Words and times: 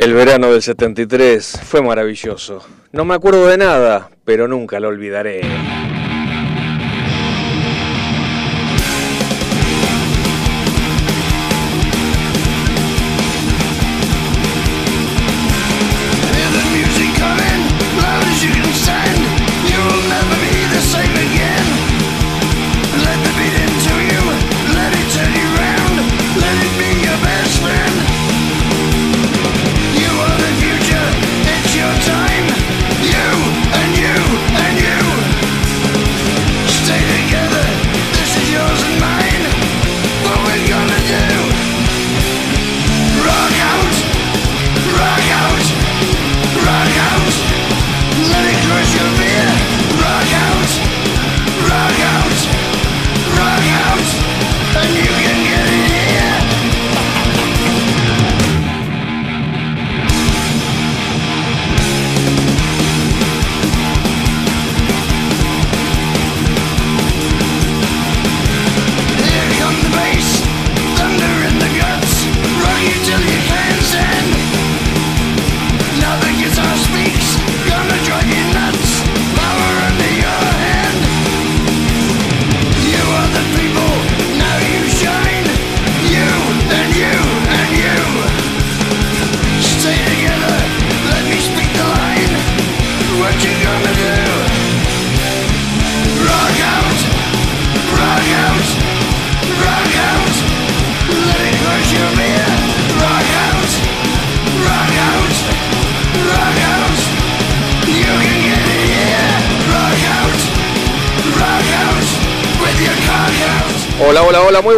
El 0.00 0.14
verano 0.14 0.50
del 0.50 0.62
73 0.62 1.60
fue 1.62 1.82
maravilloso. 1.82 2.64
No 2.90 3.04
me 3.04 3.14
acuerdo 3.14 3.46
de 3.46 3.58
nada, 3.58 4.08
pero 4.24 4.48
nunca 4.48 4.80
lo 4.80 4.88
olvidaré. 4.88 5.42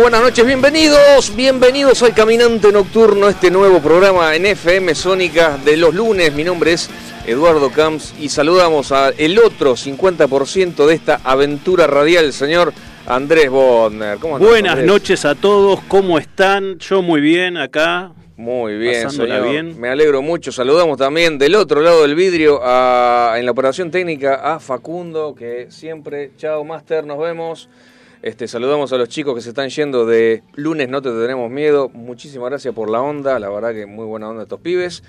Buenas 0.03 0.21
noches, 0.23 0.45
bienvenidos, 0.45 1.35
bienvenidos 1.37 2.03
al 2.03 2.15
Caminante 2.15 2.73
Nocturno, 2.73 3.29
este 3.29 3.51
nuevo 3.51 3.81
programa 3.81 4.35
en 4.35 4.47
FM 4.47 4.95
Sónica 4.95 5.57
de 5.65 5.77
los 5.77 5.95
lunes. 5.95 6.35
Mi 6.35 6.43
nombre 6.45 6.73
es 6.73 6.91
Eduardo 7.27 7.71
Camps 7.71 8.15
y 8.21 8.29
saludamos 8.29 8.91
al 8.93 9.15
otro 9.39 9.75
50% 9.77 10.87
de 10.87 10.95
esta 10.95 11.21
aventura 11.23 11.87
radial, 11.87 12.33
señor 12.33 12.73
Andrés 13.07 13.49
Bodner. 13.51 14.19
¿Cómo 14.19 14.37
andás, 14.37 14.51
Buenas 14.51 14.73
Andrés? 14.73 14.87
noches 14.89 15.25
a 15.25 15.35
todos, 15.35 15.81
¿cómo 15.89 16.19
están? 16.19 16.79
Yo 16.79 17.01
muy 17.03 17.21
bien 17.21 17.57
acá. 17.57 18.13
Muy 18.37 18.77
bien, 18.77 19.09
señor. 19.11 19.49
bien. 19.49 19.81
Me 19.81 19.89
alegro 19.89 20.21
mucho. 20.21 20.51
Saludamos 20.51 20.99
también 20.99 21.39
del 21.39 21.55
otro 21.55 21.81
lado 21.81 22.03
del 22.03 22.17
vidrio 22.17 22.61
a- 22.65 23.35
en 23.37 23.45
la 23.45 23.53
operación 23.53 23.91
técnica 23.93 24.35
a 24.43 24.59
Facundo, 24.59 25.33
que 25.35 25.67
siempre, 25.71 26.33
chao 26.37 26.65
Master, 26.65 27.05
nos 27.07 27.21
vemos. 27.21 27.69
Este, 28.23 28.47
saludamos 28.47 28.93
a 28.93 28.97
los 28.97 29.09
chicos 29.09 29.35
que 29.35 29.41
se 29.41 29.49
están 29.49 29.69
yendo 29.69 30.07
de 30.07 30.45
lunes, 30.55 30.89
no 30.89 31.03
te 31.03 31.11
tenemos 31.11 31.51
miedo. 31.51 31.89
Muchísimas 31.89 32.51
gracias 32.51 32.73
por 32.73 32.89
la 32.89 33.03
onda, 33.03 33.41
la 33.41 33.49
verdad 33.49 33.73
que 33.73 33.85
muy 33.85 34.05
buena 34.05 34.29
onda 34.29 34.45
estos 34.45 34.61
pibes. 34.61 35.03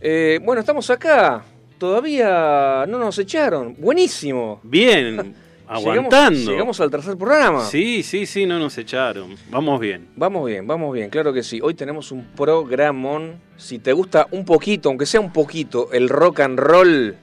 Eh, 0.00 0.38
bueno, 0.44 0.60
estamos 0.60 0.88
acá. 0.88 1.44
Todavía 1.78 2.86
no 2.86 3.00
nos 3.00 3.18
echaron. 3.18 3.74
Buenísimo. 3.76 4.60
Bien, 4.62 5.34
aguantando. 5.66 6.30
Llegamos, 6.30 6.52
llegamos 6.52 6.80
al 6.80 6.90
tercer 6.92 7.16
programa. 7.16 7.64
Sí, 7.64 8.04
sí, 8.04 8.24
sí, 8.24 8.46
no 8.46 8.60
nos 8.60 8.78
echaron. 8.78 9.34
Vamos 9.50 9.80
bien. 9.80 10.06
Vamos 10.14 10.46
bien, 10.46 10.64
vamos 10.64 10.94
bien, 10.94 11.10
claro 11.10 11.32
que 11.32 11.42
sí. 11.42 11.58
Hoy 11.60 11.74
tenemos 11.74 12.12
un 12.12 12.24
programón. 12.36 13.40
Si 13.56 13.80
te 13.80 13.92
gusta 13.92 14.28
un 14.30 14.44
poquito, 14.44 14.90
aunque 14.90 15.06
sea 15.06 15.20
un 15.20 15.32
poquito, 15.32 15.90
el 15.90 16.08
rock 16.08 16.38
and 16.38 16.60
roll, 16.60 17.16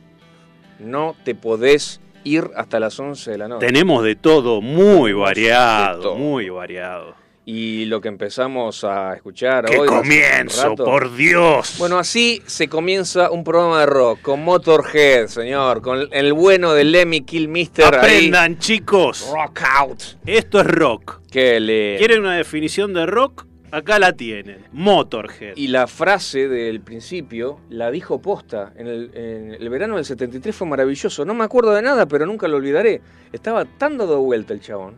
no 0.79 1.15
te 1.23 1.35
podés 1.35 2.01
ir 2.27 2.49
hasta 2.55 2.79
las 2.79 2.99
11 2.99 3.31
de 3.31 3.37
la 3.37 3.47
noche. 3.47 3.65
Tenemos 3.65 4.03
de 4.03 4.15
todo, 4.15 4.61
muy 4.61 5.13
variado, 5.13 6.01
todo. 6.01 6.15
muy 6.15 6.49
variado. 6.49 7.15
Y 7.49 7.85
lo 7.85 8.01
que 8.01 8.09
empezamos 8.09 8.83
a 8.83 9.13
escuchar 9.13 9.63
¡Qué 9.65 9.77
hoy. 9.79 9.87
comienzo, 9.87 10.75
por 10.75 11.15
Dios! 11.15 11.75
Bueno, 11.79 11.97
así 11.97 12.41
se 12.45 12.67
comienza 12.67 13.31
un 13.31 13.45
programa 13.45 13.79
de 13.79 13.85
rock 13.85 14.21
con 14.21 14.43
Motorhead, 14.43 15.27
señor, 15.27 15.81
con 15.81 16.09
el 16.11 16.33
bueno 16.33 16.73
de 16.73 16.83
Lemmy 16.83 17.21
Kilmister 17.21 17.85
ahí. 17.85 17.99
aprendan, 17.99 18.59
chicos. 18.59 19.29
Rock 19.31 19.61
out. 19.79 20.01
Esto 20.25 20.59
es 20.59 20.67
rock. 20.67 21.21
Le 21.33 21.95
¿Quieren 21.99 22.21
una 22.21 22.35
definición 22.35 22.93
de 22.93 23.05
rock? 23.05 23.45
Acá 23.71 23.99
la 23.99 24.13
tienen. 24.13 24.65
Motorhead. 24.71 25.55
Y 25.55 25.67
la 25.67 25.87
frase 25.87 26.47
del 26.47 26.81
principio 26.81 27.59
la 27.69 27.91
dijo 27.91 28.21
posta. 28.21 28.73
En 28.77 28.87
el, 28.87 29.11
en 29.13 29.53
el 29.53 29.69
verano 29.69 29.95
del 29.95 30.05
73 30.05 30.55
fue 30.55 30.67
maravilloso. 30.67 31.25
No 31.25 31.33
me 31.33 31.43
acuerdo 31.43 31.73
de 31.73 31.81
nada, 31.81 32.07
pero 32.07 32.25
nunca 32.25 32.47
lo 32.47 32.57
olvidaré. 32.57 33.01
Estaba 33.33 33.65
tan 33.65 33.97
dado 33.97 34.21
vuelta 34.21 34.53
el 34.53 34.61
chabón. 34.61 34.95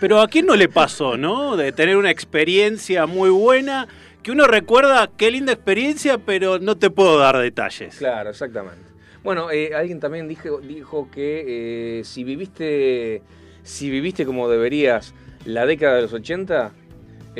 Pero 0.00 0.20
a 0.20 0.28
quién 0.28 0.46
no 0.46 0.56
le 0.56 0.68
pasó, 0.68 1.16
¿no? 1.16 1.56
De 1.56 1.72
tener 1.72 1.96
una 1.96 2.10
experiencia 2.10 3.06
muy 3.06 3.30
buena, 3.30 3.88
que 4.22 4.30
uno 4.30 4.46
recuerda 4.46 5.10
qué 5.16 5.30
linda 5.30 5.52
experiencia, 5.52 6.18
pero 6.18 6.58
no 6.58 6.76
te 6.76 6.90
puedo 6.90 7.18
dar 7.18 7.38
detalles. 7.38 7.96
Claro, 7.96 8.30
exactamente. 8.30 8.86
Bueno, 9.24 9.50
eh, 9.50 9.74
alguien 9.74 9.98
también 9.98 10.28
dijo, 10.28 10.60
dijo 10.60 11.10
que 11.10 11.98
eh, 12.00 12.04
si 12.04 12.22
viviste 12.22 13.22
si 13.68 13.90
viviste 13.90 14.24
como 14.24 14.48
deberías 14.48 15.14
la 15.44 15.66
década 15.66 15.96
de 15.96 16.02
los 16.02 16.12
80, 16.12 16.72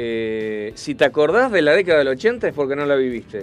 eh, 0.01 0.73
si 0.77 0.95
te 0.95 1.05
acordás 1.05 1.51
de 1.51 1.61
la 1.61 1.73
década 1.73 1.99
del 1.99 2.09
80 2.09 2.47
es 2.47 2.55
porque 2.55 2.77
no 2.77 2.87
la 2.87 2.95
viviste. 2.95 3.43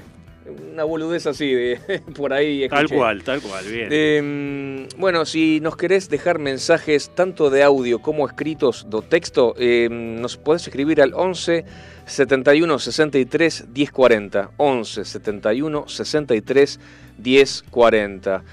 Una 0.72 0.86
boludez 0.86 1.28
así, 1.28 1.54
de 1.54 1.80
por 2.16 2.32
ahí. 2.32 2.70
Tal 2.70 2.86
escuché. 2.86 2.96
cual, 2.98 3.24
tal 3.24 3.42
cual, 3.42 3.66
bien. 3.66 3.90
Eh, 3.92 4.88
bueno, 4.98 5.26
si 5.26 5.60
nos 5.60 5.76
querés 5.76 6.08
dejar 6.08 6.40
mensajes 6.40 7.12
tanto 7.14 7.50
de 7.50 7.62
audio 7.62 8.00
como 8.00 8.26
escritos 8.26 8.88
de 8.90 9.02
texto, 9.02 9.54
eh, 9.58 9.90
nos 9.92 10.38
podés 10.38 10.66
escribir 10.66 11.02
al 11.02 11.14
11 11.14 11.66
71 12.06 12.80
63 12.80 13.66
10 13.74 13.92
40. 13.92 14.52
11 14.56 15.04
71 15.04 15.88
63 15.90 16.80
10 17.18 17.64
40. 17.70 18.44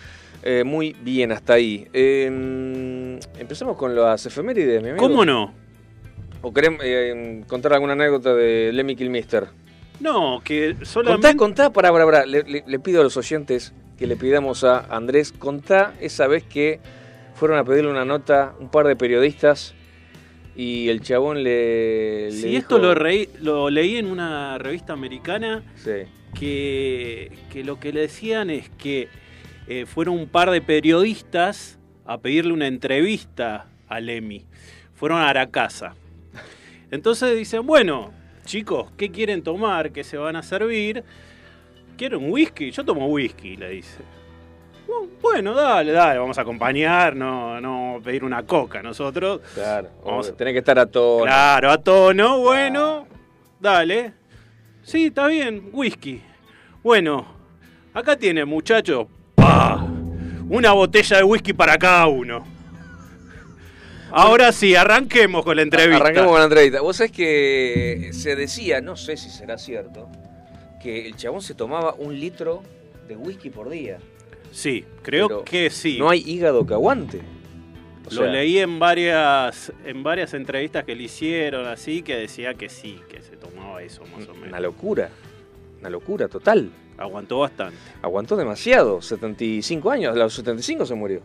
Eh, 0.42 0.64
muy 0.64 0.96
bien, 1.02 1.30
hasta 1.30 1.52
ahí. 1.52 1.86
Eh, 1.92 3.18
empecemos 3.38 3.76
con 3.76 3.94
las 3.94 4.26
efemérides, 4.26 4.82
mi 4.82 4.88
amigo. 4.88 5.06
¿Cómo 5.06 5.24
no? 5.24 5.54
¿O 6.42 6.52
querés 6.52 6.72
eh, 6.82 7.42
contar 7.46 7.72
alguna 7.72 7.92
anécdota 7.92 8.34
de 8.34 8.70
Lemmy 8.72 8.96
Kilmister? 8.96 9.46
No, 10.00 10.40
que 10.44 10.70
Contá, 10.72 10.84
solamente... 10.84 11.36
contá, 11.36 11.72
para, 11.72 11.92
para, 11.92 12.04
para. 12.04 12.26
Le, 12.26 12.42
le- 12.42 12.64
le 12.66 12.78
pido 12.80 13.00
a 13.00 13.04
los 13.04 13.16
oyentes 13.16 13.72
que 13.96 14.06
le 14.08 14.16
pidamos 14.16 14.64
a 14.64 14.80
Andrés, 14.94 15.32
contá 15.32 15.94
esa 16.00 16.26
vez 16.26 16.42
que 16.42 16.80
fueron 17.34 17.58
a 17.58 17.64
pedirle 17.64 17.90
una 17.90 18.04
nota 18.04 18.54
un 18.58 18.68
par 18.70 18.86
de 18.88 18.96
periodistas 18.96 19.74
y 20.56 20.88
el 20.88 21.00
chabón 21.02 21.44
le. 21.44 22.24
le 22.26 22.32
Sí, 22.32 22.48
dijo- 22.48 22.58
esto 22.58 22.78
lo, 22.78 22.94
reí- 22.96 23.28
lo 23.40 23.70
leí 23.70 23.96
en 23.96 24.06
una 24.06 24.58
revista 24.58 24.92
americana 24.92 25.62
Sí. 25.76 26.08
que, 26.34 27.30
que 27.52 27.62
lo 27.62 27.78
que 27.78 27.92
le 27.92 28.00
decían 28.00 28.50
es 28.50 28.68
que 28.70 29.08
eh, 29.68 29.86
fueron 29.86 30.18
un 30.18 30.26
par 30.28 30.50
de 30.50 30.60
periodistas 30.60 31.78
a 32.04 32.18
pedirle 32.18 32.52
una 32.52 32.66
entrevista 32.66 33.68
a 33.88 34.00
Lemmy. 34.00 34.44
Fueron 34.94 35.18
a 35.20 35.28
Aracasa. 35.28 35.94
Entonces 36.96 37.34
dicen, 37.36 37.66
bueno, 37.66 38.12
chicos, 38.44 38.90
¿qué 38.98 39.10
quieren 39.10 39.42
tomar? 39.42 39.90
¿Qué 39.92 40.04
se 40.04 40.18
van 40.18 40.36
a 40.36 40.42
servir? 40.42 41.02
¿Quieren 41.96 42.30
whisky? 42.30 42.70
Yo 42.70 42.84
tomo 42.84 43.06
whisky, 43.06 43.56
le 43.56 43.70
dice. 43.70 43.98
"Bu- 44.86 45.08
Bueno, 45.22 45.54
dale, 45.54 45.90
dale, 45.92 46.18
vamos 46.18 46.36
a 46.36 46.42
acompañar, 46.42 47.16
no, 47.16 47.58
no 47.62 47.98
pedir 48.04 48.22
una 48.24 48.42
coca 48.44 48.82
nosotros. 48.82 49.40
Claro, 49.54 49.88
Vamos 50.04 50.26
obvio, 50.26 50.36
tenés 50.36 50.52
que 50.52 50.58
estar 50.58 50.78
a 50.78 50.84
todo. 50.84 51.22
Claro, 51.22 51.70
a 51.70 51.78
tono, 51.78 52.40
bueno, 52.40 53.06
dale. 53.58 54.12
Sí, 54.82 55.06
está 55.06 55.28
bien, 55.28 55.70
whisky. 55.72 56.20
Bueno, 56.82 57.24
acá 57.94 58.16
tiene, 58.16 58.44
muchachos. 58.44 59.06
Una 60.50 60.72
botella 60.72 61.16
de 61.16 61.22
whisky 61.24 61.54
para 61.54 61.78
cada 61.78 62.06
uno. 62.08 62.44
Ahora 64.14 64.52
sí, 64.52 64.74
arranquemos 64.74 65.42
con 65.44 65.56
la 65.56 65.62
entrevista. 65.62 65.96
Arranquemos 65.96 66.30
con 66.30 66.38
la 66.38 66.44
entrevista. 66.44 66.80
Vos 66.82 66.96
sabés 66.96 67.12
que 67.12 68.10
se 68.12 68.36
decía, 68.36 68.80
no 68.80 68.96
sé 68.96 69.16
si 69.16 69.30
será 69.30 69.56
cierto, 69.56 70.08
que 70.82 71.06
el 71.06 71.16
chabón 71.16 71.40
se 71.40 71.54
tomaba 71.54 71.94
un 71.94 72.18
litro 72.18 72.62
de 73.08 73.16
whisky 73.16 73.48
por 73.50 73.70
día. 73.70 73.98
Sí, 74.50 74.84
creo 75.02 75.28
Pero 75.28 75.44
que 75.44 75.70
sí. 75.70 75.98
No 75.98 76.10
hay 76.10 76.20
hígado 76.26 76.66
que 76.66 76.74
aguante. 76.74 77.22
O 78.06 78.14
Lo 78.14 78.22
sea, 78.22 78.26
leí 78.32 78.58
en 78.58 78.78
varias, 78.78 79.72
en 79.86 80.02
varias 80.02 80.34
entrevistas 80.34 80.84
que 80.84 80.94
le 80.94 81.04
hicieron 81.04 81.66
así, 81.66 82.02
que 82.02 82.16
decía 82.16 82.52
que 82.54 82.68
sí, 82.68 83.00
que 83.08 83.22
se 83.22 83.36
tomaba 83.36 83.82
eso 83.82 84.02
más 84.14 84.28
o 84.28 84.32
Una 84.32 84.40
menos. 84.42 84.60
locura. 84.60 85.08
Una 85.80 85.88
locura 85.88 86.28
total. 86.28 86.70
Aguantó 86.98 87.38
bastante. 87.38 87.78
Aguantó 88.02 88.36
demasiado. 88.36 89.00
75 89.00 89.90
años. 89.90 90.14
A 90.14 90.18
los 90.18 90.34
75 90.34 90.84
se 90.84 90.94
murió. 90.94 91.22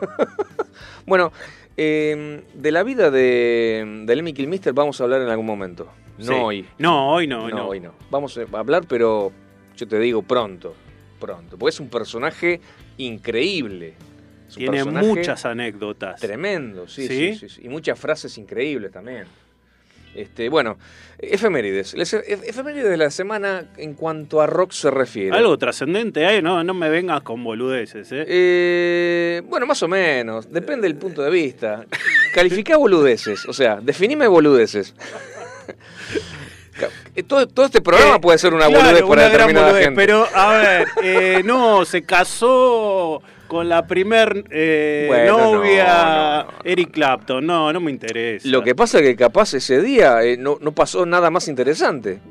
bueno, 1.06 1.32
eh, 1.78 2.42
de 2.54 2.72
la 2.72 2.82
vida 2.82 3.10
de, 3.10 4.02
de 4.04 4.16
Lemmy 4.16 4.32
Kilmister 4.34 4.72
vamos 4.74 5.00
a 5.00 5.04
hablar 5.04 5.22
en 5.22 5.28
algún 5.28 5.46
momento. 5.46 5.88
No 6.18 6.24
Sí. 6.24 6.32
hoy. 6.34 6.66
No, 6.78 7.12
hoy 7.14 7.26
no, 7.28 7.44
hoy 7.44 7.52
no, 7.52 7.58
no. 7.58 7.68
hoy 7.68 7.80
no. 7.80 7.94
Vamos 8.10 8.36
a 8.36 8.58
hablar, 8.58 8.84
pero 8.88 9.32
yo 9.76 9.86
te 9.88 9.98
digo 10.00 10.20
pronto. 10.22 10.74
Pronto. 11.20 11.56
Porque 11.56 11.70
es 11.70 11.80
un 11.80 11.88
personaje 11.88 12.60
increíble. 12.96 13.94
Un 14.50 14.54
Tiene 14.54 14.72
personaje 14.78 15.06
muchas 15.06 15.44
anécdotas. 15.46 16.20
Tremendo, 16.20 16.88
sí, 16.88 17.06
¿Sí? 17.06 17.34
sí, 17.34 17.34
sí, 17.34 17.48
sí. 17.48 17.60
Y 17.64 17.68
muchas 17.68 17.98
frases 17.98 18.36
increíbles 18.38 18.90
también. 18.90 19.24
Este, 20.18 20.48
bueno, 20.48 20.78
efemérides. 21.18 21.94
E- 21.94 22.38
efemérides 22.46 22.90
de 22.90 22.96
la 22.96 23.10
semana 23.10 23.66
en 23.76 23.94
cuanto 23.94 24.40
a 24.40 24.46
rock 24.46 24.72
se 24.72 24.90
refiere. 24.90 25.36
Algo 25.36 25.56
trascendente, 25.56 26.24
¿eh? 26.24 26.42
no, 26.42 26.64
no 26.64 26.74
me 26.74 26.88
vengas 26.88 27.22
con 27.22 27.44
boludeces. 27.44 28.10
¿eh? 28.10 28.24
Eh, 28.26 29.42
bueno, 29.44 29.66
más 29.66 29.80
o 29.82 29.88
menos. 29.88 30.52
Depende 30.52 30.88
del 30.88 30.96
punto 30.96 31.22
de 31.22 31.30
vista. 31.30 31.86
Calificá 32.34 32.76
boludeces. 32.76 33.46
O 33.46 33.52
sea, 33.52 33.76
definime 33.80 34.26
boludeces. 34.26 34.94
Todo, 37.26 37.48
todo 37.48 37.66
este 37.66 37.80
programa 37.80 38.16
Eh, 38.16 38.20
puede 38.20 38.38
ser 38.38 38.54
una 38.54 38.68
claro, 38.68 38.84
boludez 38.84 39.02
para 39.02 39.12
una 39.12 39.22
determinada 39.24 39.66
boludez, 39.66 39.84
gente. 39.84 40.00
Pero, 40.00 40.28
a 40.32 40.52
ver, 40.52 40.86
eh, 41.02 41.42
no, 41.44 41.84
se 41.84 42.02
casó 42.02 43.20
con 43.48 43.68
la 43.68 43.86
primer 43.86 44.44
eh, 44.50 45.06
Bueno, 45.08 45.54
novia 45.54 46.44
no, 46.44 46.52
no. 46.52 46.58
Eric 46.62 46.92
Clapton. 46.92 47.44
No, 47.44 47.72
no 47.72 47.80
me 47.80 47.90
interesa. 47.90 48.46
Lo 48.48 48.62
que 48.62 48.74
pasa 48.74 48.98
es 48.98 49.04
que 49.04 49.16
capaz 49.16 49.54
ese 49.54 49.82
día 49.82 50.22
eh, 50.22 50.36
no, 50.36 50.58
pasó 50.72 51.04
nada 51.06 51.30
más 51.30 51.48
interesante. 51.48 52.20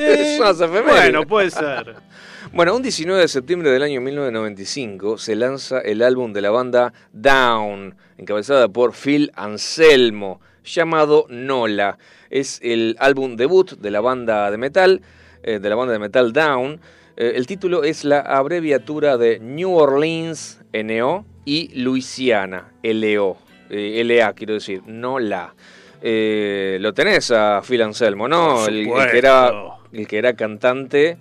Eh, 0.00 0.38
bueno, 0.84 1.26
puede 1.26 1.50
ser. 1.50 1.96
Bueno, 2.52 2.74
un 2.74 2.82
19 2.82 3.20
de 3.20 3.28
septiembre 3.28 3.70
del 3.70 3.82
año 3.82 4.00
1995 4.00 5.18
se 5.18 5.34
lanza 5.34 5.80
el 5.80 6.02
álbum 6.02 6.32
de 6.32 6.40
la 6.40 6.50
banda 6.50 6.92
Down, 7.12 7.94
encabezada 8.16 8.68
por 8.68 8.94
Phil 8.94 9.30
Anselmo, 9.34 10.40
llamado 10.64 11.26
Nola. 11.28 11.98
Es 12.30 12.58
el 12.62 12.96
álbum 13.00 13.36
debut 13.36 13.72
de 13.72 13.90
la 13.90 14.00
banda 14.00 14.50
de 14.50 14.56
metal, 14.56 15.02
de 15.42 15.60
la 15.68 15.74
banda 15.74 15.92
de 15.92 15.98
metal 15.98 16.32
Down. 16.32 16.80
Eh, 17.20 17.32
el 17.34 17.46
título 17.48 17.82
es 17.82 18.04
la 18.04 18.20
abreviatura 18.20 19.16
de 19.18 19.40
New 19.40 19.74
Orleans, 19.74 20.60
NO, 20.72 21.26
y 21.44 21.68
Louisiana, 21.82 22.70
LO. 22.82 23.36
eh, 23.70 24.02
LA, 24.04 24.32
quiero 24.34 24.54
decir, 24.54 24.82
Nola. 24.86 25.54
Eh, 26.00 26.78
lo 26.80 26.94
tenés 26.94 27.30
a 27.32 27.60
Phil 27.66 27.82
Anselmo, 27.82 28.28
¿no? 28.28 28.66
El- 28.66 28.84
que 29.10 29.18
era 29.18 29.52
el 29.92 30.06
que 30.06 30.18
era 30.18 30.34
cantante, 30.34 31.16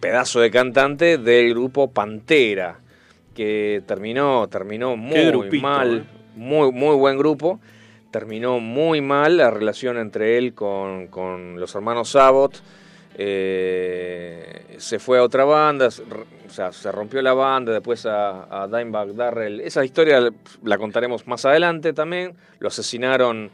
pedazo 0.00 0.40
de 0.40 0.50
cantante 0.50 1.18
del 1.18 1.50
grupo 1.50 1.90
Pantera, 1.92 2.78
que 3.34 3.82
terminó, 3.86 4.48
terminó 4.48 4.96
muy 4.96 5.18
grupito, 5.26 5.62
mal, 5.62 6.06
muy, 6.34 6.72
muy 6.72 6.96
buen 6.96 7.18
grupo. 7.18 7.60
Terminó 8.10 8.58
muy 8.58 9.00
mal 9.02 9.36
la 9.36 9.50
relación 9.50 9.98
entre 9.98 10.38
él 10.38 10.54
con, 10.54 11.08
con 11.08 11.60
los 11.60 11.74
hermanos 11.74 12.08
Sabot. 12.10 12.60
Eh, 13.16 14.76
se 14.78 14.98
fue 14.98 15.18
a 15.18 15.22
otra 15.22 15.44
banda, 15.44 15.88
o 15.88 16.50
sea, 16.50 16.72
se 16.72 16.90
rompió 16.90 17.20
la 17.22 17.34
banda, 17.34 17.72
después 17.72 18.06
a, 18.06 18.62
a 18.62 18.66
Dimebag 18.66 19.14
Darrell. 19.14 19.60
Esa 19.60 19.84
historia 19.84 20.30
la- 20.62 20.78
contaremos 20.78 21.26
más 21.26 21.44
adelante 21.44 21.92
también. 21.92 22.34
Lo 22.58 22.68
asesinaron 22.68 23.50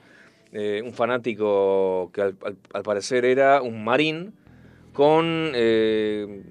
eh, 0.53 0.83
un 0.85 0.93
fanático 0.95 2.11
que 2.13 2.23
al, 2.23 2.37
al- 2.45 2.57
al 2.73 2.83
parecer 2.83 3.25
era 3.25 3.61
un 3.63 3.85
marín 3.85 4.33
con... 4.93 5.51
eh, 5.55 6.43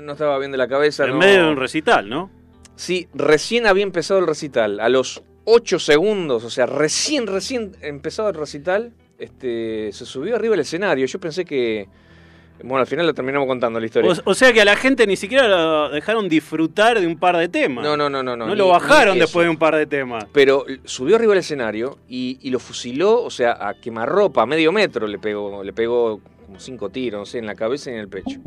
no 0.00 0.12
estaba 0.12 0.38
bien 0.38 0.50
de 0.52 0.58
la 0.58 0.68
cabeza. 0.68 1.04
En 1.04 1.10
no- 1.10 1.18
medio 1.18 1.44
de 1.44 1.50
un 1.50 1.56
recital, 1.56 2.08
¿no? 2.08 2.30
Sí, 2.74 3.08
recién 3.14 3.66
había 3.66 3.84
empezado 3.84 4.20
el 4.20 4.26
recital. 4.26 4.80
A 4.80 4.88
los 4.88 5.22
8 5.44 5.78
segundos, 5.78 6.44
o 6.44 6.50
sea, 6.50 6.66
recién, 6.66 7.26
recién 7.26 7.76
empezado 7.82 8.28
el 8.30 8.34
recital, 8.34 8.92
este, 9.18 9.90
se 9.92 10.04
subió 10.06 10.34
arriba 10.36 10.52
del 10.52 10.60
escenario. 10.60 11.06
Yo 11.06 11.20
pensé 11.20 11.44
que... 11.44 11.88
Bueno, 12.62 12.78
al 12.78 12.86
final 12.86 13.06
lo 13.06 13.14
terminamos 13.14 13.48
contando 13.48 13.80
la 13.80 13.86
historia. 13.86 14.10
O, 14.24 14.30
o 14.30 14.34
sea 14.34 14.52
que 14.52 14.60
a 14.60 14.64
la 14.64 14.76
gente 14.76 15.06
ni 15.06 15.16
siquiera 15.16 15.48
lo 15.48 15.88
dejaron 15.90 16.28
disfrutar 16.28 17.00
de 17.00 17.06
un 17.06 17.18
par 17.18 17.36
de 17.36 17.48
temas. 17.48 17.84
no, 17.84 17.96
no, 17.96 18.08
no, 18.08 18.22
no. 18.22 18.36
No, 18.36 18.46
No 18.46 18.54
lo 18.54 18.68
bajaron 18.68 19.18
después 19.18 19.44
de 19.46 19.50
un 19.50 19.56
par 19.56 19.74
de 19.74 19.86
temas. 19.86 20.26
Pero 20.32 20.64
subió 20.84 21.16
arriba 21.16 21.32
del 21.32 21.40
escenario 21.40 21.98
y, 22.08 22.38
y 22.40 22.50
lo 22.50 22.58
fusiló, 22.60 23.22
o 23.22 23.30
sea, 23.30 23.56
a 23.68 23.74
quemarropa, 23.74 24.42
a 24.42 24.46
medio 24.46 24.70
metro 24.70 25.06
le 25.08 25.18
pegó, 25.18 25.64
le 25.64 25.72
pegó 25.72 26.20
como 26.46 26.60
cinco 26.60 26.88
tiros, 26.90 27.18
no 27.20 27.26
sé, 27.26 27.38
en 27.38 27.46
la 27.46 27.54
cabeza 27.56 27.90
y 27.90 27.94
en 27.94 28.00
el 28.00 28.08
pecho. 28.08 28.38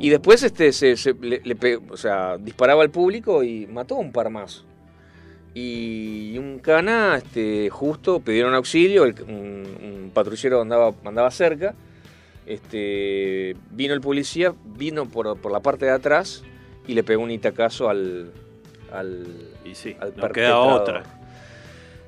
Y 0.00 0.08
después 0.08 0.42
este 0.42 0.72
se, 0.72 0.96
se- 0.96 1.14
le, 1.20 1.40
le 1.44 1.54
pe- 1.56 1.78
o 1.90 1.96
sea, 1.96 2.36
disparaba 2.38 2.82
al 2.82 2.90
público 2.90 3.44
y 3.44 3.66
mató 3.66 3.94
a 3.96 3.98
un 3.98 4.10
par 4.12 4.30
más. 4.30 4.64
Y 5.54 6.38
un 6.38 6.58
cana, 6.60 7.16
este, 7.16 7.68
justo 7.70 8.20
pidieron 8.20 8.54
auxilio, 8.54 9.04
el- 9.04 9.14
un, 9.22 9.66
un 10.04 10.10
patrullero 10.14 10.62
andaba, 10.62 10.92
andaba 11.04 11.30
cerca. 11.30 11.74
Este, 12.50 13.54
vino 13.70 13.94
el 13.94 14.00
policía, 14.00 14.52
vino 14.76 15.06
por, 15.08 15.38
por 15.38 15.52
la 15.52 15.60
parte 15.60 15.84
de 15.84 15.92
atrás 15.92 16.42
y 16.88 16.94
le 16.94 17.04
pegó 17.04 17.22
un 17.22 17.30
itacazo 17.30 17.88
al, 17.88 18.32
al, 18.92 19.24
Y 19.64 19.76
sí, 19.76 19.94
al 20.00 20.16
no 20.16 20.28
queda 20.30 20.58
otra. 20.58 21.04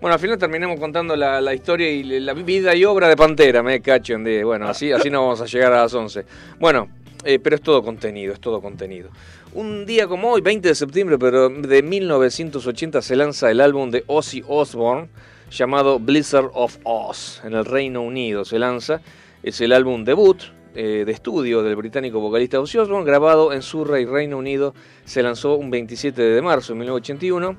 Bueno, 0.00 0.14
al 0.14 0.18
final 0.18 0.38
terminamos 0.38 0.80
contando 0.80 1.14
la, 1.14 1.40
la 1.40 1.54
historia 1.54 1.88
y 1.88 2.02
la 2.02 2.34
vida 2.34 2.74
y 2.74 2.84
obra 2.84 3.08
de 3.08 3.16
Pantera, 3.16 3.62
me 3.62 3.80
cacho 3.80 4.14
en 4.14 4.24
de. 4.24 4.42
Bueno, 4.42 4.68
así, 4.68 4.90
así 4.90 5.10
no 5.10 5.22
vamos 5.22 5.40
a 5.40 5.46
llegar 5.46 5.72
a 5.74 5.82
las 5.82 5.94
11. 5.94 6.24
Bueno, 6.58 6.88
eh, 7.24 7.38
pero 7.38 7.54
es 7.54 7.62
todo 7.62 7.84
contenido, 7.84 8.32
es 8.32 8.40
todo 8.40 8.60
contenido. 8.60 9.10
Un 9.54 9.86
día 9.86 10.08
como 10.08 10.32
hoy, 10.32 10.40
20 10.40 10.66
de 10.66 10.74
septiembre 10.74 11.18
pero 11.18 11.50
de 11.50 11.84
1980, 11.84 13.00
se 13.00 13.14
lanza 13.14 13.48
el 13.48 13.60
álbum 13.60 13.92
de 13.92 14.02
Ozzy 14.08 14.42
Osbourne 14.48 15.08
llamado 15.52 16.00
Blizzard 16.00 16.50
of 16.52 16.78
Oz. 16.82 17.40
En 17.44 17.54
el 17.54 17.64
Reino 17.64 18.02
Unido 18.02 18.44
se 18.44 18.58
lanza. 18.58 19.00
Es 19.42 19.60
el 19.60 19.72
álbum 19.72 20.04
debut 20.04 20.40
eh, 20.76 21.02
de 21.04 21.10
estudio 21.10 21.64
del 21.64 21.74
británico 21.74 22.20
vocalista 22.20 22.60
Ozzy 22.60 22.78
Osbourne, 22.78 23.04
grabado 23.04 23.52
en 23.52 23.60
Surrey, 23.60 24.04
Reino 24.04 24.38
Unido. 24.38 24.72
Se 25.04 25.20
lanzó 25.20 25.56
un 25.56 25.68
27 25.68 26.22
de 26.22 26.40
marzo 26.40 26.74
de 26.74 26.78
1981 26.78 27.56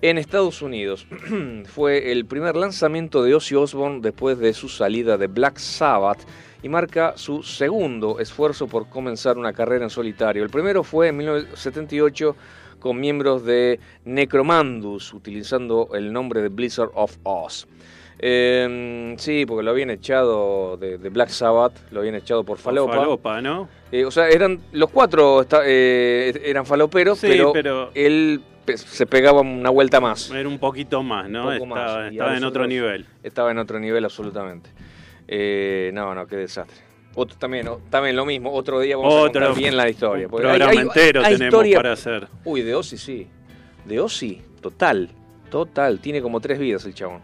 en 0.00 0.18
Estados 0.18 0.62
Unidos. 0.62 1.08
Fue 1.64 2.12
el 2.12 2.24
primer 2.26 2.54
lanzamiento 2.54 3.24
de 3.24 3.34
Ozzy 3.34 3.56
Osbourne 3.56 4.00
después 4.00 4.38
de 4.38 4.52
su 4.52 4.68
salida 4.68 5.18
de 5.18 5.26
Black 5.26 5.58
Sabbath 5.58 6.20
y 6.62 6.68
marca 6.68 7.14
su 7.16 7.42
segundo 7.42 8.20
esfuerzo 8.20 8.68
por 8.68 8.88
comenzar 8.88 9.36
una 9.36 9.52
carrera 9.52 9.82
en 9.82 9.90
solitario. 9.90 10.44
El 10.44 10.50
primero 10.50 10.84
fue 10.84 11.08
en 11.08 11.16
1978 11.16 12.36
con 12.78 13.00
miembros 13.00 13.44
de 13.44 13.80
Necromandus, 14.04 15.12
utilizando 15.12 15.88
el 15.94 16.12
nombre 16.12 16.42
de 16.42 16.48
Blizzard 16.48 16.90
of 16.94 17.16
Oz. 17.24 17.66
Eh, 18.26 19.14
sí, 19.18 19.44
porque 19.44 19.62
lo 19.62 19.70
habían 19.72 19.90
echado 19.90 20.78
de, 20.78 20.96
de 20.96 21.08
Black 21.10 21.28
Sabbath, 21.28 21.74
lo 21.90 22.00
habían 22.00 22.14
echado 22.14 22.42
por 22.42 22.56
Falopa. 22.56 22.94
Falopa, 22.94 23.42
¿no? 23.42 23.68
Eh, 23.92 24.06
o 24.06 24.10
sea, 24.10 24.30
eran 24.30 24.60
los 24.72 24.88
cuatro 24.88 25.44
eh, 25.62 26.40
eran 26.42 26.64
faloperos, 26.64 27.18
Sí, 27.18 27.26
pero, 27.28 27.52
pero- 27.52 27.90
él 27.94 28.40
se 28.76 29.04
pegaba 29.04 29.42
una 29.42 29.68
vuelta 29.68 30.00
más. 30.00 30.30
Era 30.30 30.48
un 30.48 30.58
poquito 30.58 31.02
más, 31.02 31.28
¿no? 31.28 31.44
Más, 31.44 31.60
estaba 31.60 32.08
estaba 32.08 32.36
en 32.38 32.44
otro 32.44 32.66
nivel. 32.66 33.04
Estaba 33.22 33.50
en 33.50 33.58
otro 33.58 33.78
nivel 33.78 34.02
absolutamente. 34.06 34.70
Eh, 35.28 35.90
no, 35.92 36.14
no, 36.14 36.26
qué 36.26 36.36
desastre. 36.36 36.78
Otro, 37.16 37.36
también, 37.36 37.68
también 37.90 38.16
lo 38.16 38.24
mismo, 38.24 38.50
otro 38.54 38.80
día 38.80 38.96
vamos 38.96 39.16
a 39.16 39.20
contar 39.32 39.54
bien 39.54 39.76
la 39.76 39.90
historia. 39.90 40.28
porque 40.28 40.46
programa 40.46 40.72
entero 40.80 41.20
tenemos 41.20 41.42
historia- 41.44 41.76
para 41.76 41.92
hacer. 41.92 42.26
Uy, 42.46 42.62
de 42.62 42.74
Ozzy 42.74 42.96
sí. 42.96 43.26
De 43.84 44.00
Ozzy, 44.00 44.40
total, 44.62 45.10
total. 45.50 46.00
Tiene 46.00 46.22
como 46.22 46.40
tres 46.40 46.58
vidas 46.58 46.86
el 46.86 46.94
chabón. 46.94 47.20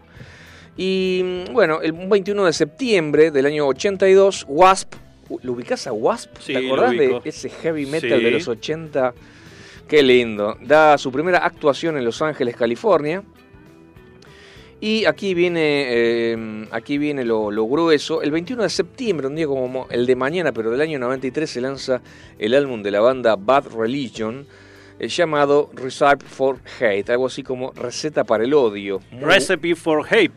Y 0.77 1.43
bueno, 1.51 1.81
el 1.81 1.91
21 1.93 2.45
de 2.45 2.53
septiembre 2.53 3.31
del 3.31 3.45
año 3.45 3.67
82, 3.67 4.45
Wasp. 4.47 4.93
¿Lo 5.43 5.53
ubicás 5.53 5.87
a 5.87 5.93
Wasp? 5.93 6.37
Sí, 6.39 6.53
¿Te 6.53 6.65
acordás 6.65 6.91
de 6.91 7.21
ese 7.23 7.49
heavy 7.49 7.85
metal 7.85 8.19
Sí. 8.19 8.23
de 8.25 8.31
los 8.31 8.47
80? 8.47 9.13
Qué 9.87 10.01
lindo. 10.03 10.57
Da 10.61 10.97
su 10.97 11.11
primera 11.11 11.39
actuación 11.39 11.97
en 11.97 12.05
Los 12.05 12.21
Ángeles, 12.21 12.55
California. 12.55 13.23
Y 14.79 15.05
aquí 15.05 15.33
viene, 15.35 15.85
eh, 15.89 16.65
aquí 16.71 16.97
viene 16.97 17.23
lo, 17.23 17.51
lo 17.51 17.67
grueso. 17.67 18.21
El 18.23 18.31
21 18.31 18.63
de 18.63 18.69
septiembre, 18.69 19.27
un 19.27 19.35
día 19.35 19.45
como 19.45 19.67
mo- 19.67 19.87
el 19.91 20.07
de 20.07 20.15
mañana, 20.15 20.51
pero 20.51 20.71
del 20.71 20.81
año 20.81 20.97
93, 20.97 21.47
se 21.49 21.61
lanza 21.61 22.01
el 22.39 22.55
álbum 22.55 22.81
de 22.81 22.89
la 22.91 22.99
banda 22.99 23.35
Bad 23.35 23.67
Religion, 23.77 24.47
eh, 24.99 25.07
llamado 25.07 25.69
Recipe 25.75 26.25
for 26.25 26.57
Hate, 26.79 27.09
algo 27.11 27.27
así 27.27 27.43
como 27.43 27.71
Receta 27.73 28.23
para 28.23 28.43
el 28.43 28.53
Odio. 28.55 29.01
Recipe 29.19 29.75
for 29.75 30.03
Hate. 30.09 30.31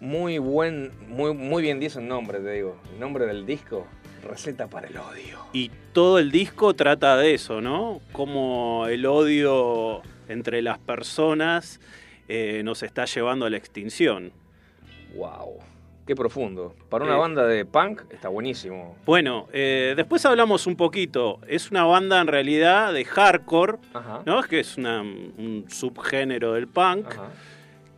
Muy 0.00 0.38
buen, 0.38 0.92
muy, 1.08 1.34
muy 1.34 1.62
bien 1.62 1.80
dice 1.80 1.98
el 2.00 2.08
nombre, 2.08 2.38
te 2.40 2.50
digo. 2.52 2.76
El 2.92 3.00
nombre 3.00 3.26
del 3.26 3.46
disco, 3.46 3.86
Receta 4.22 4.66
para 4.66 4.88
el 4.88 4.96
Odio. 4.96 5.38
Y 5.52 5.70
todo 5.92 6.18
el 6.18 6.30
disco 6.30 6.74
trata 6.74 7.16
de 7.16 7.34
eso, 7.34 7.60
¿no? 7.60 8.00
Como 8.12 8.86
el 8.88 9.06
odio 9.06 10.02
entre 10.28 10.62
las 10.62 10.78
personas 10.78 11.80
eh, 12.28 12.62
nos 12.64 12.82
está 12.82 13.06
llevando 13.06 13.46
a 13.46 13.50
la 13.50 13.56
extinción. 13.56 14.30
Wow, 15.16 15.58
qué 16.06 16.14
profundo. 16.14 16.74
Para 16.88 17.04
una 17.04 17.14
Eh. 17.16 17.18
banda 17.18 17.46
de 17.46 17.64
punk 17.64 18.02
está 18.10 18.28
buenísimo. 18.28 18.96
Bueno, 19.06 19.48
eh, 19.52 19.94
después 19.96 20.24
hablamos 20.26 20.66
un 20.68 20.76
poquito. 20.76 21.40
Es 21.48 21.70
una 21.70 21.84
banda 21.84 22.20
en 22.20 22.26
realidad 22.28 22.92
de 22.92 23.04
hardcore, 23.04 23.78
Ajá. 23.94 24.22
¿no? 24.26 24.38
Es 24.38 24.46
que 24.46 24.60
es 24.60 24.76
una- 24.76 25.00
un 25.02 25.64
subgénero 25.68 26.52
del 26.52 26.68
punk. 26.68 27.06
Ajá. 27.08 27.30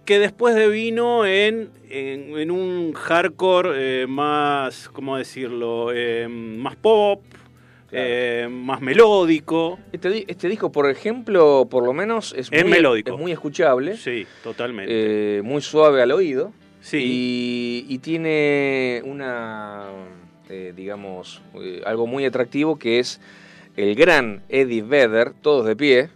Que 0.05 0.19
después 0.19 0.55
devino 0.55 1.25
en, 1.27 1.71
en, 1.91 2.37
en 2.39 2.51
un 2.51 2.93
hardcore 2.93 4.03
eh, 4.03 4.07
más, 4.07 4.89
¿cómo 4.89 5.17
decirlo? 5.17 5.91
Eh, 5.95 6.27
más 6.29 6.77
pop, 6.77 7.23
Claro. 7.89 8.07
eh, 8.09 8.49
más 8.51 8.81
melódico. 8.81 9.79
Este, 9.93 10.25
este 10.27 10.49
disco, 10.49 10.73
por 10.73 10.89
ejemplo, 10.89 11.67
por 11.71 11.85
lo 11.85 11.93
menos 11.93 12.35
es, 12.37 12.49
Es 12.51 12.63
muy, 12.63 12.71
melódico. 12.73 13.13
es 13.15 13.21
muy 13.21 13.33
escuchable, 13.33 13.99
Sí, 13.99 14.27
totalmente. 14.43 15.39
eh, 15.39 15.43
muy 15.43 15.61
suave 15.61 16.01
al 16.01 16.11
oído 16.13 16.53
sí, 16.81 17.85
y, 17.89 17.95
y 17.95 17.99
tiene 17.99 19.03
una, 19.05 19.89
eh, 20.49 20.73
digamos, 20.75 21.43
algo 21.85 22.07
muy 22.07 22.25
atractivo 22.25 22.79
que 22.79 22.99
es 22.99 23.21
el 23.77 23.95
gran 23.95 24.43
Eddie 24.49 24.81
Vedder, 24.83 25.35
todos 25.43 25.67
de 25.67 25.77
pie, 25.77 26.09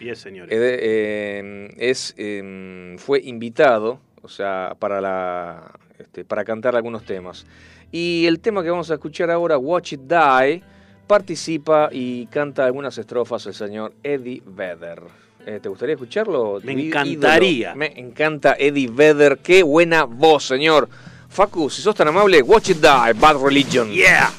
es 0.00 0.18
señores. 0.18 0.52
eh, 0.52 0.78
eh, 0.80 1.74
es, 1.78 2.14
eh, 2.16 2.94
fue 2.98 3.20
invitado, 3.24 4.00
o 4.22 4.28
sea, 4.28 4.76
para, 4.78 5.00
la, 5.00 5.72
este, 5.98 6.24
para 6.24 6.44
cantar 6.44 6.76
algunos 6.76 7.04
temas. 7.04 7.46
Y 7.90 8.26
el 8.26 8.40
tema 8.40 8.62
que 8.62 8.70
vamos 8.70 8.90
a 8.90 8.94
escuchar 8.94 9.30
ahora, 9.30 9.56
Watch 9.56 9.94
It 9.94 10.00
Die, 10.00 10.62
participa 11.06 11.88
y 11.90 12.26
canta 12.26 12.66
algunas 12.66 12.98
estrofas 12.98 13.46
el 13.46 13.54
señor 13.54 13.94
Eddie 14.02 14.42
Vedder. 14.44 15.02
Eh, 15.46 15.58
¿Te 15.62 15.68
gustaría 15.70 15.94
escucharlo? 15.94 16.60
Me 16.62 16.72
encantaría. 16.72 17.68
ídolo. 17.70 17.76
Me 17.76 17.98
encanta 17.98 18.54
Eddie 18.58 18.88
Vedder. 18.92 19.38
Qué 19.38 19.62
buena 19.62 20.04
voz, 20.04 20.44
señor. 20.46 20.88
Facu, 21.30 21.70
si 21.70 21.80
sos 21.80 21.94
tan 21.94 22.08
amable, 22.08 22.42
Watch 22.42 22.70
It 22.70 22.78
Die, 22.78 23.12
Bad 23.18 23.42
Religion. 23.42 23.90
Yeah. 23.90 24.30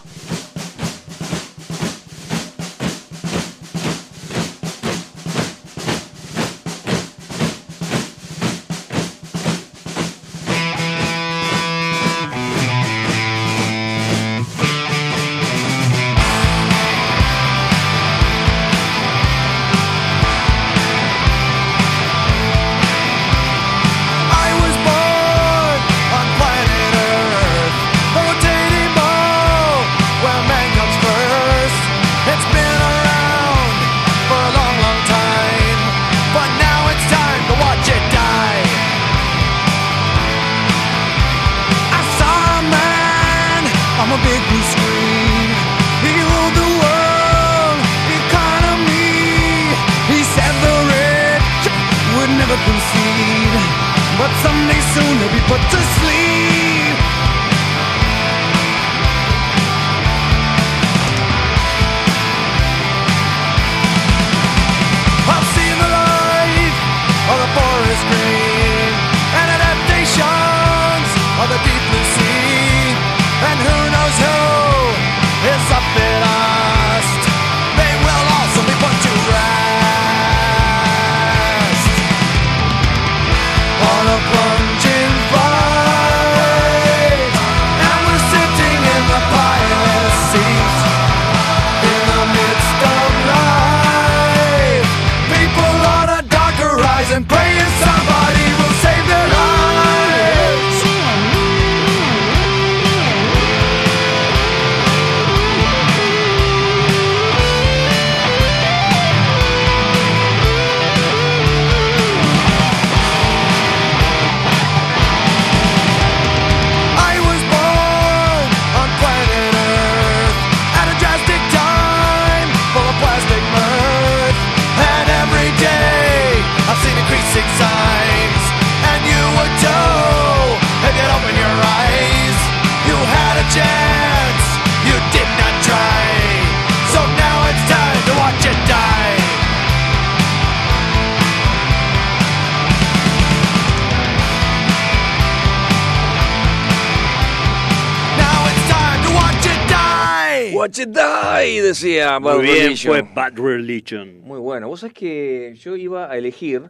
Bad 151.84 152.36
Muy 152.36 152.44
bien, 152.44 152.56
Religion. 152.58 152.94
fue 152.94 153.14
Bad 153.14 153.34
Religion. 153.38 154.22
Muy 154.22 154.40
bueno. 154.40 154.68
Vos 154.68 154.82
sabés 154.82 154.94
que 154.94 155.56
yo 155.60 155.76
iba 155.76 156.12
a 156.12 156.18
elegir 156.18 156.64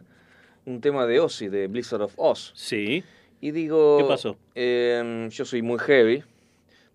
un 0.64 0.80
tema 0.80 1.06
de 1.06 1.20
Ozzy, 1.20 1.48
de 1.48 1.66
Blizzard 1.66 2.02
of 2.02 2.12
Oz. 2.16 2.52
Sí. 2.54 3.02
Y 3.40 3.50
digo... 3.52 3.98
¿Qué 3.98 4.04
pasó? 4.04 4.36
eh, 4.54 5.28
yo 5.30 5.44
soy 5.44 5.62
muy 5.62 5.78
heavy. 5.78 6.22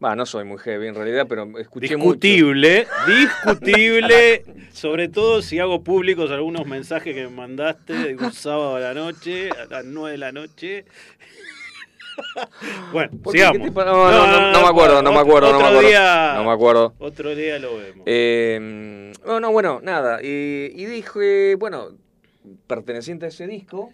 Va, 0.04 0.14
no 0.16 0.26
soy 0.26 0.44
muy 0.44 0.58
heavy 0.58 0.88
en 0.88 0.96
realidad, 0.96 1.26
pero 1.28 1.58
escuché 1.58 1.96
mucho. 1.96 2.20
Discutible, 2.20 2.86
discutible, 3.08 4.44
sobre 4.74 5.08
todo 5.08 5.42
si 5.42 5.58
hago 5.60 5.84
públicos 5.84 6.32
algunos 6.32 6.66
mensajes 6.68 7.16
que 7.16 7.24
me 7.24 7.30
mandaste 7.30 7.94
de 7.94 8.16
un 8.16 8.34
sábado 8.34 8.76
a 8.76 8.80
la 8.82 8.94
noche, 8.94 9.50
a 9.52 9.66
las 9.66 9.86
9 9.86 10.12
de 10.12 10.18
la 10.18 10.32
noche. 10.34 10.86
Bueno, 12.92 13.12
sigamos. 13.32 13.58
¿Qué 13.60 13.64
te 13.66 13.72
pa- 13.72 13.86
no, 13.86 14.10
no, 14.12 14.28
no, 14.28 14.52
no 14.52 14.62
me 14.62 14.68
acuerdo, 14.68 15.02
no 15.02 15.12
me 15.12 15.20
acuerdo, 15.20 15.52
no 15.52 15.60
me 15.60 15.66
acuerdo. 15.66 15.88
Día, 15.88 16.34
No 16.36 16.44
me 16.46 16.52
acuerdo. 16.52 16.94
Otro 17.00 17.36
día 17.36 17.60
lo 17.60 17.78
vemos. 17.78 18.04
Eh, 18.06 19.12
no, 19.26 19.40
no, 19.40 19.52
bueno, 19.52 19.80
nada. 19.84 20.22
Y, 20.24 20.72
y 20.76 20.86
dije, 20.86 21.56
bueno, 21.56 21.90
perteneciente 22.68 23.26
a 23.26 23.30
ese 23.30 23.48
disco, 23.48 23.92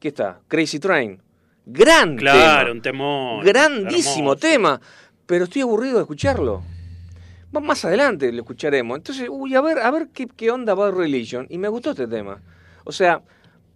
¿qué 0.00 0.08
está? 0.08 0.40
Crazy 0.48 0.78
Train. 0.78 1.20
Gran 1.64 2.16
claro, 2.16 2.60
tema. 2.66 2.72
un 2.72 2.82
temor. 2.82 3.44
Grandísimo 3.44 4.32
hermoso. 4.32 4.36
tema. 4.36 4.80
Pero 5.26 5.44
estoy 5.44 5.62
aburrido 5.62 5.96
de 5.96 6.02
escucharlo. 6.02 6.62
Va- 7.54 7.60
Más 7.60 7.84
adelante 7.84 8.30
lo 8.30 8.42
escucharemos. 8.42 8.96
Entonces, 8.98 9.28
uy, 9.28 9.54
a 9.56 9.60
ver, 9.60 9.78
a 9.80 9.90
ver 9.90 10.08
qué, 10.14 10.28
qué 10.28 10.50
onda 10.50 10.74
Bad 10.74 10.92
Religion. 10.92 11.46
Y 11.50 11.58
me 11.58 11.66
gustó 11.68 11.90
este 11.90 12.06
tema. 12.06 12.40
O 12.84 12.92
sea, 12.92 13.22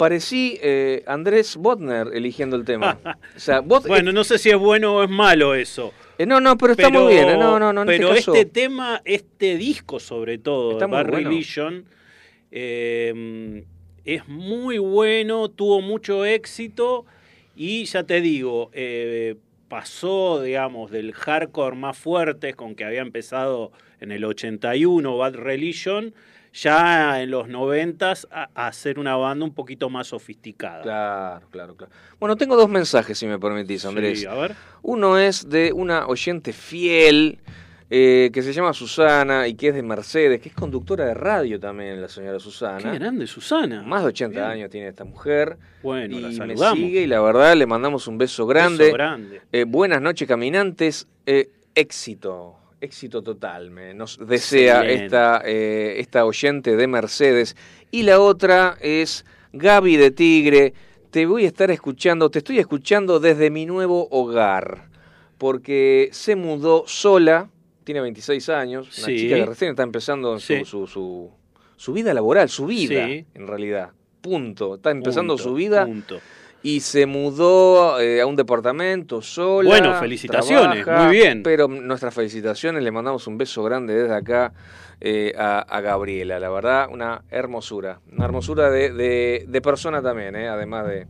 parecí 0.01 0.59
eh, 0.63 1.05
Andrés 1.07 1.57
Botner 1.57 2.09
eligiendo 2.15 2.57
el 2.57 2.65
tema. 2.65 2.99
O 3.37 3.39
sea, 3.39 3.61
Bot- 3.63 3.87
Bueno, 3.87 4.13
no 4.13 4.25
sé 4.25 4.39
si 4.39 4.51
es 4.51 4.57
bueno 4.57 4.97
o 4.97 5.05
es 5.05 5.11
malo 5.11 5.55
eso. 5.55 5.93
eh, 6.19 6.27
no, 6.27 6.41
no, 6.41 6.57
pero 6.59 6.73
está 6.73 6.89
muy 6.91 7.13
bien. 7.13 7.29
eh, 7.29 7.37
No, 7.37 7.59
no, 7.59 7.73
no, 7.73 7.83
en 7.83 7.87
pero 7.87 8.09
este 8.09 8.17
caso- 8.21 8.35
este 8.35 8.47
tema, 8.51 9.01
este 9.05 9.57
disco 9.57 10.01
sobre 10.01 10.39
todo, 10.39 10.73
Está 10.73 10.87
Bad 10.87 11.07
bueno. 11.09 11.29
Religion, 11.31 11.85
eh, 12.51 13.65
es 14.05 14.27
muy 14.29 14.79
bueno, 14.79 15.49
tuvo 15.51 15.81
mucho 15.81 16.25
éxito 16.25 17.05
y 17.55 17.85
ya 17.85 18.03
te 18.05 18.21
digo, 18.21 18.71
pasó, 19.69 20.43
digamos, 20.43 20.91
del 20.91 21.13
hardcore 21.13 21.77
más 21.77 21.97
fuerte 21.97 22.55
con 22.55 22.75
que 22.75 22.85
había 22.85 23.03
empezado 23.03 23.71
en 24.01 24.11
el 24.13 24.25
81 24.25 25.17
Bad 25.17 25.35
Religion, 25.37 26.15
ya 26.53 27.23
en 27.23 27.31
los 27.31 27.49
90 27.49 28.15
a, 28.31 28.49
hacer 28.55 28.99
una 28.99 29.17
banda 29.17 29.45
un 29.45 29.55
poquito 29.55 29.89
más 29.91 30.09
sofisticada. 30.09 30.83
Claro, 30.83 31.47
claro, 31.51 31.77
claro. 31.77 31.93
Bueno, 32.19 32.37
tengo 32.37 32.57
dos 32.57 32.69
mensajes, 32.69 33.19
si 33.19 33.27
me 33.27 33.39
permitís, 33.39 33.85
Andrés. 33.85 34.21
Sí, 34.21 34.27
a 34.27 34.35
ver. 34.35 34.55
Uno 34.83 35.19
es 35.19 35.49
de 35.49 35.73
una 35.73 36.07
oyente 36.07 36.53
fiel 36.53 37.39
eh, 37.93 38.31
que 38.33 38.43
se 38.43 38.53
llama 38.53 38.73
Susana 38.73 39.49
y 39.49 39.55
que 39.55 39.69
es 39.69 39.75
de 39.75 39.83
Mercedes, 39.83 40.41
que 40.41 40.51
es 40.51 40.55
conductora 40.55 41.07
de 41.07 41.15
radio 41.15 41.59
también, 41.59 42.01
la 42.01 42.09
señora 42.09 42.35
Qué 42.35 42.41
Susana. 42.45 42.95
grande, 42.95 43.27
Susana. 43.27 43.83
Más 43.83 44.03
de 44.03 44.09
80 44.09 44.39
Bien. 44.39 44.51
años 44.51 44.71
tiene 44.71 44.87
esta 44.87 45.03
mujer. 45.03 45.57
Bueno, 45.83 46.17
y 46.17 46.21
la 46.21 46.29
me 46.29 46.35
saludamos. 46.35 46.79
sigue 46.79 47.03
y 47.03 47.07
la 47.09 47.21
verdad 47.21 47.57
le 47.57 47.67
mandamos 47.67 48.07
un 48.07 48.17
beso 48.17 48.47
grande. 48.47 48.85
Beso 48.85 48.95
grande. 48.95 49.41
Eh, 49.51 49.65
buenas 49.65 50.01
noches, 50.01 50.29
caminantes. 50.29 51.09
Eh, 51.27 51.51
éxito, 51.75 52.60
éxito 52.81 53.23
total. 53.23 53.71
Me 53.71 53.95
nos 53.95 54.19
desea 54.27 54.89
esta, 54.89 55.43
eh, 55.45 55.97
esta 55.99 56.25
oyente 56.25 56.77
de 56.77 56.87
Mercedes. 56.87 57.57
Y 57.91 58.03
la 58.03 58.21
otra 58.21 58.77
es 58.81 59.25
Gaby 59.53 59.97
de 59.97 60.11
Tigre. 60.11 60.75
Te 61.11 61.27
voy 61.27 61.45
a 61.45 61.49
estar 61.49 61.71
escuchando, 61.71 62.31
te 62.31 62.39
estoy 62.39 62.59
escuchando 62.59 63.21
desde 63.21 63.51
mi 63.51 63.67
nuevo 63.67 64.09
hogar. 64.11 64.89
Porque 65.39 66.11
se 66.13 66.37
mudó 66.37 66.85
sola, 66.87 67.49
tiene 67.85 68.01
26 68.03 68.49
años, 68.51 68.97
una 68.99 69.07
Sí. 69.07 69.17
chica 69.17 69.37
que 69.37 69.47
recién 69.47 69.71
está 69.71 69.83
empezando 69.83 70.39
su, 70.39 70.65
su, 70.65 70.87
su, 70.87 71.31
su 71.77 71.93
vida 71.93 72.13
laboral, 72.15 72.49
su 72.49 72.67
vida, 72.67 73.07
Sí. 73.07 73.25
en 73.35 73.47
realidad. 73.47 73.91
Punto. 74.21 74.75
Está 74.75 74.91
empezando 74.91 75.35
Punto, 75.35 75.43
su 75.51 75.55
vida 75.55 75.87
punto. 75.87 76.21
Y 76.63 76.81
se 76.81 77.07
mudó 77.07 77.99
eh, 78.01 78.21
a 78.21 78.27
un 78.27 78.37
departamento 78.37 79.23
sola. 79.23 79.69
Bueno, 79.69 79.95
felicitaciones, 79.99 80.87
muy 80.87 81.11
bien. 81.11 81.43
Pero 81.43 81.69
nuestras 81.69 82.13
felicitaciones, 82.15 82.83
le 82.83 82.91
mandamos 82.91 83.27
un 83.27 83.39
beso 83.39 83.63
grande 83.63 83.95
desde 83.95 84.15
acá 84.15 84.53
eh, 85.01 85.33
a, 85.39 85.61
a 85.61 85.81
Gabriela, 85.81 86.39
la 86.39 86.51
verdad, 86.51 86.89
una 86.93 87.23
hermosura, 87.31 88.01
una 88.13 88.27
hermosura 88.27 88.69
de, 88.71 88.93
de- 88.93 89.45
de 89.49 89.61
persona 89.63 90.03
también, 90.03 90.37
eh, 90.37 90.49
además 90.49 90.87
de 90.87 91.07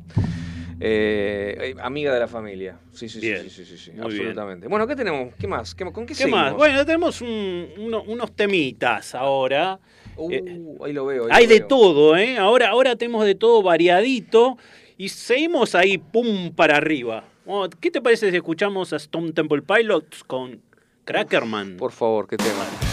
eh, 0.80 1.74
amiga 1.82 2.12
de 2.14 2.20
la 2.20 2.28
familia. 2.28 2.76
Sí, 2.92 3.08
sí, 3.08 3.20
sí, 3.20 3.26
Bien, 3.26 3.42
sí, 3.42 3.50
sí, 3.50 3.64
sí, 3.64 3.76
sí, 3.76 3.90
absolutamente. 4.00 4.66
Bueno, 4.68 4.86
¿qué 4.86 4.96
tenemos? 4.96 5.34
¿Qué 5.38 5.46
más? 5.46 5.74
¿Qué, 5.74 5.84
¿Con 5.84 6.06
qué, 6.06 6.14
¿Qué 6.14 6.14
seguimos? 6.14 6.40
más? 6.42 6.54
Bueno, 6.54 6.84
tenemos 6.86 7.20
un- 7.20 7.68
uno- 7.78 8.02
unos 8.06 8.32
temitas 8.34 9.14
ahora. 9.14 9.78
Uh, 10.16 10.84
ahí 10.84 10.92
lo 10.92 11.06
veo. 11.06 11.24
ahí 11.24 11.30
Hay 11.32 11.44
lo 11.44 11.50
de 11.54 11.58
veo. 11.60 11.68
todo, 11.68 12.16
¿eh? 12.16 12.36
Ahora, 12.38 12.68
ahora 12.70 12.96
tenemos 12.96 13.24
de 13.24 13.34
todo 13.34 13.62
variadito 13.62 14.58
y 15.00 15.08
seguimos 15.08 15.74
ahí, 15.74 15.96
pum, 15.96 16.52
para 16.54 16.76
arriba. 16.76 17.24
Oh, 17.46 17.66
¿Qué 17.80 17.90
te 17.90 18.02
parece 18.02 18.30
si 18.30 18.36
escuchamos 18.36 18.92
a 18.92 18.96
Stone 18.96 19.32
Temple 19.32 19.62
Pilots 19.62 20.22
con 20.24 20.60
Crackerman? 21.06 21.78
Por 21.78 21.92
favor, 21.92 22.28
qué 22.28 22.36
tema. 22.36 22.89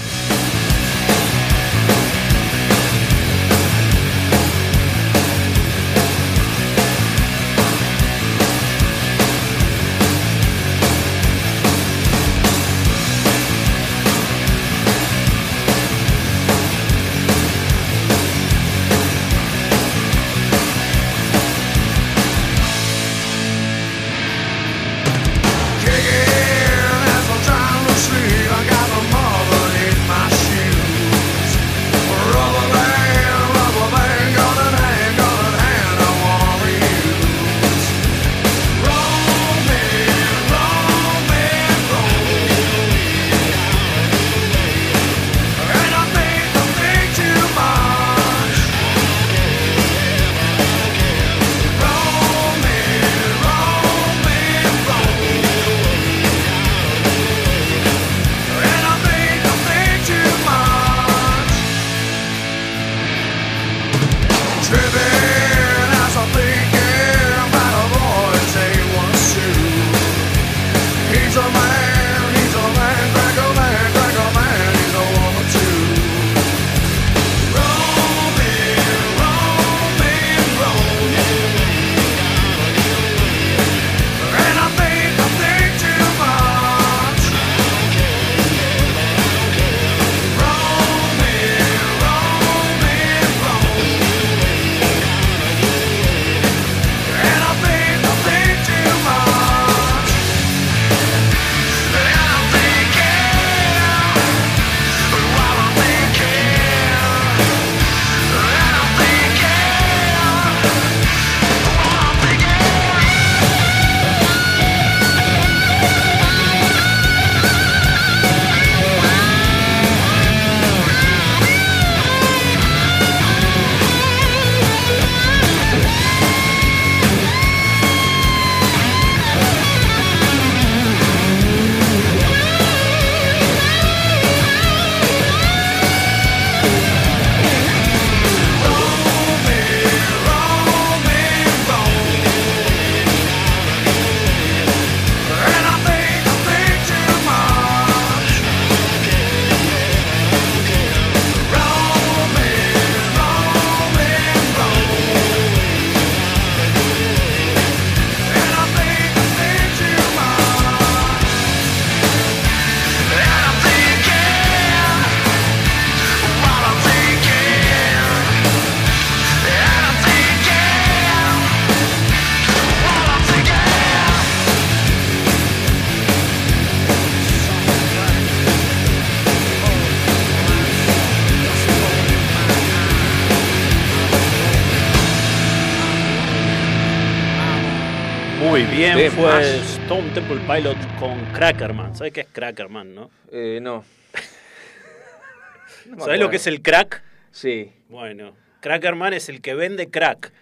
De 188.95 189.12
fue 189.12 189.23
más. 189.26 189.45
Stone 189.45 190.10
Temple 190.12 190.39
Pilot 190.47 190.78
con 191.00 191.19
Crackerman. 191.34 191.95
¿Sabes 191.95 192.13
qué 192.13 192.21
es 192.21 192.28
Crackerman, 192.32 192.93
no? 192.95 193.10
Eh, 193.32 193.60
no. 193.62 193.84
No 195.88 196.04
¿Sabes 196.04 196.19
lo 196.19 196.30
que 196.30 196.36
es 196.36 196.47
el 196.47 196.62
crack? 196.62 197.02
Sí. 197.32 197.71
Bueno, 197.88 198.34
Crackerman 198.60 199.13
es 199.13 199.30
el 199.30 199.41
que 199.41 199.54
vende 199.54 199.89
crack. 199.89 200.34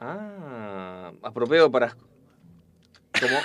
Ah, 0.00 1.12
apropiado 1.22 1.70
para... 1.70 1.94
Como, 3.20 3.36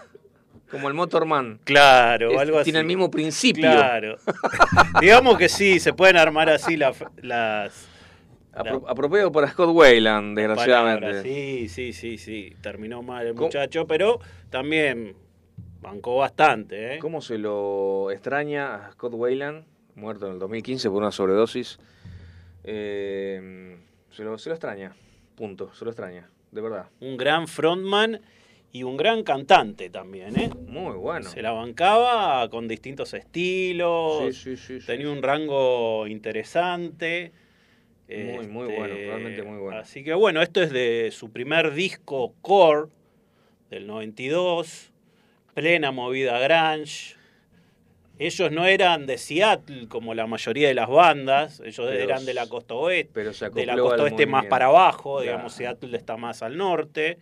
como 0.70 0.88
el 0.88 0.94
Motorman. 0.94 1.60
Claro, 1.62 2.32
Es- 2.32 2.38
algo 2.38 2.58
así. 2.58 2.64
Tiene 2.64 2.80
el 2.80 2.86
mismo 2.86 3.10
principio. 3.12 3.62
Claro. 3.70 4.16
Digamos 5.00 5.38
que 5.38 5.48
sí, 5.48 5.78
se 5.78 5.92
pueden 5.92 6.16
armar 6.16 6.50
así 6.50 6.76
la- 6.76 6.92
las 7.22 7.86
apropiado 8.56 9.30
para 9.32 9.48
Scott 9.48 9.70
Wayland, 9.74 10.36
desgraciadamente. 10.36 11.22
Sí, 11.22 11.68
sí, 11.68 11.92
sí, 11.92 12.18
sí. 12.18 12.56
Terminó 12.62 13.02
mal 13.02 13.26
el 13.26 13.34
¿Cómo? 13.34 13.46
muchacho, 13.46 13.86
pero 13.86 14.20
también 14.50 15.14
bancó 15.80 16.16
bastante, 16.16 16.94
¿eh? 16.94 16.98
¿Cómo 16.98 17.20
se 17.20 17.38
lo 17.38 18.10
extraña 18.10 18.86
a 18.86 18.92
Scott 18.92 19.12
Wayland, 19.14 19.64
muerto 19.94 20.26
en 20.26 20.32
el 20.34 20.38
2015 20.38 20.88
por 20.90 21.02
una 21.02 21.12
sobredosis? 21.12 21.78
Eh, 22.64 23.76
se, 24.10 24.24
lo, 24.24 24.38
se 24.38 24.48
lo 24.48 24.54
extraña, 24.54 24.96
punto, 25.36 25.72
se 25.74 25.84
lo 25.84 25.90
extraña, 25.90 26.28
de 26.50 26.60
verdad. 26.60 26.86
Un 27.00 27.16
gran 27.16 27.46
frontman 27.46 28.20
y 28.72 28.82
un 28.82 28.96
gran 28.96 29.22
cantante 29.22 29.88
también, 29.90 30.38
¿eh? 30.38 30.50
Muy 30.66 30.96
bueno. 30.96 31.30
Se 31.30 31.40
la 31.40 31.52
bancaba 31.52 32.48
con 32.50 32.66
distintos 32.68 33.14
estilos. 33.14 34.34
Sí, 34.34 34.56
sí, 34.56 34.80
sí. 34.80 34.86
Tenía 34.86 35.10
un 35.10 35.22
rango 35.22 36.06
interesante. 36.06 37.32
Este, 38.08 38.24
Muy, 38.24 38.46
muy 38.46 38.66
bueno, 38.66 38.94
realmente 38.94 39.42
muy 39.42 39.58
bueno. 39.58 39.78
Así 39.78 40.04
que 40.04 40.14
bueno, 40.14 40.40
esto 40.40 40.62
es 40.62 40.70
de 40.70 41.10
su 41.12 41.30
primer 41.30 41.72
disco 41.72 42.34
Core 42.40 42.88
del 43.70 43.86
92, 43.86 44.92
plena 45.54 45.90
movida 45.90 46.38
grunge. 46.38 47.16
Ellos 48.18 48.50
no 48.50 48.64
eran 48.64 49.06
de 49.06 49.18
Seattle 49.18 49.88
como 49.88 50.14
la 50.14 50.26
mayoría 50.26 50.68
de 50.68 50.74
las 50.74 50.88
bandas, 50.88 51.60
ellos 51.60 51.86
Pero 51.90 52.02
eran 52.02 52.24
de 52.24 52.32
la 52.32 52.48
costa 52.48 52.74
oeste, 52.74 53.10
pero 53.12 53.32
se 53.34 53.50
de 53.50 53.66
la 53.66 53.76
costa 53.76 54.04
oeste 54.04 54.26
más 54.26 54.46
para 54.46 54.66
abajo, 54.66 55.16
Claro. 55.16 55.22
digamos 55.22 55.52
Seattle 55.52 55.96
está 55.96 56.16
más 56.16 56.42
al 56.42 56.56
norte, 56.56 57.18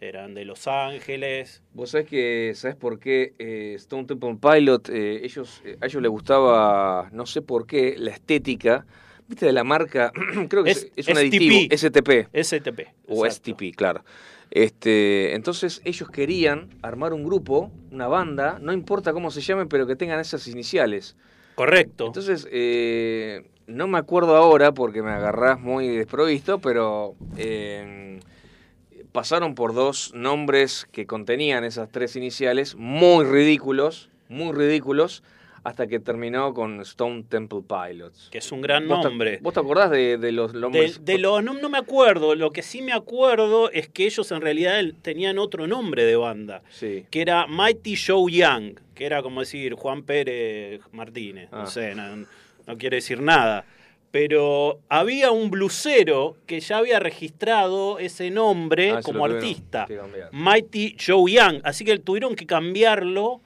eran 0.00 0.34
de 0.34 0.44
Los 0.44 0.68
Ángeles. 0.68 1.62
Vos 1.72 1.90
sabés 1.90 2.06
que, 2.06 2.52
¿sabés 2.54 2.76
por 2.76 3.00
qué 3.00 3.34
eh, 3.38 3.74
Stone 3.76 4.04
Temple 4.04 4.36
Pilot, 4.40 4.90
eh, 4.90 5.24
ellos, 5.24 5.60
eh, 5.64 5.76
a 5.80 5.86
ellos 5.86 6.02
les 6.02 6.10
gustaba, 6.10 7.08
no 7.12 7.26
sé 7.26 7.42
por 7.42 7.66
qué, 7.66 7.96
la 7.98 8.10
estética, 8.12 8.86
viste, 9.32 9.46
de 9.46 9.52
la 9.52 9.64
marca, 9.64 10.12
creo 10.48 10.62
que 10.62 10.70
es, 10.70 10.84
un 10.84 11.02
STP. 11.02 11.16
aditivo, 11.16 11.76
STP. 11.76 12.10
STP. 12.34 12.80
O 13.08 13.26
exacto. 13.26 13.50
STP, 13.52 13.74
claro. 13.74 14.04
Este, 14.50 15.34
entonces 15.34 15.80
ellos 15.84 16.10
querían 16.10 16.68
armar 16.82 17.14
un 17.14 17.24
grupo, 17.24 17.70
una 17.90 18.06
banda, 18.06 18.58
no 18.60 18.74
importa 18.74 19.14
cómo 19.14 19.30
se 19.30 19.40
llame, 19.40 19.64
pero 19.66 19.86
que 19.86 19.96
tengan 19.96 20.20
esas 20.20 20.46
iniciales. 20.46 21.16
Correcto. 21.54 22.06
Entonces, 22.06 22.46
eh, 22.50 23.48
no 23.66 23.86
me 23.86 23.98
acuerdo 23.98 24.36
ahora 24.36 24.72
porque 24.72 25.02
me 25.02 25.10
agarrás 25.10 25.58
muy 25.58 25.88
desprovisto, 25.88 26.58
pero 26.58 27.14
eh, 27.38 28.20
pasaron 29.12 29.54
por 29.54 29.72
dos 29.72 30.12
nombres 30.14 30.86
que 30.92 31.06
contenían 31.06 31.64
esas 31.64 31.90
tres 31.90 32.16
iniciales, 32.16 32.74
muy 32.74 33.24
ridículos, 33.24 34.10
muy 34.28 34.52
ridículos, 34.52 35.22
hasta 35.64 35.86
que 35.86 36.00
terminó 36.00 36.52
con 36.54 36.80
Stone 36.80 37.24
Temple 37.28 37.60
Pilots. 37.68 38.28
que 38.30 38.38
es 38.38 38.50
un 38.52 38.60
gran 38.62 38.88
¿Vos 38.88 39.00
te- 39.00 39.08
nombre. 39.08 39.38
¿Vos 39.42 39.54
te 39.54 39.60
acordás 39.60 39.90
de, 39.90 40.18
de 40.18 40.32
los 40.32 40.52
De, 40.52 40.60
nombres? 40.60 41.04
de 41.04 41.18
lo, 41.18 41.40
no, 41.42 41.54
no 41.54 41.68
me 41.68 41.78
acuerdo, 41.78 42.34
lo 42.34 42.50
que 42.52 42.62
sí 42.62 42.82
me 42.82 42.92
acuerdo 42.92 43.70
es 43.70 43.88
que 43.88 44.04
ellos 44.06 44.30
en 44.32 44.40
realidad 44.40 44.82
tenían 45.02 45.38
otro 45.38 45.66
nombre 45.66 46.04
de 46.04 46.16
banda, 46.16 46.62
Sí. 46.70 47.04
que 47.10 47.20
era 47.22 47.46
Mighty 47.46 47.94
Joe 47.96 48.30
Young, 48.32 48.78
que 48.94 49.06
era 49.06 49.22
como 49.22 49.40
decir 49.40 49.74
Juan 49.74 50.02
Pérez 50.02 50.80
Martínez, 50.92 51.48
Ah. 51.52 51.58
no 51.60 51.66
sé, 51.66 51.94
no, 51.94 52.26
no 52.66 52.78
quiere 52.78 52.96
decir 52.96 53.20
nada. 53.20 53.64
Pero 54.10 54.80
había 54.90 55.30
un 55.30 55.50
blusero 55.50 56.36
que 56.46 56.60
ya 56.60 56.76
había 56.78 56.98
registrado 57.00 57.98
ese 57.98 58.30
nombre 58.30 58.90
Ah, 58.90 59.00
como 59.02 59.24
artista. 59.24 59.86
Mighty 60.32 60.96
Joe 61.04 61.32
Young, 61.32 61.60
así 61.64 61.84
que 61.84 61.98
tuvieron 61.98 62.34
que 62.34 62.46
cambiarlo, 62.46 63.40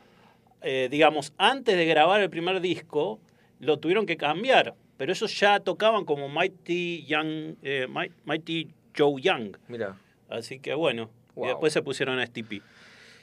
eh, 0.63 0.89
digamos, 0.91 1.33
antes 1.39 1.77
de 1.77 1.85
grabar 1.87 2.21
el 2.21 2.31
primer 2.31 2.61
disco, 2.61 3.21
lo 3.61 3.79
tuvieron 3.79 4.07
que 4.07 4.17
cambiar, 4.17 4.75
pero 4.97 5.13
ellos 5.13 5.39
ya 5.39 5.61
tocaban 5.61 6.05
como 6.05 6.29
Mighty 6.29 7.05
Young, 7.07 7.55
eh, 7.63 7.87
Mi- 7.89 8.11
Mighty 8.25 8.69
Joe 8.97 9.21
Young, 9.21 9.57
Mira. 9.69 9.97
así 10.29 10.59
que 10.59 10.75
bueno, 10.75 11.11
Wow. 11.35 11.45
y 11.45 11.49
después 11.49 11.73
se 11.73 11.83
pusieron 11.83 12.19
a 12.19 12.23
STP. 12.27 12.63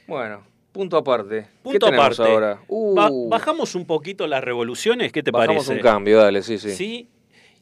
Bueno, 0.06 0.44
punto 0.72 0.96
aparte. 0.96 1.42
¿Qué 1.42 1.48
Punto 1.62 1.86
aparte. 1.88 2.22
ahora? 2.22 2.60
Uh, 2.68 2.94
Ba- 2.94 3.10
bajamos 3.28 3.74
un 3.74 3.86
poquito 3.86 4.26
las 4.26 4.42
revoluciones, 4.44 5.10
¿qué 5.12 5.22
te 5.22 5.30
bajamos 5.30 5.66
parece? 5.66 5.72
un 5.74 5.80
cambio, 5.92 6.18
dale, 6.18 6.42
sí, 6.42 6.58
sí. 6.58 6.70
Sí. 6.70 7.08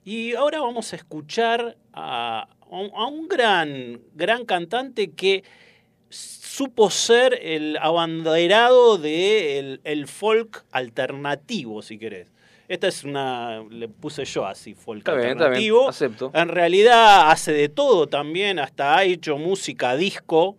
Y 0.05 0.35
ahora 0.35 0.61
vamos 0.61 0.93
a 0.93 0.97
escuchar 0.97 1.77
a, 1.93 2.49
a 2.71 3.07
un 3.07 3.29
gran, 3.29 4.01
gran 4.15 4.45
cantante 4.45 5.13
que 5.13 5.45
supo 6.53 6.91
ser 6.91 7.39
el 7.43 7.79
abanderado 7.79 8.99
del 8.99 9.81
el 9.85 10.07
folk 10.07 10.65
alternativo, 10.71 11.81
si 11.81 11.97
querés. 11.97 12.29
Esta 12.69 12.89
es 12.89 13.05
una, 13.05 13.65
le 13.71 13.89
puse 13.89 14.25
yo 14.27 14.45
así, 14.47 14.75
folk 14.75 14.99
Está 14.99 15.15
bien, 15.15 15.31
está 15.31 15.35
bien, 15.35 15.47
alternativo. 15.47 15.89
acepto. 15.89 16.31
En 16.35 16.49
realidad 16.49 17.31
hace 17.31 17.53
de 17.53 17.71
todo 17.71 18.07
también, 18.07 18.59
hasta 18.59 18.97
ha 18.99 19.05
hecho 19.05 19.39
música 19.39 19.97
disco, 19.97 20.57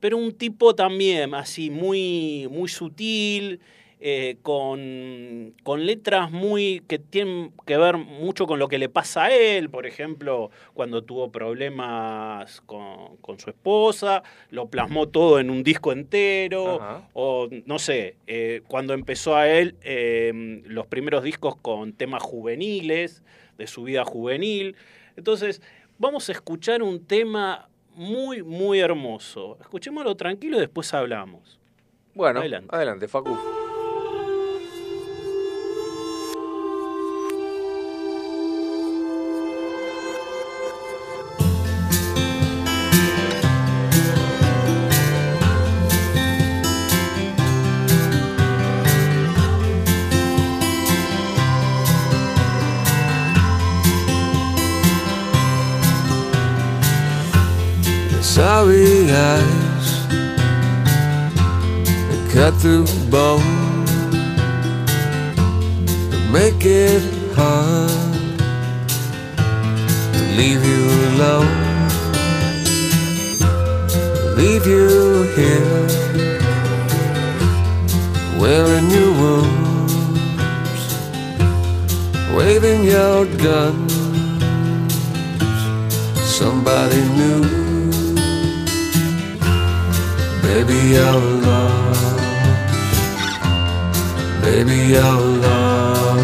pero 0.00 0.16
un 0.16 0.32
tipo 0.32 0.74
también 0.74 1.34
así 1.34 1.68
muy, 1.68 2.48
muy 2.50 2.68
sutil, 2.70 3.60
eh, 4.02 4.38
con, 4.42 5.54
con 5.62 5.84
letras 5.84 6.30
muy 6.30 6.82
que 6.88 6.98
tienen 6.98 7.52
que 7.66 7.76
ver 7.76 7.98
mucho 7.98 8.46
con 8.46 8.58
lo 8.58 8.68
que 8.68 8.78
le 8.78 8.88
pasa 8.88 9.24
a 9.24 9.34
él, 9.34 9.68
por 9.68 9.86
ejemplo, 9.86 10.50
cuando 10.72 11.02
tuvo 11.04 11.30
problemas 11.30 12.62
con, 12.62 13.16
con 13.18 13.38
su 13.38 13.50
esposa, 13.50 14.22
lo 14.50 14.68
plasmó 14.68 15.08
todo 15.08 15.38
en 15.38 15.50
un 15.50 15.62
disco 15.62 15.92
entero, 15.92 16.80
Ajá. 16.80 17.08
o 17.12 17.48
no 17.66 17.78
sé, 17.78 18.16
eh, 18.26 18.62
cuando 18.68 18.94
empezó 18.94 19.36
a 19.36 19.48
él 19.48 19.76
eh, 19.82 20.62
los 20.64 20.86
primeros 20.86 21.22
discos 21.22 21.56
con 21.56 21.92
temas 21.92 22.22
juveniles, 22.22 23.22
de 23.58 23.66
su 23.66 23.82
vida 23.82 24.04
juvenil. 24.06 24.74
Entonces, 25.16 25.60
vamos 25.98 26.30
a 26.30 26.32
escuchar 26.32 26.82
un 26.82 27.04
tema 27.04 27.68
muy, 27.94 28.42
muy 28.42 28.80
hermoso. 28.80 29.58
Escuchémoslo 29.60 30.16
tranquilo 30.16 30.56
y 30.56 30.60
después 30.60 30.94
hablamos. 30.94 31.60
Bueno, 32.14 32.40
Adelante. 32.40 32.74
adelante, 32.74 33.06
Facu. 33.06 33.59
Cut 62.40 62.54
through 62.54 62.86
bone 63.10 63.84
that 66.10 66.24
make 66.32 66.64
it 66.64 67.02
hard 67.36 67.90
to 70.14 70.20
leave 70.38 70.62
you 70.72 70.84
alone 71.10 71.52
leave 74.40 74.66
you 74.66 74.88
here 75.36 75.86
wearing 78.40 78.88
your 78.96 79.12
wounds 79.20 79.94
waving 82.34 82.84
your 82.84 83.26
guns 83.36 83.92
somebody 86.38 87.02
new 87.20 87.60
Baby, 90.42 90.98
lost. 90.98 91.89
Baby, 94.42 94.78
you're 94.94 95.20
lost. 95.44 96.22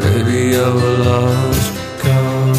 Baby, 0.00 0.38
you're 0.54 0.74
lost 1.04 1.72
because 1.94 2.58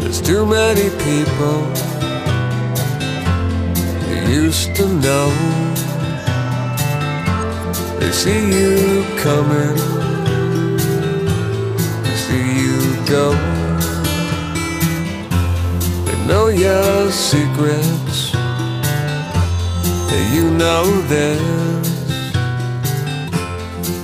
there's 0.00 0.20
too 0.20 0.46
many 0.46 0.88
people 1.06 1.58
you 4.08 4.20
used 4.44 4.74
to 4.76 4.86
know. 4.86 5.28
They 7.98 8.12
see 8.12 8.42
you 8.58 9.04
coming. 9.18 9.76
They 12.04 12.16
see 12.24 12.46
you 12.62 12.78
don't. 13.04 13.42
They 16.06 16.16
know 16.26 16.46
your 16.48 17.10
secrets. 17.10 18.01
You 20.12 20.50
know 20.50 20.84
this. 21.08 21.88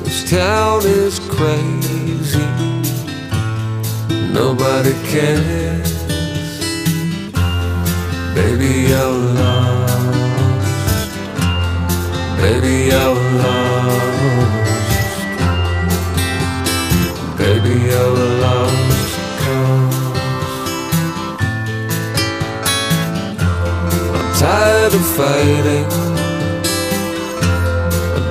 This 0.05 0.31
town 0.31 0.81
is 0.85 1.19
crazy. 1.19 2.49
Nobody 4.33 4.93
cares. 5.11 5.93
Baby, 8.35 8.89
you're 8.89 9.19
lost. 9.41 9.89
Baby, 12.41 12.75
you're 12.91 13.15
lost. 13.43 14.59
Baby, 17.39 17.75
you're 17.89 18.17
lost. 18.45 19.13
I'm 24.15 24.29
tired 24.39 24.95
of 24.95 25.05
fighting. 25.17 25.98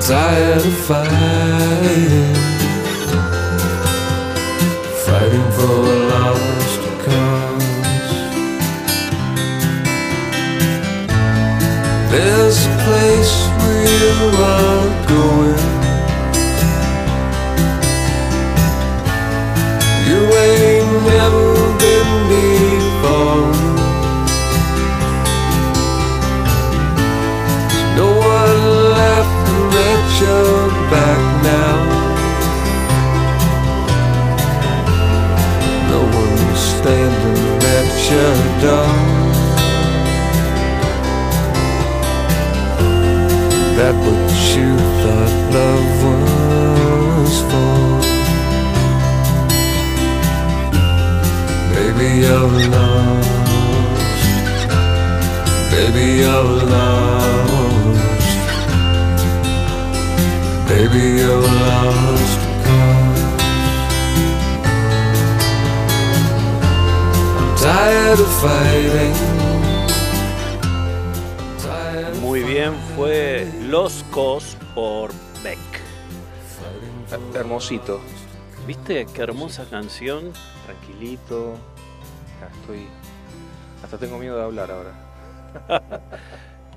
Tired 0.08 0.66
of 0.66 0.78
fighting. 0.88 2.34
Fighting 5.04 5.52
for 5.52 5.84
a 5.84 6.00
lost 6.08 6.82
cause. 7.04 8.12
There's 12.10 12.60
a 12.66 12.74
place 12.86 13.36
where 13.60 13.84
you 13.84 14.16
are 14.46 14.87
laughing 30.22 30.90
back 30.90 31.44
now. 31.44 31.78
No 35.90 36.00
one 36.02 36.56
standing 36.56 37.44
at 37.76 37.90
your 38.10 38.36
door. 38.62 38.94
That 43.78 43.96
what 43.96 44.32
you 44.56 44.72
thought 45.02 45.34
love 45.54 45.98
was 46.04 47.36
for. 47.50 47.78
Baby, 51.76 52.10
you're 52.22 52.56
lost. 52.70 53.30
Baby, 55.72 56.06
you're 56.22 56.66
lost. 56.66 57.57
Baby, 60.68 61.22
you're 61.22 61.42
lost. 61.42 62.40
Cause 67.40 67.40
I'm 67.40 67.56
tired 67.56 68.20
of 68.20 68.32
fighting. 68.42 69.14
Tired 71.58 72.08
of 72.10 72.22
Muy 72.22 72.44
bien, 72.44 72.74
fue 72.98 73.50
Los 73.70 74.04
Cos 74.12 74.58
por 74.76 75.12
Beck. 75.42 75.58
Hermosito. 77.34 78.02
¿Viste 78.68 79.06
qué 79.14 79.22
hermosa 79.22 79.64
canción? 79.70 80.34
Tranquilito. 80.66 81.56
Ya 82.42 82.48
estoy. 82.60 82.88
Hasta 83.82 83.98
tengo 83.98 84.18
miedo 84.18 84.36
de 84.36 84.44
hablar 84.44 84.72
ahora. 84.72 84.92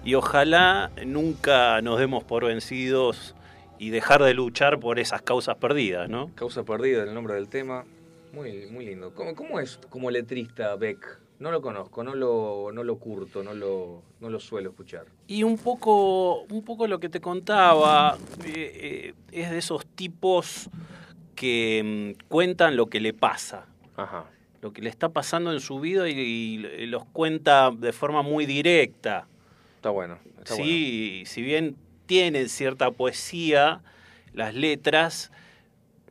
Y 0.03 0.15
ojalá 0.15 0.91
nunca 1.05 1.83
nos 1.83 1.99
demos 1.99 2.25
por 2.25 2.47
vencidos 2.47 3.35
y 3.81 3.89
dejar 3.89 4.23
de 4.23 4.35
luchar 4.35 4.79
por 4.79 4.99
esas 4.99 5.23
causas 5.23 5.57
perdidas, 5.57 6.07
¿no? 6.11 6.31
Causa 6.35 6.65
perdida, 6.65 7.03
el 7.03 7.15
nombre 7.15 7.33
del 7.33 7.49
tema. 7.49 7.87
Muy, 8.35 8.67
muy 8.67 8.85
lindo. 8.85 9.15
¿Cómo, 9.15 9.35
cómo 9.35 9.59
es 9.59 9.81
como 9.89 10.11
letrista 10.11 10.77
Beck? 10.77 11.19
No 11.39 11.51
lo 11.51 11.63
conozco, 11.63 12.05
no 12.05 12.15
lo, 12.15 12.73
no 12.75 12.85
lo 12.85 12.99
curto, 12.99 13.43
no 13.43 13.55
lo, 13.55 14.03
no 14.21 14.29
lo 14.29 14.39
suelo 14.39 14.69
escuchar. 14.69 15.07
Y 15.27 15.45
un 15.45 15.57
poco, 15.57 16.43
un 16.43 16.63
poco 16.63 16.87
lo 16.87 17.01
que 17.01 17.09
te 17.09 17.23
contaba 17.23 18.19
eh, 18.45 19.15
eh, 19.15 19.15
es 19.33 19.51
de 19.51 19.57
esos 19.57 19.87
tipos 19.87 20.69
que 21.35 22.15
mm, 22.21 22.27
cuentan 22.29 22.77
lo 22.77 22.89
que 22.89 23.01
le 23.01 23.15
pasa, 23.15 23.65
Ajá. 23.97 24.27
lo 24.61 24.75
que 24.75 24.83
le 24.83 24.91
está 24.91 25.09
pasando 25.09 25.55
en 25.55 25.61
su 25.61 25.81
vida 25.81 26.07
y, 26.07 26.13
y 26.13 26.87
los 26.87 27.07
cuenta 27.07 27.71
de 27.71 27.95
forma 27.95 28.21
muy 28.21 28.45
directa. 28.45 29.27
Está 29.77 29.89
bueno. 29.89 30.19
Está 30.39 30.55
sí, 30.55 31.23
si 31.25 31.41
bien 31.41 31.77
tienen 32.11 32.49
cierta 32.49 32.91
poesía, 32.91 33.83
las 34.33 34.53
letras 34.53 35.31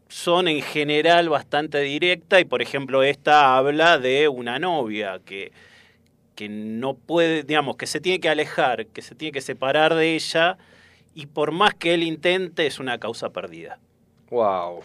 son 0.08 0.48
en 0.48 0.62
general 0.62 1.28
bastante 1.28 1.82
directas 1.82 2.40
y 2.40 2.46
por 2.46 2.62
ejemplo 2.62 3.04
esta 3.04 3.58
habla 3.58 3.98
de 3.98 4.30
una 4.30 4.60
novia 4.60 5.20
que, 5.26 5.52
que 6.36 6.48
no 6.48 6.94
puede, 6.94 7.44
digamos, 7.44 7.76
que 7.76 7.86
se 7.86 8.00
tiene 8.00 8.22
que 8.22 8.30
alejar, 8.30 8.86
que 8.86 9.02
se 9.02 9.14
tiene 9.14 9.34
que 9.34 9.42
separar 9.42 9.94
de 9.94 10.16
ella 10.16 10.58
y 11.14 11.26
por 11.26 11.52
más 11.52 11.74
que 11.74 11.96
él 11.96 12.04
intente 12.04 12.66
es 12.66 12.80
una 12.80 12.98
causa 12.98 13.32
perdida. 13.32 13.78
Wow. 14.30 14.80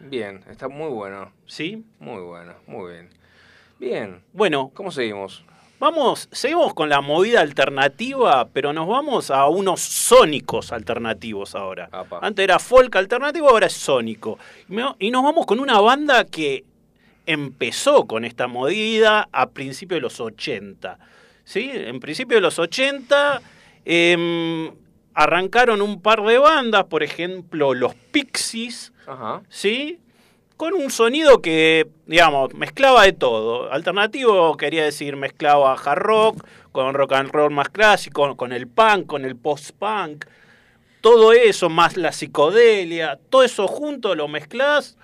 Bien, 0.00 0.42
está 0.48 0.68
muy 0.68 0.88
bueno. 0.88 1.30
¿Sí? 1.44 1.84
Muy 2.00 2.22
bueno, 2.22 2.54
muy 2.66 2.90
bien. 2.90 3.10
Bien. 3.78 4.22
Bueno, 4.32 4.70
¿Cómo 4.72 4.90
seguimos? 4.90 5.44
Vamos, 5.80 6.28
seguimos 6.30 6.72
con 6.72 6.88
la 6.88 7.00
movida 7.00 7.40
alternativa, 7.40 8.48
pero 8.52 8.72
nos 8.72 8.86
vamos 8.86 9.30
a 9.30 9.46
unos 9.48 9.80
sónicos 9.80 10.72
alternativos 10.72 11.54
ahora. 11.54 11.88
Apa. 11.90 12.20
Antes 12.22 12.44
era 12.44 12.58
folk 12.58 12.94
alternativo, 12.96 13.50
ahora 13.50 13.66
es 13.66 13.72
sónico. 13.72 14.38
Y 14.98 15.10
nos 15.10 15.22
vamos 15.22 15.46
con 15.46 15.60
una 15.60 15.80
banda 15.80 16.24
que 16.24 16.64
empezó 17.26 18.06
con 18.06 18.24
esta 18.24 18.46
movida 18.46 19.28
a 19.32 19.50
principios 19.50 19.98
de 19.98 20.02
los 20.02 20.20
80. 20.20 20.98
¿Sí? 21.44 21.70
En 21.72 22.00
principios 22.00 22.38
de 22.38 22.42
los 22.42 22.58
80 22.58 23.42
em, 23.84 24.70
arrancaron 25.12 25.82
un 25.82 26.00
par 26.00 26.22
de 26.22 26.38
bandas, 26.38 26.84
por 26.84 27.02
ejemplo, 27.02 27.74
los 27.74 27.94
Pixies, 27.94 28.92
Ajá. 29.06 29.42
¿sí? 29.48 29.98
Con 30.56 30.74
un 30.74 30.90
sonido 30.90 31.42
que, 31.42 31.88
digamos, 32.06 32.54
mezclaba 32.54 33.02
de 33.02 33.12
todo. 33.12 33.72
Alternativo 33.72 34.56
quería 34.56 34.84
decir 34.84 35.16
mezclaba 35.16 35.74
hard 35.74 35.98
rock, 35.98 36.46
con 36.70 36.94
rock 36.94 37.12
and 37.12 37.30
roll 37.30 37.50
más 37.50 37.68
clásico, 37.68 38.36
con 38.36 38.52
el 38.52 38.68
punk, 38.68 39.06
con 39.06 39.24
el 39.24 39.36
post-punk. 39.36 40.26
Todo 41.00 41.32
eso, 41.32 41.68
más 41.68 41.96
la 41.96 42.12
psicodelia, 42.12 43.18
todo 43.30 43.42
eso 43.42 43.66
junto 43.66 44.14
lo 44.14 44.28
mezclás 44.28 44.96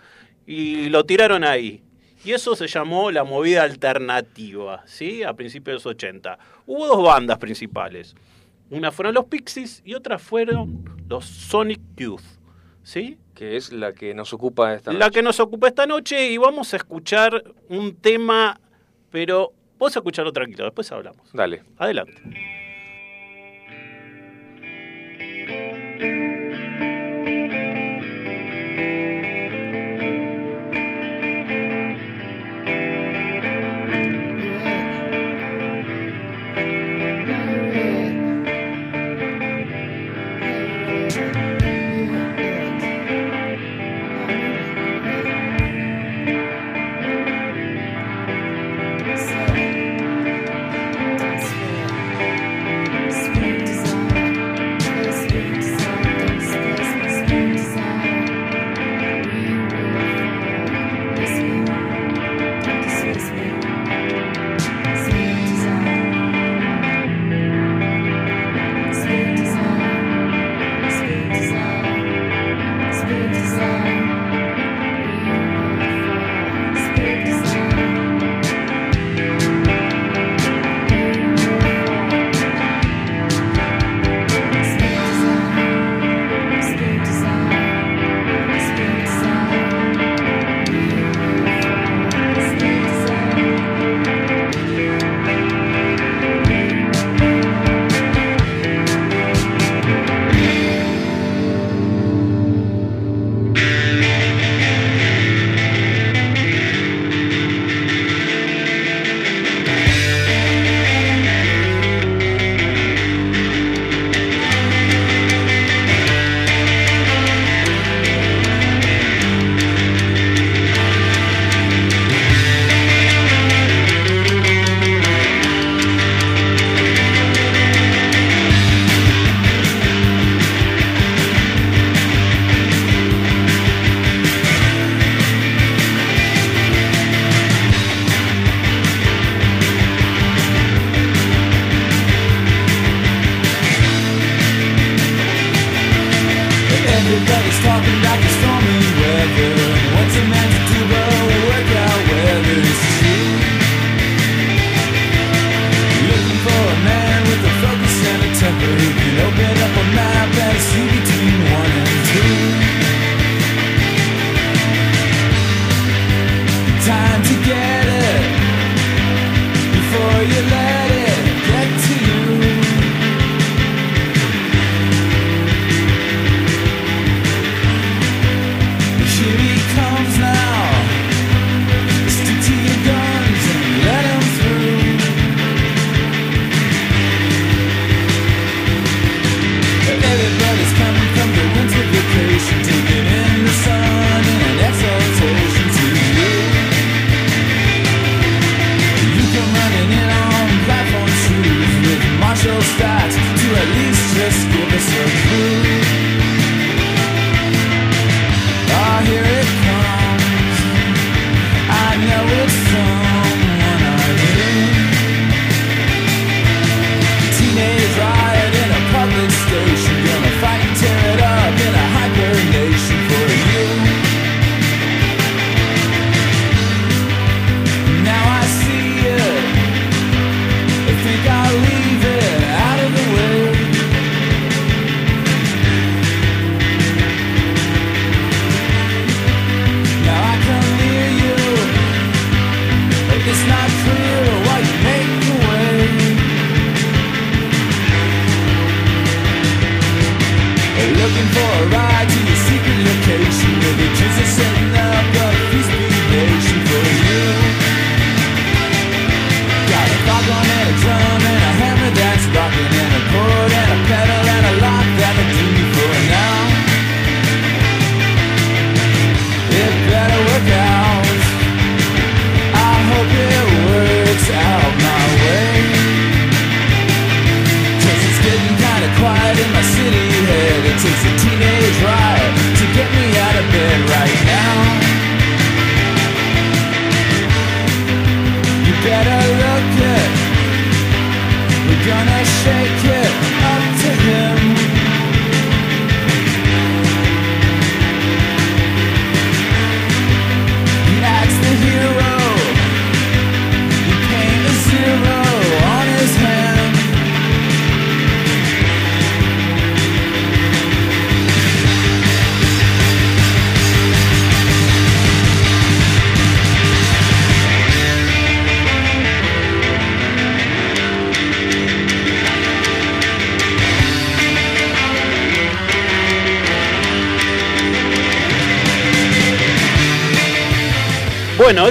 y 0.47 0.89
lo 0.89 1.05
tiraron 1.05 1.45
ahí. 1.45 1.83
Y 2.25 2.33
eso 2.33 2.55
se 2.55 2.67
llamó 2.67 3.11
la 3.11 3.25
movida 3.25 3.63
alternativa, 3.63 4.83
¿sí? 4.87 5.23
A 5.23 5.35
principios 5.35 5.73
de 5.73 5.75
los 5.75 5.87
80. 5.87 6.39
Hubo 6.67 6.87
dos 6.87 7.03
bandas 7.03 7.39
principales. 7.39 8.15
Una 8.71 8.93
fueron 8.93 9.15
los 9.15 9.25
Pixies 9.25 9.83
y 9.85 9.95
otra 9.95 10.19
fueron 10.19 10.85
los 11.09 11.25
Sonic 11.25 11.81
Youth, 11.97 12.23
¿sí? 12.83 13.19
Que 13.35 13.57
es 13.57 13.73
la 13.73 13.93
que 13.93 14.15
nos 14.15 14.33
ocupa 14.33 14.75
esta 14.75 14.93
la 14.93 15.07
noche. 15.07 15.11
que 15.15 15.23
nos 15.23 15.41
ocupa 15.41 15.69
esta 15.69 15.87
noche 15.87 16.31
y 16.31 16.37
vamos 16.37 16.73
a 16.73 16.77
escuchar 16.77 17.45
un 17.69 17.97
tema, 17.97 18.61
pero 19.11 19.53
vos 19.79 19.97
escucharlo 19.97 20.33
tranquilo, 20.33 20.65
después 20.65 20.91
hablamos. 20.93 21.33
Dale. 21.33 21.63
Adelante. 21.79 22.60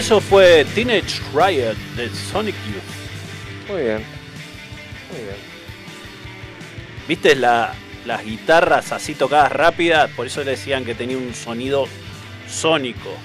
Eso 0.09 0.21
fue 0.21 0.65
Teenage 0.73 1.21
Riot 1.35 1.75
de 1.95 2.09
Sonic 2.09 2.55
Youth. 2.65 3.69
Muy 3.71 3.83
bien. 3.83 3.97
Muy 5.11 5.19
bien. 5.21 5.35
¿Viste 7.07 7.35
la- 7.35 7.75
las 8.07 8.25
guitarras 8.25 8.91
así 8.91 9.13
tocadas 9.13 9.51
rápidas? 9.51 10.09
Por 10.15 10.25
eso 10.25 10.43
le 10.43 10.49
decían 10.51 10.83
que 10.83 10.95
tenía 10.95 11.15
un 11.15 11.35
sonido 11.35 11.85
sónico. 12.49 13.15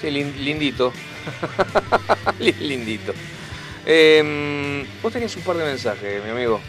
Sí, 0.00 0.06
lin- 0.08 0.36
lindito. 0.38 0.90
Li- 2.40 2.52
lindito. 2.60 3.12
Em, 3.84 4.86
vos 5.02 5.12
tenías 5.12 5.36
un 5.36 5.42
par 5.42 5.56
de 5.58 5.64
mensajes, 5.64 6.24
mi 6.24 6.30
amigo. 6.30 6.62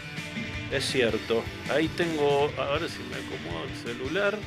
Es 0.70 0.84
cierto. 0.84 1.42
Ahí 1.74 1.88
tengo. 1.88 2.52
A 2.58 2.78
ver 2.78 2.90
si 2.90 2.98
me 2.98 3.16
acomodo 3.16 3.64
el 3.64 3.76
celular. 3.82 4.38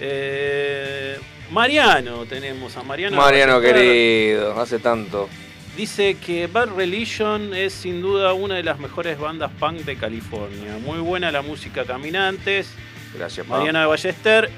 Eh, 0.00 0.97
Mariano 1.50 2.26
tenemos 2.26 2.76
a 2.76 2.82
Mariano. 2.82 3.16
Mariano 3.16 3.60
querido, 3.60 4.60
hace 4.60 4.78
tanto. 4.78 5.28
Dice 5.76 6.16
que 6.16 6.48
Bad 6.48 6.74
Religion 6.74 7.54
es 7.54 7.72
sin 7.72 8.02
duda 8.02 8.32
una 8.32 8.56
de 8.56 8.64
las 8.64 8.78
mejores 8.80 9.18
bandas 9.18 9.50
punk 9.60 9.84
de 9.84 9.96
California. 9.96 10.76
Muy 10.84 10.98
buena 10.98 11.30
la 11.30 11.40
música 11.40 11.84
Caminantes. 11.84 12.70
Gracias, 13.16 13.46
pa. 13.46 13.58
Mariano 13.58 13.80
de 13.80 13.86
Ballester. 13.86 14.50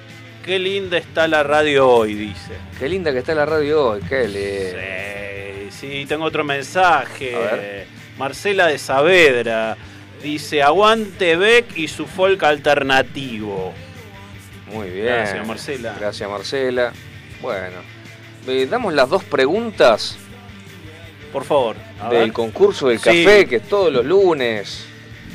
Qué 0.44 0.58
linda 0.58 0.96
está 0.96 1.28
la 1.28 1.42
radio 1.42 1.88
hoy, 1.88 2.14
dice. 2.14 2.52
Qué 2.78 2.88
linda 2.88 3.12
que 3.12 3.18
está 3.18 3.34
la 3.34 3.44
radio 3.44 3.90
hoy, 3.90 4.00
qué 4.08 4.26
lindo. 4.26 5.70
Sí, 5.70 5.88
sí, 6.00 6.06
tengo 6.06 6.24
otro 6.24 6.42
mensaje. 6.42 7.36
A 7.36 7.38
ver. 7.38 7.86
Marcela 8.16 8.66
de 8.66 8.78
Saavedra 8.78 9.76
dice: 10.22 10.62
Aguante 10.62 11.36
Beck 11.36 11.76
y 11.76 11.88
su 11.88 12.06
folk 12.06 12.42
alternativo. 12.42 13.74
Muy 14.72 14.90
bien. 14.90 15.06
Gracias, 15.06 15.46
Marcela. 15.46 15.96
Gracias, 15.98 16.30
Marcela. 16.30 16.92
Bueno, 17.42 17.76
eh, 18.46 18.66
damos 18.70 18.92
las 18.94 19.08
dos 19.08 19.24
preguntas 19.24 20.16
Por 21.32 21.44
favor. 21.44 21.76
del 22.10 22.18
ver. 22.20 22.32
concurso 22.32 22.88
del 22.88 22.98
Sí. 22.98 23.04
café, 23.04 23.46
que 23.46 23.56
es 23.56 23.68
todos 23.68 23.92
los 23.92 24.04
lunes. 24.04 24.86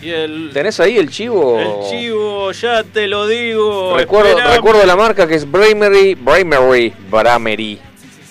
Y 0.01 0.09
el, 0.09 0.51
¿Tenés 0.53 0.79
ahí 0.79 0.97
el 0.97 1.09
chivo? 1.09 1.59
el 1.59 1.89
chivo, 1.89 2.51
ya 2.51 2.83
te 2.83 3.07
lo 3.07 3.27
digo. 3.27 3.95
Recuerdo, 3.97 4.29
esperame. 4.29 4.55
recuerdo 4.55 4.85
la 4.85 4.95
marca 4.95 5.27
que 5.27 5.35
es 5.35 5.49
Bramery, 5.49 6.13
Bramery, 6.15 6.93
Bramery. 7.09 7.79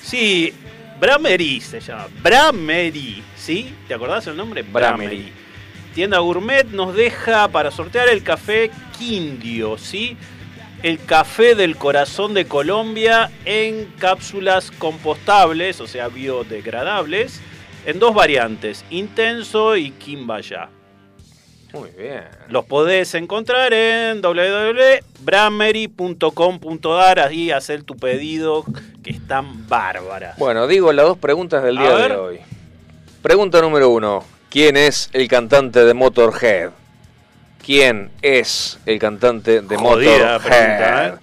Sí, 0.03 0.53
Bramery 1.01 1.61
se 1.61 1.81
llama. 1.81 2.07
Bramery, 2.23 3.23
¿sí? 3.37 3.75
¿Te 3.89 3.95
acordás 3.95 4.27
el 4.29 4.37
nombre? 4.37 4.63
Bramery. 4.63 5.33
Tienda 5.95 6.19
Gourmet 6.19 6.65
nos 6.71 6.95
deja 6.95 7.49
para 7.49 7.71
sortear 7.71 8.09
el 8.09 8.23
café 8.23 8.71
Quindio, 8.99 9.79
¿sí? 9.79 10.17
El 10.85 11.03
café 11.03 11.55
del 11.55 11.76
corazón 11.76 12.35
de 12.35 12.45
Colombia 12.45 13.30
en 13.47 13.87
cápsulas 13.99 14.70
compostables, 14.70 15.80
o 15.80 15.87
sea, 15.87 16.09
biodegradables, 16.09 17.41
en 17.87 17.99
dos 17.99 18.14
variantes, 18.14 18.85
intenso 18.91 19.76
y 19.76 19.93
Kimbaya. 19.93 20.68
Muy 21.72 21.89
bien. 21.97 22.24
Los 22.51 22.66
podés 22.66 23.14
encontrar 23.14 23.72
en 23.72 24.20
www.bramery.com.ar, 24.20 27.18
ahí 27.18 27.51
hacer 27.51 27.82
tu 27.82 27.97
pedido, 27.97 28.66
que 29.03 29.12
están 29.12 29.66
bárbaras. 29.66 30.37
Bueno, 30.37 30.66
digo 30.66 30.93
las 30.93 31.07
dos 31.07 31.16
preguntas 31.16 31.64
del 31.64 31.78
día 31.78 31.97
de 31.97 32.14
hoy. 32.14 32.41
Pregunta 33.22 33.62
número 33.62 33.89
uno. 33.89 34.22
¿Quién 34.51 34.76
es 34.76 35.09
el 35.14 35.28
cantante 35.28 35.82
de 35.82 35.95
Motorhead? 35.95 36.72
Quién 37.65 38.11
es 38.23 38.79
el 38.87 38.99
cantante 38.99 39.61
de 39.62 39.77
Jodida 39.77 40.39
Motorhead. 40.39 40.41
pregunta, 40.41 41.07
¿eh? 41.09 41.15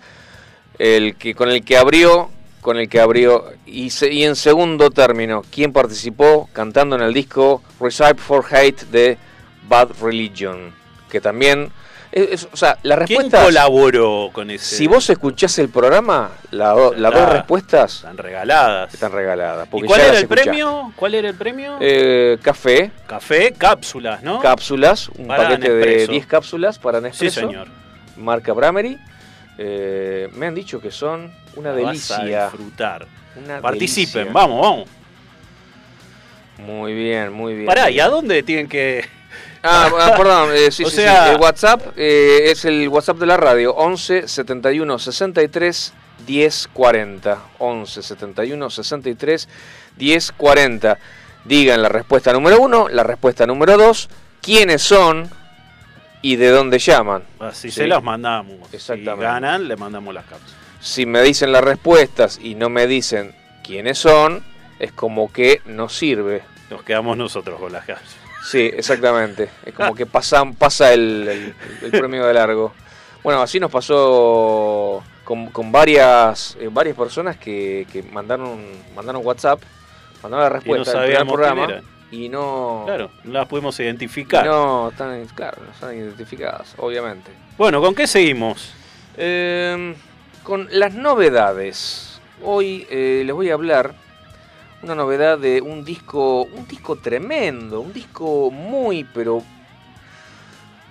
El 0.79 1.15
que 1.15 1.35
con 1.35 1.49
el 1.49 1.63
que 1.63 1.77
abrió, 1.77 2.29
con 2.61 2.77
el 2.77 2.89
que 2.89 2.99
abrió 2.99 3.45
y, 3.65 3.89
se- 3.91 4.11
y 4.11 4.23
en 4.23 4.35
segundo 4.35 4.89
término, 4.89 5.43
quién 5.51 5.71
participó 5.73 6.49
cantando 6.53 6.95
en 6.95 7.01
el 7.03 7.13
disco 7.13 7.61
Recipe 7.79 8.15
for 8.21 8.45
Hate 8.49 8.85
de 8.91 9.17
Bad 9.67 9.89
Religion, 10.01 10.73
que 11.09 11.21
también 11.21 11.71
es- 12.11 12.47
o 12.51 12.57
sea, 12.57 12.77
la 12.83 12.95
¿Quién 12.97 13.07
respuesta 13.21 13.43
colaboró 13.45 14.29
con 14.33 14.49
ese? 14.51 14.75
si 14.75 14.87
vos 14.87 15.09
escuchás 15.09 15.57
el 15.59 15.69
programa, 15.69 16.31
do- 16.51 16.93
las 16.93 17.13
dos 17.13 17.29
respuestas 17.29 17.95
Están 17.97 18.17
regaladas. 18.17 18.93
están 18.93 19.11
regaladas. 19.11 19.67
¿Y 19.73 19.81
cuál 19.83 20.01
era 20.01 20.09
el 20.11 20.15
escuchás. 20.23 20.43
premio? 20.45 20.93
¿Cuál 20.95 21.15
era 21.15 21.29
el 21.29 21.35
premio? 21.35 21.77
Eh, 21.79 22.37
café, 22.41 22.91
Café, 23.07 23.53
cápsulas, 23.57 24.21
¿no? 24.23 24.39
cápsulas, 24.39 25.09
un 25.09 25.27
Para 25.27 25.43
paquete 25.43 25.69
de 25.73 25.85
Nespresso. 25.85 26.11
10 26.11 26.25
cápsulas 26.25 26.79
para 26.79 26.99
sí, 26.99 27.03
Nespresso, 27.05 27.39
señor. 27.41 27.67
marca 28.17 28.53
Bramery. 28.53 28.97
Eh, 29.57 30.29
me 30.33 30.47
han 30.47 30.55
dicho 30.55 30.81
que 30.81 30.91
son 30.91 31.31
una 31.55 31.69
La 31.73 31.81
vas 31.83 32.11
a 32.11 32.17
delicia. 32.23 32.43
disfrutar. 32.45 33.07
una 33.35 33.61
Participen, 33.61 34.25
delicia. 34.25 34.33
vamos, 34.33 34.61
vamos. 34.61 34.89
Muy 36.57 36.93
bien, 36.93 37.31
muy 37.31 37.53
bien. 37.53 37.65
Pará, 37.65 37.89
¿y 37.89 37.99
a 37.99 38.07
dónde 38.07 38.43
tienen 38.43 38.67
que...? 38.67 39.05
Ah, 39.63 39.91
ah, 39.99 40.13
perdón, 40.17 40.49
eh, 40.55 40.71
sí, 40.71 40.83
O 40.83 40.89
sí, 40.89 40.95
sea- 40.97 41.25
sí. 41.27 41.31
El 41.35 41.39
WhatsApp 41.41 41.93
eh, 41.95 42.45
es 42.51 42.65
el 42.65 42.87
WhatsApp 42.89 43.17
de 43.17 43.25
la 43.27 43.37
radio, 43.37 43.73
11 43.75 44.27
71 44.27 44.97
63 44.99 45.93
10 46.25 46.69
40. 46.73 47.37
11 47.59 48.01
71 48.01 48.69
63 48.69 49.49
10 49.97 50.31
40. 50.33 50.97
Digan 51.45 51.81
la 51.81 51.89
respuesta 51.89 52.33
número 52.33 52.59
uno, 52.59 52.87
la 52.89 53.03
respuesta 53.03 53.45
número 53.45 53.77
dos, 53.77 54.09
quiénes 54.41 54.81
son 54.81 55.29
y 56.23 56.35
de 56.37 56.49
dónde 56.49 56.77
llaman. 56.79 57.23
Así 57.39 57.69
Sí. 57.69 57.81
se 57.81 57.87
las 57.87 58.01
mandamos. 58.03 58.55
Exactamente. 58.73 59.15
Si 59.15 59.21
ganan, 59.21 59.67
le 59.67 59.75
mandamos 59.75 60.13
las 60.13 60.25
cápsulas. 60.25 60.55
Si 60.79 61.05
me 61.05 61.21
dicen 61.21 61.51
las 61.51 61.63
respuestas 61.63 62.39
y 62.41 62.55
no 62.55 62.69
me 62.69 62.87
dicen 62.87 63.35
quiénes 63.63 63.97
son, 63.99 64.43
es 64.79 64.91
como 64.91 65.31
que 65.31 65.61
no 65.65 65.89
sirve. 65.89 66.41
Nos 66.71 66.83
quedamos 66.83 67.17
nosotros 67.17 67.59
con 67.59 67.71
las 67.71 67.85
cápsulas. 67.85 68.20
Sí, 68.43 68.59
exactamente. 68.73 69.49
Es 69.65 69.73
como 69.73 69.93
que 69.95 70.05
pasa, 70.05 70.43
pasa 70.57 70.93
el, 70.93 71.27
el- 71.27 71.55
el 71.83 71.91
premio 71.91 72.25
de 72.25 72.33
largo. 72.33 72.73
Bueno, 73.23 73.41
así 73.41 73.59
nos 73.59 73.69
pasó 73.71 75.03
con, 75.23 75.47
con 75.47 75.71
varias 75.71 76.57
eh, 76.59 76.69
varias 76.71 76.95
personas 76.97 77.37
que, 77.37 77.85
que 77.91 78.01
mandaron 78.03 78.59
mandaron 78.95 79.21
WhatsApp, 79.23 79.61
mandaron 80.23 80.43
la 80.45 80.49
respuesta 80.49 80.91
primer 80.91 81.07
sabíamos 81.09 81.33
programa 81.35 81.81
y 82.09 82.27
no, 82.29 82.83
Claro, 82.87 83.11
no 83.23 83.31
las 83.33 83.47
pudimos 83.47 83.79
identificar. 83.79 84.45
no 84.45 84.89
están, 84.89 85.23
claro, 85.35 85.59
no 85.65 85.71
están 85.71 85.95
identificadas, 85.95 86.73
obviamente. 86.77 87.31
Bueno, 87.57 87.79
¿con 87.79 87.93
qué 87.95 88.07
seguimos? 88.07 88.73
Eh, 89.17 89.93
con 90.43 90.67
las 90.71 90.93
novedades. 90.93 92.19
Hoy 92.43 92.87
eh, 92.89 93.21
les 93.23 93.35
voy 93.35 93.51
a 93.51 93.53
hablar 93.53 93.93
una 94.83 94.95
novedad 94.95 95.37
de 95.37 95.61
un 95.61 95.83
disco, 95.83 96.43
un 96.43 96.67
disco 96.67 96.95
tremendo, 96.95 97.81
un 97.81 97.93
disco 97.93 98.49
muy, 98.51 99.03
pero 99.03 99.43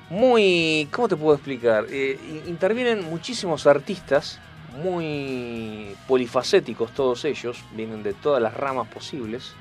muy, 0.09 0.89
¿cómo 0.91 1.09
te 1.09 1.17
puedo 1.17 1.35
explicar? 1.35 1.87
Eh, 1.91 2.19
in- 2.29 2.49
intervienen 2.49 3.05
muchísimos 3.09 3.67
artistas, 3.67 4.39
muy 4.83 5.95
polifacéticos 6.07 6.93
todos 6.93 7.25
ellos, 7.25 7.59
vienen 7.73 8.03
de 8.03 8.13
todas 8.15 8.41
las 8.43 8.55
ramas 8.55 8.89
posibles. 8.89 9.53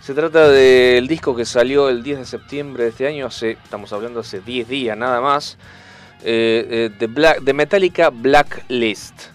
Se 0.00 0.14
trata 0.14 0.48
del 0.48 1.06
disco 1.06 1.36
que 1.36 1.44
salió 1.44 1.88
el 1.88 2.02
10 2.02 2.20
de 2.20 2.24
septiembre 2.26 2.84
de 2.84 2.90
este 2.90 3.06
año, 3.06 3.26
hace, 3.26 3.52
estamos 3.52 3.92
hablando 3.92 4.20
hace 4.20 4.40
10 4.40 4.68
días 4.68 4.96
nada 4.96 5.20
más, 5.20 5.58
eh, 6.22 6.90
eh, 6.98 7.06
Black, 7.06 7.40
de 7.40 7.52
Metallica 7.52 8.10
Blacklist. 8.10 9.26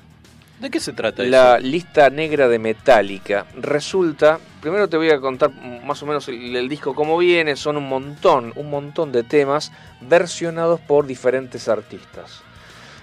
¿De 0.60 0.70
qué 0.70 0.80
se 0.80 0.94
trata 0.94 1.24
La 1.24 1.58
eso? 1.58 1.68
lista 1.68 2.10
negra 2.10 2.48
de 2.48 2.60
Metallica. 2.60 3.46
Resulta, 3.56 4.40
primero 4.62 4.88
te 4.88 4.96
voy 4.96 5.10
a 5.10 5.20
contar 5.20 5.52
más 5.84 6.02
o 6.02 6.06
menos 6.06 6.28
el, 6.30 6.56
el 6.56 6.70
disco 6.70 6.96
cómo 6.96 7.18
viene, 7.18 7.58
son 7.58 7.76
un 7.76 7.90
montón, 7.90 8.54
un 8.56 8.70
montón 8.70 9.12
de 9.12 9.24
temas 9.24 9.72
versionados 10.02 10.80
por 10.80 11.08
diferentes 11.08 11.68
artistas. 11.68 12.42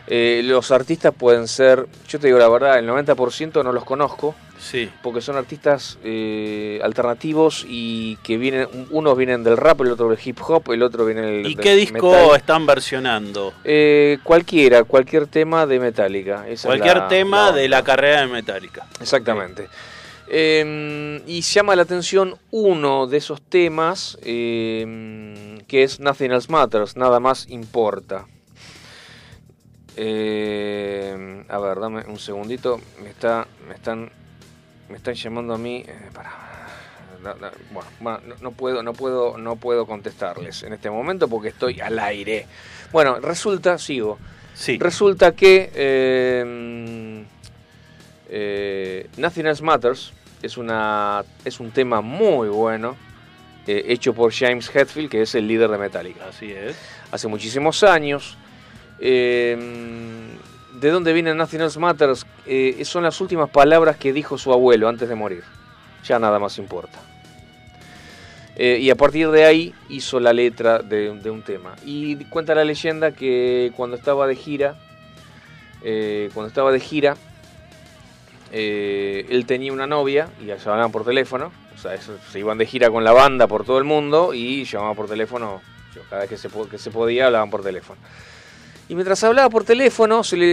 Eh, 0.09 0.43
los 0.45 0.71
artistas 0.73 1.15
pueden 1.17 1.47
ser, 1.47 1.87
yo 2.09 2.19
te 2.19 2.27
digo 2.27 2.39
la 2.39 2.49
verdad, 2.49 2.79
el 2.79 2.87
90% 2.89 3.63
no 3.63 3.73
los 3.73 3.85
conozco, 3.85 4.35
Sí. 4.59 4.91
porque 5.03 5.21
son 5.21 5.37
artistas 5.37 5.99
eh, 6.05 6.81
alternativos 6.83 7.65
y 7.69 8.17
que 8.25 8.37
vienen, 8.37 8.69
unos 8.91 9.17
vienen 9.17 9.45
del 9.45 9.57
rap, 9.57 9.81
el 9.81 9.93
otro 9.93 10.09
del 10.09 10.19
hip 10.25 10.39
hop, 10.47 10.71
el 10.73 10.83
otro 10.83 11.05
viene 11.05 11.23
del 11.23 11.47
¿Y 11.47 11.55
del 11.55 11.65
qué 11.65 11.75
disco 11.77 12.11
metal. 12.11 12.37
están 12.37 12.67
versionando? 12.67 13.53
Eh, 13.65 14.19
cualquiera, 14.25 14.83
cualquier 14.85 15.27
tema 15.29 15.67
de 15.67 15.79
Metallica. 15.81 16.47
esa 16.49 16.69
Cualquier 16.69 16.97
la- 16.99 17.09
tema 17.09 17.47
la 17.47 17.53
de 17.53 17.69
la 17.69 17.83
carrera 17.85 18.21
de 18.23 18.27
Metallica. 18.27 18.87
Exactamente. 19.01 19.69
Eh, 20.35 21.23
y 21.27 21.41
llama 21.43 21.77
la 21.77 21.83
atención 21.83 22.37
uno 22.51 23.07
de 23.07 23.19
esos 23.19 23.41
temas 23.43 24.17
eh, 24.23 25.59
que 25.69 25.83
es 25.83 26.01
Nothing 26.01 26.33
Else 26.33 26.51
Matters, 26.51 26.97
nada 26.97 27.21
más 27.21 27.49
importa. 27.51 28.27
Eh, 29.97 31.45
a 31.49 31.59
ver, 31.59 31.81
dame 31.81 32.05
un 32.07 32.19
segundito. 32.19 32.81
Me 33.03 33.11
está, 33.11 33.47
me 33.69 33.75
están, 33.75 34.11
me 34.89 34.97
están 34.97 35.15
llamando 35.15 35.55
a 35.55 35.59
mí. 35.59 35.85
eh, 35.87 36.11
pará. 36.13 36.31
No, 37.23 37.35
no, 37.35 37.51
bueno, 37.71 37.89
bueno, 38.01 38.21
no, 38.27 38.35
no 38.41 38.51
puedo, 38.51 38.83
no 38.83 38.93
puedo, 38.95 39.39
no 39.39 39.55
puedo 39.55 39.87
contestarles 39.87 40.65
en 40.65 40.73
este 40.73 40.91
momento 40.91 41.29
porque 41.29 41.51
estoy 41.51 41.81
al 41.81 41.99
aire. 42.01 42.47
Bueno, 42.91 43.21
resulta, 43.21 43.79
sigo. 43.79 44.19
Sí. 44.55 44.77
Resulta 44.79 45.33
que 45.33 45.71
eh, 45.73 47.25
eh, 48.29 49.07
Nothing 49.17 49.47
Else 49.47 49.63
Matters 49.63 50.13
es, 50.43 50.57
una, 50.57 51.25
es 51.45 51.61
un 51.61 51.71
tema 51.71 52.01
muy 52.01 52.49
bueno, 52.49 52.97
eh, 53.69 53.85
hecho 53.87 54.13
por 54.15 54.33
James 54.33 54.69
Hetfield, 54.75 55.09
que 55.09 55.23
es 55.23 55.35
el 55.37 55.47
líder 55.47 55.71
de 55.71 55.79
Metallica. 55.79 56.27
Así 56.29 56.51
es. 56.51 56.77
Hace 57.13 57.29
muchísimos 57.29 57.85
años. 57.85 58.37
Eh, 59.05 59.57
¿De 60.83 60.91
dónde 60.91 61.13
viene 61.13 61.33
Nothing 61.33 61.61
Else 61.61 61.79
Matters? 61.79 62.27
Eh, 62.45 62.85
son 62.85 63.05
las 63.05 63.21
últimas 63.21 63.49
palabras 63.49 63.97
que 63.97 64.13
dijo 64.13 64.37
su 64.37 64.53
abuelo 64.53 64.89
antes 64.89 65.09
de 65.09 65.15
morir. 65.15 65.45
Ya 66.05 66.19
nada 66.19 66.41
más 66.41 66.59
importa. 66.59 66.99
Eh, 68.57 68.79
y 68.81 68.91
a 68.91 68.97
partir 68.97 69.31
de 69.31 69.45
ahí 69.45 69.75
hizo 69.89 70.19
la 70.19 70.33
letra 70.33 70.81
de, 70.81 71.09
un 71.09 71.43
tema. 71.43 71.77
Y 71.85 72.17
cuenta 72.25 72.57
la 72.57 72.65
leyenda 72.65 73.13
que 73.13 73.71
cuando 73.77 73.97
estaba 73.97 74.27
de 74.27 74.35
gira, 74.35 74.77
eh, 75.85 76.31
cuando 76.35 76.49
estaba 76.49 76.73
de 76.73 76.81
gira, 76.81 77.17
él 78.51 79.45
tenía 79.47 79.73
una 79.73 79.87
novia 79.87 80.29
y 80.41 80.47
la 80.47 80.57
llamaban 80.57 80.91
por 80.91 81.05
teléfono. 81.05 81.53
O 81.77 81.79
sea, 81.79 81.97
se 81.97 82.39
iban 82.41 82.59
de 82.59 82.67
gira 82.67 82.91
con 82.91 83.05
la 83.05 83.13
banda 83.13 83.47
por 83.47 83.65
todo 83.65 83.79
el 83.79 83.85
mundo 83.85 84.35
y 84.35 84.65
llamaban 84.65 84.97
por 84.97 85.07
teléfono. 85.07 85.63
yo, 85.95 86.03
Cada 86.11 86.23
vez 86.23 86.31
que 86.31 86.37
se, 86.37 86.49
que 86.69 86.79
se 86.79 86.91
podía 86.91 87.27
hablaban 87.27 87.51
por 87.51 87.63
teléfono. 87.63 88.01
Y 88.89 88.95
mientras 88.95 89.23
hablaba 89.25 89.49
por 89.49 89.65
teléfono 89.65 90.23
se 90.25 90.37
le, 90.37 90.47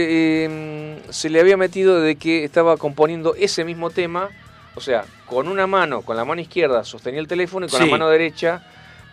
eh, 0.46 0.98
se 1.10 1.28
le 1.28 1.40
había 1.40 1.56
metido 1.56 2.00
de 2.00 2.16
que 2.16 2.44
estaba 2.44 2.76
componiendo 2.76 3.34
ese 3.34 3.64
mismo 3.64 3.90
tema. 3.90 4.28
O 4.76 4.80
sea, 4.80 5.04
con 5.26 5.48
una 5.48 5.66
mano, 5.66 6.02
con 6.02 6.16
la 6.16 6.24
mano 6.24 6.40
izquierda 6.40 6.84
sostenía 6.84 7.20
el 7.20 7.26
teléfono 7.28 7.66
y 7.66 7.68
con 7.68 7.80
Sí. 7.80 7.84
la 7.86 7.90
mano 7.90 8.08
derecha 8.08 8.62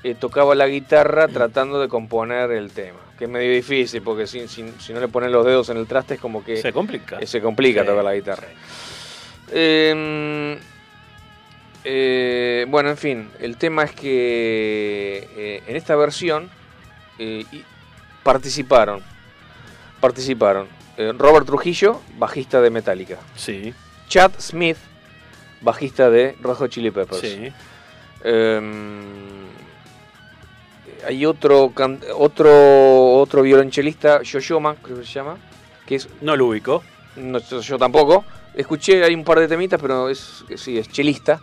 eh, 0.04 0.14
tocaba 0.16 0.54
la 0.56 0.68
guitarra 0.68 1.28
tratando 1.28 1.82
de 1.82 1.88
componer 1.90 2.52
el 2.52 2.72
tema. 2.72 3.00
Que 3.18 3.24
es 3.26 3.30
medio 3.30 3.52
difícil 3.52 4.02
porque 4.04 4.28
si, 4.28 4.48
si- 4.48 4.72
si 4.80 4.94
no 4.94 5.00
le 5.00 5.08
pones 5.08 5.32
los 5.32 5.44
dedos 5.46 5.68
en 5.70 5.78
el 5.78 5.88
traste 5.88 6.14
es 6.14 6.20
como 6.20 6.44
que 6.46 6.58
Se 6.58 6.72
complica. 6.72 7.18
eh, 7.20 7.26
se 7.26 7.42
complica 7.42 7.82
Sí, 7.82 7.88
tocar 7.88 8.04
la 8.04 8.14
guitarra. 8.14 8.48
Eh, 11.84 12.66
bueno, 12.70 12.90
en 12.92 12.98
fin, 12.98 13.30
el 13.40 13.58
tema 13.58 13.84
es 13.84 13.92
que 13.94 15.64
en 15.68 15.76
esta 15.76 15.96
versión 15.96 16.50
y- 17.18 17.46
participaron, 18.32 19.02
participaron 20.02 20.68
eh, 20.98 21.14
Robert 21.18 21.46
Trujillo, 21.46 22.02
bajista 22.18 22.60
de 22.60 22.70
Metallica, 22.70 23.18
Sí, 23.38 23.74
Chad 24.10 24.32
Smith, 24.38 24.76
bajista 25.62 26.10
de 26.10 26.36
Hot 26.44 26.70
Chili 26.70 26.92
Peppers. 26.92 27.22
sí. 27.22 27.48
Eh, 28.26 28.62
hay 31.08 31.26
otro, 31.26 31.72
otro, 32.18 33.14
otro 33.16 33.42
violonchelista, 33.44 34.22
Yoyoma, 34.24 34.76
creo 34.76 35.00
que 35.00 35.06
se 35.06 35.14
llama, 35.14 35.38
que 35.86 35.96
es 35.96 36.10
No 36.20 36.36
lo 36.36 36.48
ubico. 36.48 36.84
no, 37.16 37.40
yo, 37.40 37.62
yo 37.62 37.78
tampoco. 37.78 38.26
Escuché, 38.54 39.04
hay 39.06 39.14
un 39.14 39.24
par 39.24 39.40
de 39.40 39.48
temitas, 39.48 39.80
pero 39.80 40.10
es, 40.10 40.44
sí, 40.58 40.78
es 40.78 40.90
chelista. 40.90 41.40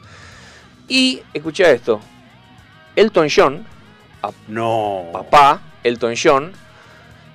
Y 0.89 1.22
escuché 1.32 1.70
esto. 1.72 1.99
Elton 2.95 3.28
John, 3.35 3.64
No. 4.49 5.07
papá, 5.12 5.62
Elton 5.82 6.14
John, 6.22 6.53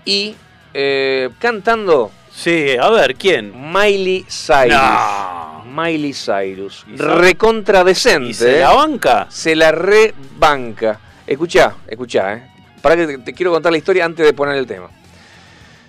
y 0.09 0.35
eh, 0.73 1.29
cantando 1.39 2.11
Sí, 2.31 2.75
a 2.79 2.89
ver, 2.89 3.15
¿quién? 3.15 3.51
Miley 3.73 4.25
Cyrus. 4.29 4.69
No. 4.73 5.63
Miley 5.65 6.13
Cyrus. 6.13 6.85
¿Y 6.93 6.97
se- 6.97 7.03
Recontradecente. 7.03 8.29
¿Y 8.29 8.33
se 8.33 8.57
¿eh? 8.57 8.59
la 8.61 8.71
banca? 8.73 9.27
Se 9.29 9.55
la 9.55 9.71
rebanca. 9.71 10.99
Escuchá, 11.27 11.75
escuchá, 11.87 12.33
¿eh? 12.33 12.49
para 12.81 12.95
que 12.95 13.07
te, 13.07 13.17
te 13.19 13.33
quiero 13.33 13.51
contar 13.51 13.71
la 13.71 13.77
historia 13.77 14.05
antes 14.05 14.25
de 14.25 14.33
poner 14.33 14.55
el 14.55 14.65
tema. 14.67 14.89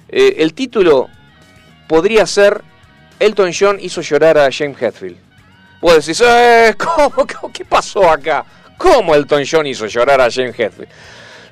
Eh, 0.08 0.36
el 0.38 0.54
título 0.54 1.08
podría 1.86 2.26
ser 2.26 2.62
Elton 3.20 3.52
John 3.58 3.78
hizo 3.80 4.00
llorar 4.00 4.38
a 4.38 4.48
James 4.50 4.80
Hetfield. 4.80 5.16
Vos 5.80 5.94
decís, 6.04 6.20
eh, 6.26 6.74
¿cómo, 6.76 7.10
cómo- 7.12 7.52
qué 7.52 7.64
pasó 7.64 8.10
acá? 8.10 8.44
¿Cómo 8.76 9.14
Elton 9.14 9.44
John 9.48 9.66
hizo 9.66 9.86
llorar 9.86 10.20
a 10.20 10.28
James 10.30 10.58
Hetfield? 10.58 10.88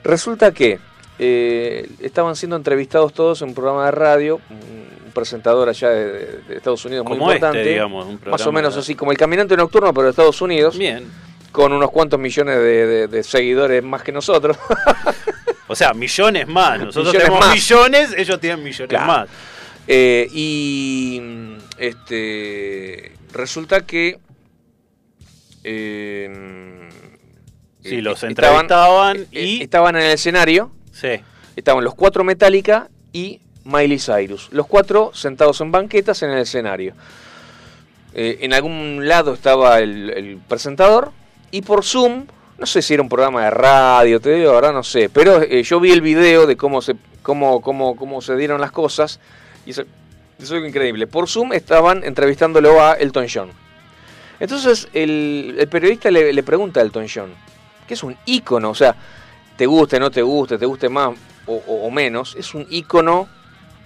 Resulta 0.03 0.51
que 0.53 0.79
eh, 1.19 1.89
estaban 2.01 2.37
siendo 2.37 2.57
entrevistados 2.57 3.13
todos 3.13 3.43
en 3.43 3.49
un 3.49 3.55
programa 3.55 3.87
de 3.87 3.91
radio, 3.93 4.41
un 4.51 5.13
presentador 5.13 5.69
allá 5.69 5.89
de, 5.91 6.41
Estados 6.51 6.85
Unidos 6.85 7.05
muy 7.05 7.15
este, 7.15 7.25
importante, 7.25 7.65
digamos, 7.65 8.07
un 8.07 8.21
más 8.31 8.47
o 8.47 8.53
menos 8.53 8.77
así 8.77 8.95
como 8.95 9.11
el 9.11 9.19
caminante 9.19 9.57
nocturno, 9.57 9.93
pero 9.93 10.05
de 10.05 10.11
Estados 10.11 10.41
Unidos, 10.43 10.79
Bien. 10.79 11.05
con 11.51 11.73
unos 11.73 11.91
cuantos 11.91 12.21
millones 12.21 12.57
de, 12.57 12.87
de- 12.87 13.09
de 13.09 13.23
seguidores 13.25 13.83
más 13.83 14.03
que 14.03 14.13
nosotros. 14.13 14.57
O 15.71 15.77
sea, 15.77 15.93
millones 15.93 16.49
más. 16.49 16.79
Nosotros 16.81 17.09
Millones 17.13 17.25
tenemos 17.29 17.47
más. 17.47 17.55
millones, 17.55 18.15
ellos 18.17 18.41
tienen 18.41 18.65
millones 18.65 18.89
Claro. 18.89 19.07
más. 19.07 19.29
Eh, 19.87 20.27
y 20.33 21.21
este 21.77 23.13
resulta 23.35 23.85
que 23.85 24.19
eh, 25.65 26.89
Sí, 27.83 28.01
los 28.01 28.23
entrevistaban 28.23 29.27
y- 29.31 29.63
estaban 29.63 29.97
en 29.97 30.03
el 30.05 30.13
escenario, 30.13 30.71
Estaban 31.57 31.85
los 31.85 31.95
cuatro 31.95 32.25
Metallica 32.25 32.89
y 33.13 33.41
Miley 33.65 33.99
Cyrus, 33.99 34.49
los 34.53 34.67
cuatro 34.67 35.11
sentados 35.15 35.61
en 35.61 35.71
banquetas 35.71 36.23
en 36.23 36.31
el 36.31 36.39
escenario. 36.39 36.95
Eh, 38.15 38.39
en 38.41 38.55
algún 38.55 39.07
lado 39.07 39.35
estaba 39.35 39.81
el, 39.81 40.41
presentador 40.49 41.13
y 41.51 41.63
por 41.63 41.85
Zoom, 41.85 42.27
no 42.59 42.67
sé 42.67 42.81
si 42.81 42.95
era 42.95 43.03
un 43.03 43.09
programa 43.09 43.45
de 43.45 43.51
radio, 43.51 44.21
te 44.21 44.35
digo, 44.35 44.53
ahora 44.53 44.73
no 44.73 44.83
sé, 44.83 45.11
pero 45.11 45.43
eh, 45.43 45.63
yo 45.63 45.79
vi 45.81 45.93
el 45.93 46.01
video 46.01 46.47
de 46.47 46.57
cómo 46.57 46.81
se, 46.81 46.97
cómo, 47.23 47.61
cómo, 47.61 47.95
cómo 47.95 48.23
se 48.23 48.37
dieron 48.37 48.61
las 48.61 48.73
cosas 48.73 49.21
y 49.67 49.71
eso, 49.71 49.85
es 50.39 50.51
increíble. 50.51 51.07
Por 51.07 51.29
Zoom 51.29 51.53
estaban 51.53 52.03
entrevistándolo 52.05 52.81
a 52.81 52.95
Elton 52.95 53.27
John. 53.33 53.51
Entonces 54.41 54.89
el, 54.95 55.69
periodista 55.71 56.11
le, 56.11 56.33
le 56.33 56.43
pregunta 56.43 56.81
a 56.81 56.83
Elton 56.85 57.07
John, 57.13 57.35
que 57.87 57.95
es 57.95 58.03
un 58.03 58.17
ícono, 58.25 58.71
o 58.71 58.75
sea, 58.75 58.97
te 59.59 59.67
guste, 59.67 60.01
no 60.01 60.11
te 60.11 60.23
guste, 60.23 60.57
te 60.57 60.65
guste 60.65 60.89
más 60.89 61.11
o, 61.47 61.55
o- 61.67 61.87
o 61.87 61.91
menos, 61.91 62.35
es 62.37 62.55
un 62.55 62.67
ícono 62.71 63.29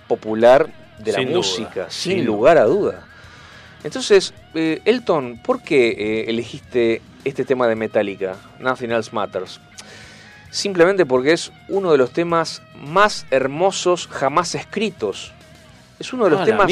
popular 0.07 0.69
de 0.99 1.11
la 1.13 1.19
duda, 1.21 1.37
música, 1.37 1.87
sin, 1.91 2.13
sin 2.19 2.25
lugar 2.27 2.59
a 2.59 2.65
duda. 2.65 3.07
Entonces, 3.83 4.33
eh, 4.55 4.81
Elton, 4.85 5.41
¿por 5.43 5.63
qué 5.63 5.89
eh, 5.99 6.25
elegiste 6.29 7.03
este 7.25 7.45
tema 7.45 7.67
de 7.67 7.75
Metallica, 7.75 8.37
Nothing 8.61 8.93
Else 8.93 9.11
Matters? 9.13 9.61
Simplemente 10.51 11.07
porque 11.07 11.33
es 11.33 11.51
uno 11.69 11.91
de 11.93 11.99
los 11.99 12.13
temas 12.13 12.63
más 12.77 13.27
hermosos 13.31 14.07
jamás 14.09 14.55
escritos. 14.55 15.33
Es 15.99 16.13
uno 16.13 16.25
de 16.25 16.31
los 16.31 16.41
Ah, 16.41 16.45
temas 16.45 16.67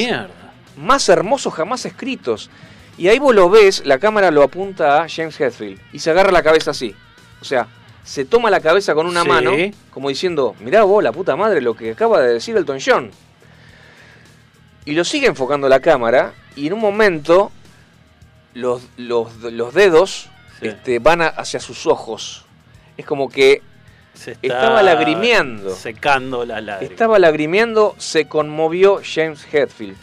más 0.76 1.08
hermosos 1.08 1.54
jamás 1.54 1.84
escritos. 1.86 2.50
Y 2.98 3.08
ahí 3.08 3.18
vos 3.18 3.34
lo 3.34 3.48
ves, 3.48 3.82
la 3.86 3.98
cámara 3.98 4.30
lo 4.30 4.42
apunta 4.42 5.02
a 5.02 5.08
James 5.08 5.40
Hetfield 5.40 5.80
y 5.92 5.98
se 6.00 6.10
agarra 6.10 6.30
la 6.30 6.42
cabeza 6.42 6.72
así. 6.72 6.94
O 7.40 7.44
sea, 7.44 7.66
se 8.04 8.24
toma 8.24 8.50
la 8.50 8.60
cabeza 8.60 8.94
con 8.94 9.06
una 9.06 9.22
Sí. 9.22 9.28
mano, 9.28 9.52
como 9.92 10.08
diciendo, 10.08 10.54
mirá 10.60 10.82
vos, 10.84 11.02
la 11.02 11.12
puta 11.12 11.36
madre, 11.36 11.60
lo 11.60 11.74
que 11.74 11.92
acaba 11.92 12.20
de 12.20 12.34
decir 12.34 12.56
Elton 12.56 12.78
John. 12.84 13.10
Y 14.84 14.92
lo 14.92 15.04
sigue 15.04 15.26
enfocando 15.26 15.68
la 15.68 15.80
cámara 15.80 16.32
y 16.56 16.66
en 16.66 16.72
un 16.72 16.80
momento 16.80 17.52
los, 18.54 18.82
los, 18.96 19.36
los 19.42 19.74
dedos 19.74 20.28
Sí. 20.60 20.68
este, 20.68 20.98
van 20.98 21.22
a- 21.22 21.28
hacia 21.28 21.60
sus 21.60 21.86
ojos. 21.86 22.44
Es 22.96 23.06
como 23.06 23.28
que 23.30 23.62
Se 24.14 24.36
estaba 24.42 24.82
lagrimeando. 24.82 25.74
Secando 25.74 26.44
la 26.44 26.60
lágrima. 26.60 26.90
estaba 26.92 27.18
lagrimeando, 27.18 27.94
se 27.98 28.26
conmovió 28.28 29.00
James 29.04 29.46
Hetfield. 29.50 29.96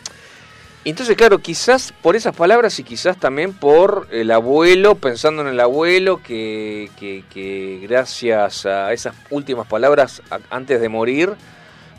Entonces, 0.86 1.18
claro, 1.18 1.40
quizás 1.40 1.94
por 2.02 2.16
esas 2.16 2.34
palabras 2.36 2.80
y 2.80 2.84
quizás 2.84 3.18
también 3.18 3.54
por 3.54 4.08
el 4.12 4.32
abuelo, 4.32 4.96
pensando 4.96 5.42
en 5.42 5.50
el 5.50 5.60
abuelo, 5.60 6.22
que, 6.24 6.90
que- 6.98 7.26
que 7.30 7.80
gracias 7.84 8.66
a 8.66 8.94
esas 8.94 9.14
últimas 9.30 9.68
palabras 9.68 10.22
a- 10.32 10.40
antes 10.50 10.80
de 10.80 10.88
morir, 10.88 11.34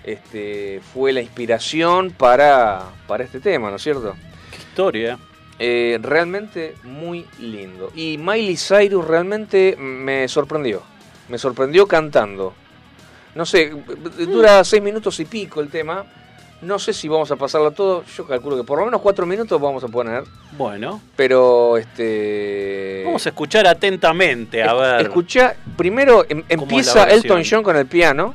este, 0.05 0.81
fue 0.95 1.12
la 1.12 1.20
inspiración 1.20 2.12
para, 2.12 2.83
para 3.07 3.24
este 3.24 3.41
tema, 3.41 3.68
¿no 3.68 3.76
es 3.76 3.83
cierto? 3.83 4.14
Qué 4.51 4.57
historia. 4.57 5.18
Eh, 5.59 5.99
realmente 6.01 6.74
muy 6.85 7.26
lindo. 7.41 7.91
Y 7.95 8.16
Miley 8.16 8.57
Cyrus 8.57 9.05
realmente 9.07 9.76
me 9.76 10.26
sorprendió. 10.29 10.83
Me 11.29 11.37
sorprendió 11.37 11.87
cantando. 11.87 12.55
No 13.35 13.45
sé, 13.45 13.70
dura 14.18 14.64
seis 14.64 14.83
minutos 14.83 15.18
y 15.20 15.24
pico 15.26 15.61
el 15.61 15.68
tema. 15.68 16.07
No 16.61 16.79
sé 16.79 16.93
si 16.93 17.07
vamos 17.07 17.31
a 17.31 17.37
pasarlo 17.37 17.71
todo. 17.71 18.05
Yo 18.05 18.27
calculo 18.27 18.57
que 18.57 18.65
por 18.65 18.79
lo 18.81 18.85
menos 18.85 19.01
cuatro 19.01 19.25
minutos 19.27 19.61
vamos 19.61 19.85
a 19.85 19.89
poner. 19.89 20.25
Bueno, 20.57 21.01
Pero 21.15 21.77
este. 21.77 23.03
vamos 23.05 23.25
a 23.25 23.29
escuchar 23.29 23.67
atentamente, 23.67 24.63
a 24.63 24.75
ver. 24.75 25.03
Escucha, 25.03 25.55
primero 25.77 26.25
em- 26.29 26.43
empieza? 26.49 27.05
Elton 27.05 27.43
John 27.49 27.63
con 27.63 27.77
el 27.77 27.87
piano. 27.87 28.35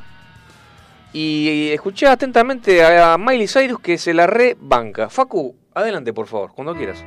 Y 1.12 1.68
escuché 1.72 2.06
atentamente 2.08 2.82
a 2.84 3.16
Miley 3.18 3.46
Cyrus 3.46 3.78
que 3.80 3.98
se 3.98 4.12
la 4.14 4.26
re 4.26 4.56
banca. 4.58 5.08
Facu, 5.08 5.54
adelante 5.74 6.12
por 6.12 6.26
favor, 6.26 6.52
cuando 6.54 6.74
quieras. 6.74 7.04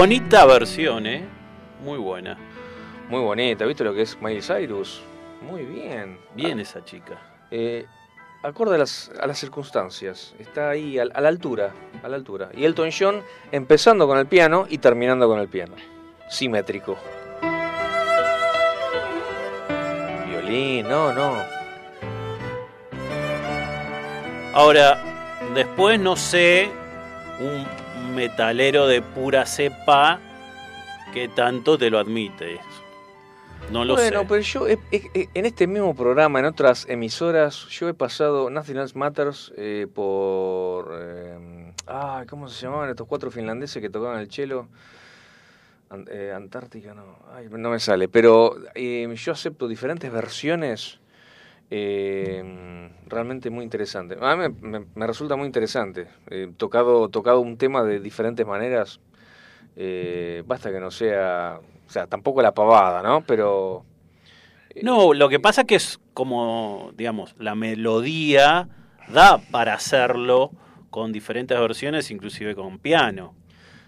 Bonita 0.00 0.46
versión, 0.46 1.06
¿eh? 1.06 1.28
Muy 1.84 1.98
buena. 1.98 2.38
Muy 3.10 3.20
bonita, 3.20 3.66
¿viste 3.66 3.84
lo 3.84 3.92
que 3.92 4.00
es 4.00 4.16
Miley 4.18 4.40
Cyrus? 4.40 5.02
Muy 5.42 5.66
bien. 5.66 6.18
Bien 6.34 6.58
Ah, 6.58 6.62
esa 6.62 6.82
chica. 6.82 7.18
eh, 7.50 7.84
acorde 8.42 8.76
a 8.76 8.78
las, 8.78 9.12
a 9.20 9.26
las 9.26 9.38
circunstancias. 9.38 10.34
Está 10.38 10.70
ahí 10.70 10.98
a, 10.98 11.04
la 11.04 11.28
altura. 11.28 11.74
A 12.02 12.08
la 12.08 12.16
altura. 12.16 12.48
Y 12.54 12.64
Elton 12.64 12.88
John 12.98 13.22
empezando 13.52 14.06
con 14.06 14.16
el 14.16 14.24
piano 14.24 14.64
y 14.70 14.78
terminando 14.78 15.28
con 15.28 15.38
el 15.38 15.48
piano. 15.48 15.74
Simétrico. 16.30 16.96
Violín, 20.26 20.88
no, 20.88 21.12
no. 21.12 21.42
Ahora, 24.54 24.98
después 25.54 26.00
no 26.00 26.16
sé, 26.16 26.70
un 27.38 27.66
metalero 28.10 28.86
de 28.86 29.02
pura 29.02 29.46
cepa 29.46 30.20
que 31.12 31.28
tanto 31.28 31.76
te 31.78 31.90
lo 31.90 31.98
admite. 31.98 32.54
eso. 32.54 32.64
No 33.72 33.84
lo 33.84 33.94
bueno, 33.94 34.20
sé. 34.22 34.26
pero 34.28 34.40
yo 34.42 34.68
he- 34.68 34.78
he- 34.90 35.10
he- 35.14 35.28
en 35.34 35.46
este 35.46 35.66
mismo 35.66 35.94
programa, 35.94 36.38
en 36.40 36.44
otras 36.46 36.86
emisoras, 36.88 37.66
yo 37.68 37.88
he 37.88 37.94
pasado 37.94 38.50
Nothing 38.50 38.76
Else 38.78 38.98
Matters 38.98 39.52
eh, 39.56 39.86
por... 39.92 40.90
eh, 41.00 41.72
ah, 41.86 42.24
¿cómo 42.28 42.48
se 42.48 42.62
llamaban 42.62 42.90
estos 42.90 43.06
cuatro 43.06 43.30
finlandeses 43.30 43.80
que 43.80 43.90
tocaban 43.90 44.20
el? 44.20 44.28
An- 45.90 46.06
eh, 46.08 46.32
Antártica, 46.34 46.94
no, 46.94 47.18
ay, 47.34 47.48
no 47.50 47.70
me 47.70 47.80
sale. 47.80 48.08
Pero 48.08 48.56
eh, 48.76 49.12
yo 49.16 49.32
acepto 49.32 49.66
diferentes 49.66 50.10
versiones 50.12 50.99
eh, 51.70 52.90
realmente 53.06 53.50
muy 53.50 53.64
interesantes. 53.64 54.18
A 54.20 54.36
mí 54.36 54.48
me, 54.60 54.78
me- 54.80 54.86
me 54.94 55.06
resulta 55.06 55.36
muy 55.36 55.46
interesante. 55.46 56.06
Eh, 56.28 56.52
tocado, 56.56 57.08
tocado 57.08 57.40
un 57.40 57.56
tema 57.56 57.82
de 57.84 58.00
diferentes 58.00 58.46
maneras. 58.46 59.00
eh, 59.76 60.42
basta 60.46 60.70
que 60.70 60.80
no 60.80 60.90
sea... 60.90 61.60
O 61.86 61.92
sea, 61.92 62.06
tampoco 62.06 62.40
la 62.42 62.52
pavada, 62.54 63.02
¿no? 63.02 63.22
Pero... 63.22 63.84
No, 64.82 65.12
lo 65.12 65.28
que 65.28 65.40
pasa 65.40 65.64
que 65.64 65.74
es 65.74 65.98
como, 66.14 66.92
digamos, 66.96 67.34
la 67.38 67.56
melodía 67.56 68.68
da 69.12 69.38
para 69.50 69.74
hacerlo 69.74 70.52
con 70.90 71.10
diferentes 71.12 71.58
versiones, 71.58 72.10
inclusive 72.12 72.54
con 72.54 72.78
piano. 72.78 73.34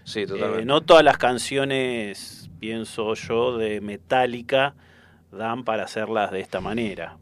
Sí, 0.03 0.25
totalmente. 0.25 0.63
Eh, 0.63 0.65
no 0.65 0.81
todas 0.81 1.03
las 1.05 1.17
canciones, 1.17 2.49
pienso 2.59 3.13
yo, 3.13 3.57
de 3.57 3.79
Metallica 3.79 4.75
dan 5.31 5.63
para 5.63 5.83
hacerlas 5.83 6.31
de 6.31 6.41
esta 6.41 6.59
manera. 6.59 7.17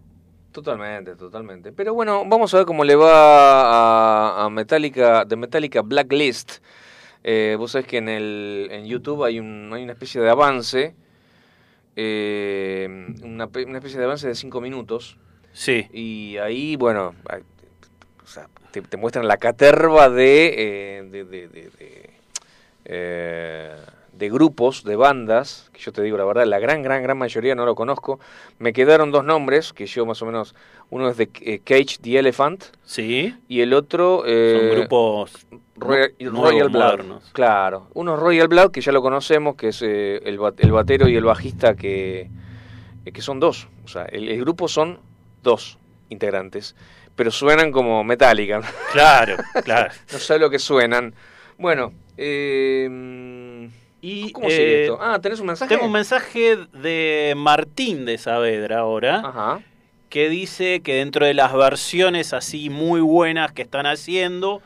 Totalmente, 0.52 1.16
totalmente. 1.16 1.72
Pero 1.72 1.94
bueno, 1.94 2.24
vamos 2.26 2.54
a 2.54 2.58
ver 2.58 2.66
cómo 2.66 2.84
le 2.84 2.96
va 2.96 4.42
a, 4.42 4.46
a 4.46 4.50
Metallica, 4.50 5.24
de 5.24 5.36
Metallica 5.38 5.82
Blacklist. 5.82 6.58
Eh, 7.24 7.56
vos 7.58 7.72
sabés 7.72 7.88
que 7.88 7.98
en, 7.98 8.10
el, 8.10 8.68
en 8.72 8.86
YouTube 8.86 9.24
hay, 9.24 9.40
un, 9.40 9.72
hay 9.74 9.84
una 9.84 9.94
especie 9.94 10.20
de 10.20 10.30
avance, 10.30 10.96
eh, 11.96 12.88
una, 13.24 13.46
una 13.66 13.78
especie 13.78 13.98
de 14.00 14.06
avance 14.06 14.28
de 14.28 14.36
5 14.36 14.60
minutos. 14.60 15.18
Sí, 15.54 15.88
Y 15.94 16.38
ahí, 16.38 16.76
bueno, 16.78 17.14
o 18.24 18.28
sea, 18.28 18.48
te, 18.72 18.82
te 18.82 18.98
muestran 18.98 19.28
la 19.28 19.38
caterva 19.38 20.10
de, 20.10 20.54
eh, 20.58 21.04
de, 21.04 21.24
de, 21.26 21.48
de- 21.48 22.10
de, 24.22 24.30
grupos, 24.30 24.84
de 24.84 24.96
bandas, 24.96 25.70
que 25.74 25.80
yo 25.82 25.92
te 25.92 26.02
digo 26.04 26.16
la 26.18 26.26
verdad, 26.26 26.46
la 26.46 26.60
gran, 26.60 26.84
gran, 26.84 27.02
gran 27.02 27.18
mayoría 27.18 27.56
no 27.56 27.66
lo 27.66 27.74
conozco. 27.76 28.20
Me 28.60 28.72
quedaron 28.72 29.12
dos 29.12 29.26
nombres, 29.26 29.74
que 29.74 29.88
yo 29.88 30.06
más 30.06 30.22
o 30.22 30.26
menos, 30.28 30.56
uno 30.92 31.10
es 31.10 31.18
de 31.18 31.30
eh, 31.42 31.60
Cage 31.64 31.98
the 32.02 32.20
Elephant 32.20 32.64
sí. 32.84 33.36
y 33.48 33.62
el 33.62 33.74
otro... 33.74 34.24
eh, 34.26 34.58
Son 34.70 34.80
grupos 34.80 35.48
Royal, 35.76 36.14
Royal 36.20 36.70
Blood. 36.70 37.00
Claro, 37.34 37.88
uno 37.96 38.14
es 38.14 38.20
Royal 38.20 38.48
Blood, 38.48 38.70
que 38.72 38.82
ya 38.82 38.92
lo 38.92 39.02
conocemos, 39.02 39.56
que 39.56 39.70
es 39.70 39.82
eh, 39.82 40.18
el, 40.24 40.40
el 40.60 40.72
batero 40.72 41.08
y 41.08 41.16
el 41.16 41.24
bajista, 41.24 41.76
que, 41.76 42.30
que 43.12 43.22
son 43.22 43.40
dos. 43.40 43.68
O 43.84 43.88
sea, 43.88 44.04
el, 44.06 44.30
el 44.30 44.40
grupo 44.42 44.68
son 44.68 45.00
dos 45.42 45.80
integrantes, 46.10 46.76
pero 47.16 47.32
suenan 47.32 47.72
como 47.72 48.04
Metallica. 48.04 48.62
Claro, 48.92 49.38
claro. 49.64 49.92
no 50.12 50.20
sé 50.20 50.38
lo 50.38 50.52
que 50.52 50.60
suenan. 50.60 51.16
Bueno, 51.58 51.94
eh, 52.18 52.88
Y 54.02 54.32
¿cómo 54.32 54.50
sigue 54.50 54.64
eh, 54.64 54.82
esto? 54.84 54.98
Ah, 55.00 55.20
¿tenés 55.22 55.40
un 55.40 55.48
mensaje? 55.48 55.74
tengo 55.74 55.86
un 55.86 55.92
mensaje 55.92 56.58
de 56.74 57.34
Martín 57.38 58.06
de 58.06 58.18
Saavedra 58.18 58.80
ahora, 58.80 59.22
Ajá. 59.24 59.62
que 60.10 60.28
dice 60.28 60.82
que 60.82 60.96
dentro 60.96 61.26
de 61.26 61.36
las 61.36 61.54
versiones 61.54 62.34
así 62.34 62.70
muy 62.70 63.00
buenas 63.02 63.52
que 63.52 63.62
están 63.62 63.86
haciendo, 63.86 64.62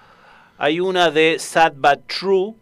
hay 0.57 0.79
una 0.79 1.11
de 1.11 1.37
Sad 1.37 1.73
But 1.73 2.07
True 2.07 2.53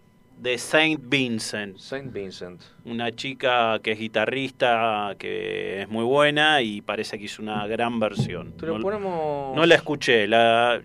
de 0.44 0.58
Saint 0.58 1.00
Vincent. 1.06 1.78
Saint 1.78 2.12
Vincent. 2.12 2.62
Una 2.84 3.16
chica 3.16 3.80
que 3.82 3.94
es 3.94 4.00
guitarrista, 4.00 5.16
que 5.18 5.84
es 5.84 5.90
muy 5.90 6.04
buena 6.04 6.62
y 6.62 6.82
parece 6.82 7.18
que 7.18 7.26
hizo 7.26 7.42
una 7.42 7.66
gran 7.68 8.00
versión. 8.00 8.52
Te 8.58 8.66
lo 8.66 8.78
no, 8.78 8.84
ponemos... 8.84 9.56
no 9.56 9.66
la 9.66 9.76
escuché, 9.76 10.28
la, 10.28 10.82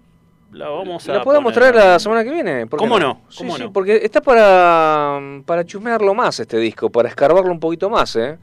la 0.52 0.68
vamos 0.68 1.08
a 1.08 1.12
¿La 1.14 1.22
podemos 1.22 1.52
poner. 1.52 1.72
traer 1.72 1.86
la 1.92 1.98
semana 1.98 2.24
que 2.24 2.30
viene? 2.30 2.66
¿Por 2.66 2.78
qué 2.78 2.84
¿Cómo 2.84 2.98
no? 2.98 3.22
Sí, 3.28 3.38
¿Cómo 3.38 3.56
sí, 3.56 3.62
no? 3.64 3.72
porque 3.72 4.00
está 4.02 4.20
para, 4.20 5.20
para 5.44 5.64
chusmearlo 5.64 6.14
más 6.14 6.40
este 6.40 6.56
disco, 6.58 6.90
para 6.90 7.08
escarbarlo 7.08 7.50
un 7.52 7.60
poquito 7.60 7.90
más, 7.90 8.16
¿eh? 8.16 8.38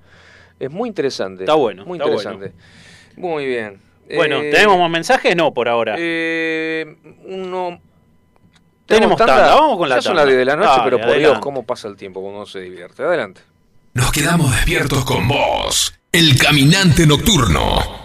Es 0.60 0.70
muy 0.72 0.88
interesante. 0.90 1.44
Está 1.44 1.56
bueno, 1.56 1.86
Muy 1.86 1.98
está 1.98 2.10
interesante. 2.10 2.54
Muy 3.18 3.46
bien. 3.46 3.80
Bueno, 4.16 4.38
Eh, 4.38 4.52
¿tenemos 4.52 4.78
más 4.80 4.90
mensajes? 4.90 5.36
No, 5.36 5.54
por 5.54 5.68
ahora. 5.68 5.96
eh, 5.98 6.96
uno... 7.26 7.80
Tenemos 8.86 9.18
tanda, 9.18 9.56
vamos 9.56 9.78
con 9.80 9.90
la 9.90 9.96
Ya 9.96 10.02
son 10.04 10.12
tanda. 10.12 10.22
las 10.26 10.28
10 10.28 10.38
de 10.38 10.46
la 10.46 10.56
noche, 10.56 10.70
Dale, 10.70 10.84
pero 10.84 11.02
por 11.08 11.18
Dios, 11.18 11.40
cómo 11.40 11.64
pasa 11.64 11.88
el 11.88 11.96
tiempo 11.96 12.22
cuando 12.22 12.38
uno 12.42 12.46
se 12.46 12.60
divierte. 12.60 13.02
Adelante. 13.02 13.42
Nos 13.96 14.12
quedamos 14.12 14.52
despiertos 14.52 15.04
con 15.06 15.28
vos, 15.28 15.98
el 16.12 16.38
caminante 16.38 17.08
nocturno. 17.08 18.05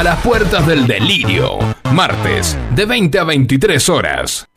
A 0.00 0.02
las 0.02 0.22
puertas 0.22 0.66
del 0.66 0.86
delirio, 0.86 1.58
martes, 1.92 2.56
de 2.74 2.86
20 2.86 3.18
a 3.18 3.24
23 3.24 3.88
horas. 3.90 4.48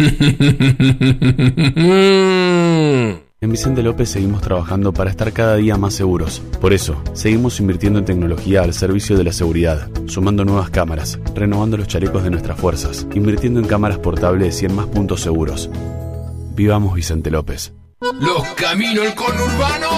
En 3.42 3.52
Vicente 3.52 3.84
López 3.84 4.10
seguimos 4.10 4.42
trabajando 4.42 4.94
para 4.94 5.10
estar 5.10 5.34
cada 5.34 5.58
día 5.58 5.76
más 5.76 5.96
seguros. 5.96 6.42
Por 6.62 6.72
eso, 6.72 7.04
seguimos 7.12 7.60
invirtiendo 7.60 8.00
en 8.00 8.06
tecnología 8.06 8.62
al 8.62 8.74
servicio 8.74 9.18
de 9.18 9.26
la 9.26 9.34
seguridad, 9.34 9.90
sumando 10.06 10.46
nuevas 10.46 10.70
cámaras, 10.70 11.20
renovando 11.36 11.76
los 11.76 11.90
chalecos 11.90 12.24
de 12.24 12.30
nuestras 12.30 12.58
fuerzas, 12.58 13.06
invirtiendo 13.14 13.60
en 13.60 13.68
cámaras 13.68 13.98
portables 13.98 14.62
y 14.62 14.68
en 14.68 14.76
más 14.76 14.86
puntos 14.86 15.20
seguros. 15.20 15.70
Vivamos 16.56 16.96
Vicente 16.96 17.32
López. 17.32 17.74
Los 18.00 18.48
caminos 18.56 19.04
del 19.04 19.16
conurbano 19.16 19.90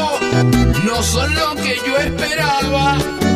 no 0.83 1.03
son 1.03 1.35
lo 1.35 1.53
que 1.61 1.75
yo 1.85 1.97
esperaba, 1.97 2.97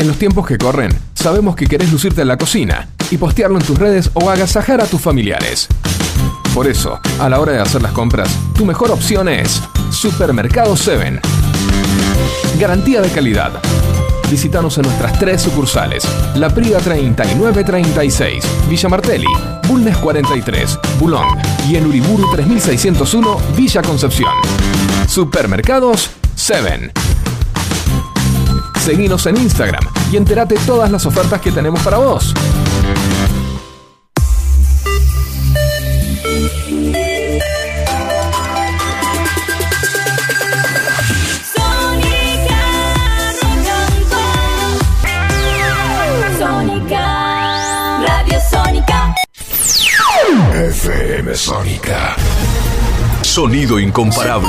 En 0.00 0.08
los 0.08 0.16
tiempos 0.16 0.46
que 0.46 0.56
corren, 0.56 0.98
sabemos 1.12 1.54
que 1.54 1.66
querés 1.66 1.92
lucirte 1.92 2.22
en 2.22 2.28
la 2.28 2.38
cocina 2.38 2.88
y 3.10 3.18
postearlo 3.18 3.58
en 3.58 3.66
tus 3.66 3.76
redes 3.76 4.10
o 4.14 4.30
agasajar 4.30 4.80
a 4.80 4.86
tus 4.86 4.98
familiares. 4.98 5.68
Por 6.54 6.66
eso, 6.66 6.98
a 7.18 7.28
la 7.28 7.38
hora 7.38 7.52
de 7.52 7.60
hacer 7.60 7.82
las 7.82 7.92
compras, 7.92 8.30
tu 8.56 8.64
mejor 8.64 8.92
opción 8.92 9.28
es 9.28 9.60
Supermercado 9.90 10.74
7. 10.74 11.20
Garantía 12.58 13.02
de 13.02 13.10
calidad. 13.10 13.52
Visítanos 14.30 14.78
en 14.78 14.84
nuestras 14.84 15.18
tres 15.18 15.42
sucursales: 15.42 16.02
La 16.34 16.48
Prida 16.48 16.78
3936, 16.78 18.42
Villa 18.70 18.88
Martelli, 18.88 19.28
Bulnes 19.68 19.98
43, 19.98 20.78
Bulón 20.98 21.28
y 21.68 21.76
en 21.76 21.84
Uriburu 21.84 22.26
3601, 22.32 23.38
Villa 23.54 23.82
Concepción. 23.82 24.32
Supermercados 25.06 26.08
7. 26.36 26.90
Seguinos 28.84 29.26
en 29.26 29.36
Instagram 29.36 29.82
y 30.10 30.16
entérate 30.16 30.56
todas 30.66 30.90
las 30.90 31.04
ofertas 31.06 31.40
que 31.40 31.52
tenemos 31.52 31.80
para 31.82 31.98
vos. 31.98 32.34
Sónica 41.54 42.62
Sónica 46.38 48.02
Radio 48.06 48.40
Sónica 48.50 49.14
FM 50.52 51.34
Sónica. 51.34 52.16
Sonido 53.22 53.78
incomparable. 53.78 54.48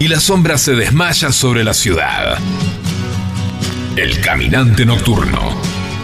Y 0.00 0.06
la 0.06 0.20
sombra 0.20 0.58
se 0.58 0.74
desmaya 0.74 1.32
sobre 1.32 1.64
la 1.64 1.74
ciudad. 1.74 2.38
El 3.96 4.20
caminante 4.20 4.86
nocturno. 4.86 5.60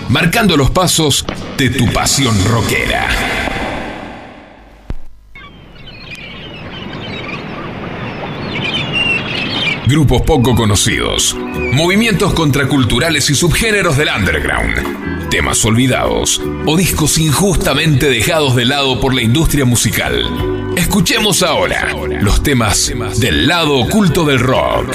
Marcando 0.08 0.56
los 0.56 0.70
pasos 0.70 1.24
de 1.56 1.70
tu 1.70 1.92
pasión 1.92 2.34
rockera. 2.44 3.08
Grupos 9.86 10.22
poco 10.22 10.56
conocidos. 10.56 11.36
Movimientos 11.72 12.34
contraculturales 12.34 13.30
y 13.30 13.34
subgéneros 13.36 13.96
del 13.96 14.08
underground. 14.08 15.28
Temas 15.30 15.64
olvidados 15.64 16.42
o 16.66 16.76
discos 16.76 17.18
injustamente 17.18 18.08
dejados 18.08 18.56
de 18.56 18.64
lado 18.64 18.98
por 18.98 19.14
la 19.14 19.22
industria 19.22 19.64
musical. 19.64 20.53
Escuchemos 20.94 21.42
ahora 21.42 21.92
los 22.20 22.40
temas 22.40 22.88
del 23.18 23.48
lado 23.48 23.80
oculto 23.80 24.24
del 24.24 24.38
rock. 24.38 24.94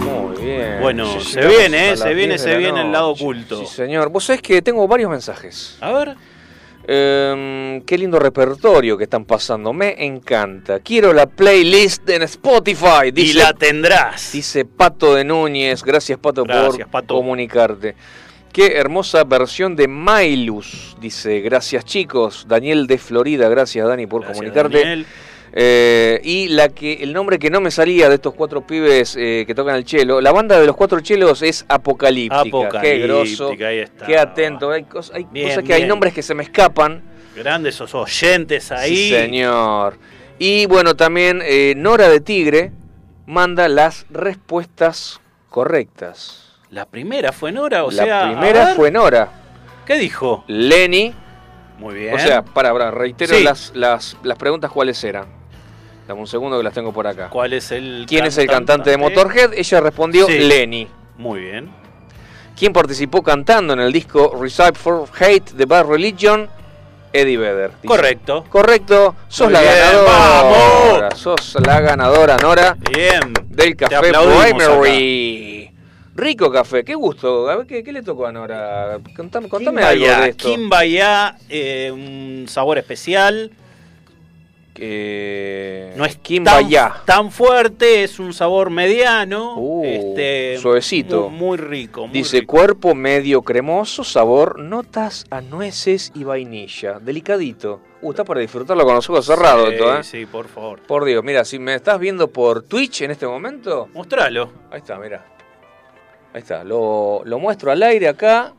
Muy 0.00 0.36
bien. 0.40 0.78
Bueno, 0.80 1.18
se 1.18 1.44
viene, 1.44 1.90
¿eh? 1.90 1.96
Se 1.96 2.14
viene, 2.14 2.34
10 2.34 2.42
de 2.44 2.52
se 2.52 2.56
viene 2.56 2.82
el 2.82 2.92
lado 2.92 3.08
oculto. 3.08 3.58
Sí, 3.58 3.66
señor. 3.66 4.10
Vos 4.10 4.26
sabés 4.26 4.42
que 4.42 4.62
tengo 4.62 4.86
varios 4.86 5.10
mensajes. 5.10 5.76
A 5.80 5.90
ver. 5.90 6.14
Em, 6.86 7.82
qué 7.82 7.98
lindo 7.98 8.20
repertorio 8.20 8.96
que 8.96 9.04
están 9.04 9.24
pasando. 9.24 9.72
Me 9.72 10.06
encanta. 10.06 10.78
Quiero 10.78 11.12
la 11.12 11.26
playlist 11.26 12.08
en 12.10 12.22
Spotify. 12.22 13.12
Y 13.12 13.32
la 13.32 13.54
tendrás. 13.54 14.30
dice 14.30 14.64
Pato 14.64 15.16
de 15.16 15.24
Núñez. 15.24 15.82
Gracias, 15.82 16.16
Pato, 16.20 16.44
Gracias, 16.44 16.86
por 16.86 16.90
Pato. 16.92 17.16
comunicarte. 17.16 17.96
Qué 18.52 18.76
hermosa 18.76 19.24
versión 19.24 19.76
de 19.76 19.88
Mailus. 19.88 20.96
Dice, 21.00 21.40
gracias 21.40 21.84
chicos. 21.84 22.46
Daniel 22.48 22.86
de 22.86 22.98
Florida, 22.98 23.48
gracias 23.48 23.86
Dani 23.86 24.06
por 24.06 24.22
Gracias, 24.22 24.38
comunicarte. 24.38 24.78
Daniel. 24.78 25.06
Eh, 25.52 26.20
y 26.24 26.48
la 26.48 26.68
que 26.68 26.94
el 26.94 27.12
nombre 27.12 27.38
que 27.38 27.50
no 27.50 27.60
me 27.60 27.70
salía 27.70 28.08
de 28.08 28.16
estos 28.16 28.34
cuatro 28.34 28.66
pibes 28.66 29.16
eh, 29.16 29.44
que 29.46 29.54
tocan 29.54 29.76
el 29.76 29.84
chelo, 29.84 30.20
la 30.20 30.30
banda 30.30 30.60
de 30.60 30.66
los 30.66 30.76
cuatro 30.76 31.00
chelos 31.00 31.42
es 31.42 31.64
Apocalíptica. 31.68 32.80
Qué 32.80 32.98
grosso, 32.98 33.44
Apocalíptica, 33.46 33.68
ahí 33.68 33.78
está. 33.78 34.06
qué 34.06 34.18
atento. 34.18 34.70
Hay, 34.70 34.84
cosas, 34.84 35.16
hay 35.16 35.26
Bien, 35.30 35.48
cosas 35.48 35.64
que 35.64 35.74
hay 35.74 35.86
nombres 35.86 36.12
que 36.12 36.22
se 36.22 36.34
me 36.34 36.42
escapan. 36.42 37.02
Grandes 37.34 37.74
esos 37.76 37.94
oyentes 37.94 38.70
ahí. 38.72 38.94
Sí, 38.94 39.10
señor. 39.10 39.98
Y 40.38 40.66
bueno, 40.66 40.96
también 40.96 41.40
eh, 41.44 41.74
Nora 41.76 42.08
de 42.08 42.20
Tigre 42.20 42.72
manda 43.26 43.68
las 43.68 44.06
respuestas 44.10 45.20
correctas. 45.48 46.47
La 46.70 46.84
primera 46.86 47.32
fue 47.32 47.50
Nora, 47.52 47.84
o 47.84 47.90
la 47.90 48.02
sea. 48.04 48.20
a 48.28 48.32
primera 48.32 48.64
ver, 48.66 48.76
fue 48.76 48.90
Nora. 48.90 49.28
¿Qué 49.86 49.94
dijo? 49.98 50.44
Lenny. 50.48 51.14
Muy 51.78 51.94
bien. 51.94 52.14
O 52.14 52.18
sea, 52.18 52.42
para, 52.42 52.72
para, 52.72 52.90
reitero 52.90 53.34
Sí. 53.36 53.42
las, 53.42 53.72
las, 53.74 54.16
las 54.22 54.36
preguntas 54.36 54.70
cuáles 54.70 55.02
eran. 55.04 55.26
Dame 56.06 56.20
un 56.20 56.26
segundo 56.26 56.56
que 56.58 56.64
las 56.64 56.72
tengo 56.74 56.92
por 56.92 57.06
acá. 57.06 57.28
¿cuál 57.28 57.52
es 57.52 57.70
el 57.70 58.06
¿Quién 58.08 58.24
es 58.24 58.36
el 58.38 58.46
cantante 58.46 58.90
de 58.90 58.96
Motorhead? 58.96 59.52
Ella 59.54 59.80
respondió 59.80 60.26
Sí. 60.26 60.38
Lenny. 60.38 60.88
Muy 61.16 61.40
bien. 61.40 61.70
¿Quién 62.58 62.72
participó 62.72 63.22
cantando 63.22 63.72
en 63.74 63.80
el 63.80 63.92
disco 63.92 64.36
Recipe 64.40 64.72
for 64.78 65.06
Hate 65.20 65.52
de 65.52 65.64
Bad 65.66 65.86
Religion? 65.86 66.48
Eddie 67.12 67.36
Vedder. 67.38 67.70
dice. 67.76 67.86
Correcto. 67.86 68.44
Correcto, 68.50 69.14
sos 69.28 69.46
Muy 69.46 69.54
la 69.54 69.60
bien, 69.62 69.74
ganadora. 69.74 71.10
Sos 71.16 71.56
la 71.64 71.80
ganadora, 71.80 72.36
Nora, 72.36 72.76
Bien. 72.92 73.32
del 73.48 73.76
café 73.76 74.12
Bohemery. 74.12 75.67
Rico 76.18 76.50
café, 76.50 76.82
qué 76.84 76.96
gusto. 76.96 77.48
A 77.48 77.54
ver, 77.56 77.66
¿qué, 77.68 77.84
qué 77.84 77.92
le 77.92 78.02
tocó 78.02 78.26
a 78.26 78.32
Nora? 78.32 78.98
Contame, 79.16 79.48
contame 79.48 79.82
algo 79.82 80.04
de 80.04 80.28
esto. 80.30 80.48
Kimbaya, 80.48 81.36
eh, 81.48 81.90
un 81.92 82.46
sabor 82.48 82.76
especial. 82.78 83.52
Que 84.74 85.92
No 85.96 86.04
es 86.04 86.14
tan, 86.14 86.22
Kimbaya. 86.22 86.94
tan 87.04 87.30
fuerte, 87.32 88.04
es 88.04 88.18
un 88.18 88.32
sabor 88.32 88.70
mediano. 88.70 89.54
Uh, 89.56 89.84
este, 89.84 90.58
suavecito. 90.58 91.28
Muy, 91.30 91.38
muy 91.38 91.56
rico. 91.56 92.06
muy 92.06 92.12
Dice 92.18 92.40
rico. 92.40 92.52
cuerpo 92.56 92.94
medio 92.94 93.42
cremoso, 93.42 94.04
sabor, 94.04 94.58
notas 94.60 95.24
a 95.30 95.40
nueces 95.40 96.12
y 96.14 96.24
vainilla. 96.24 96.98
Delicadito. 97.00 97.80
Uh, 98.02 98.10
está 98.10 98.24
para 98.24 98.40
disfrutarlo 98.40 98.84
con 98.84 98.94
los 98.94 99.08
ojos 99.10 99.24
cerrados 99.26 99.68
Sí, 99.68 99.74
esto, 99.74 99.98
¿eh? 99.98 100.02
Sí, 100.04 100.26
por 100.26 100.46
favor. 100.46 100.80
Por 100.82 101.04
Dios, 101.04 101.24
mira, 101.24 101.44
si 101.44 101.58
me 101.58 101.74
estás 101.74 101.98
viendo 101.98 102.28
por 102.28 102.62
Twitch 102.62 103.02
en 103.02 103.10
este 103.10 103.26
momento, 103.26 103.88
Mostralo. 103.94 104.50
ahí 104.70 104.78
está, 104.78 104.96
mira. 104.98 105.24
Ahí 106.34 106.40
está, 106.40 106.62
lo, 106.64 107.22
lo 107.24 107.38
muestro 107.38 107.70
al 107.72 107.82
aire 107.82 108.08
acá. 108.08 108.54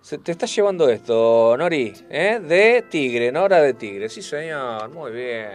Se, 0.00 0.18
te 0.18 0.32
está 0.32 0.44
llevando 0.46 0.88
esto, 0.90 1.56
Nori, 1.56 1.94
¿eh? 2.10 2.38
De 2.42 2.84
tigre, 2.90 3.32
Nora 3.32 3.60
de 3.62 3.72
tigre. 3.74 4.08
Sí, 4.10 4.20
señor, 4.20 4.90
muy 4.90 5.10
bien. 5.12 5.48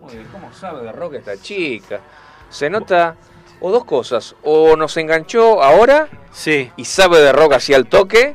Muy 0.00 0.14
bien, 0.14 0.26
¿cómo 0.32 0.52
sabe 0.52 0.82
de 0.82 0.92
rock 0.92 1.14
esta 1.14 1.36
chica? 1.40 2.00
Se 2.48 2.68
nota, 2.68 3.16
o 3.60 3.70
dos 3.70 3.84
cosas, 3.84 4.34
o 4.42 4.74
nos 4.76 4.96
enganchó 4.96 5.62
ahora 5.62 6.08
Sí. 6.32 6.70
y 6.76 6.84
sabe 6.84 7.20
de 7.20 7.30
rock 7.32 7.52
hacia 7.54 7.76
el 7.76 7.86
toque, 7.86 8.34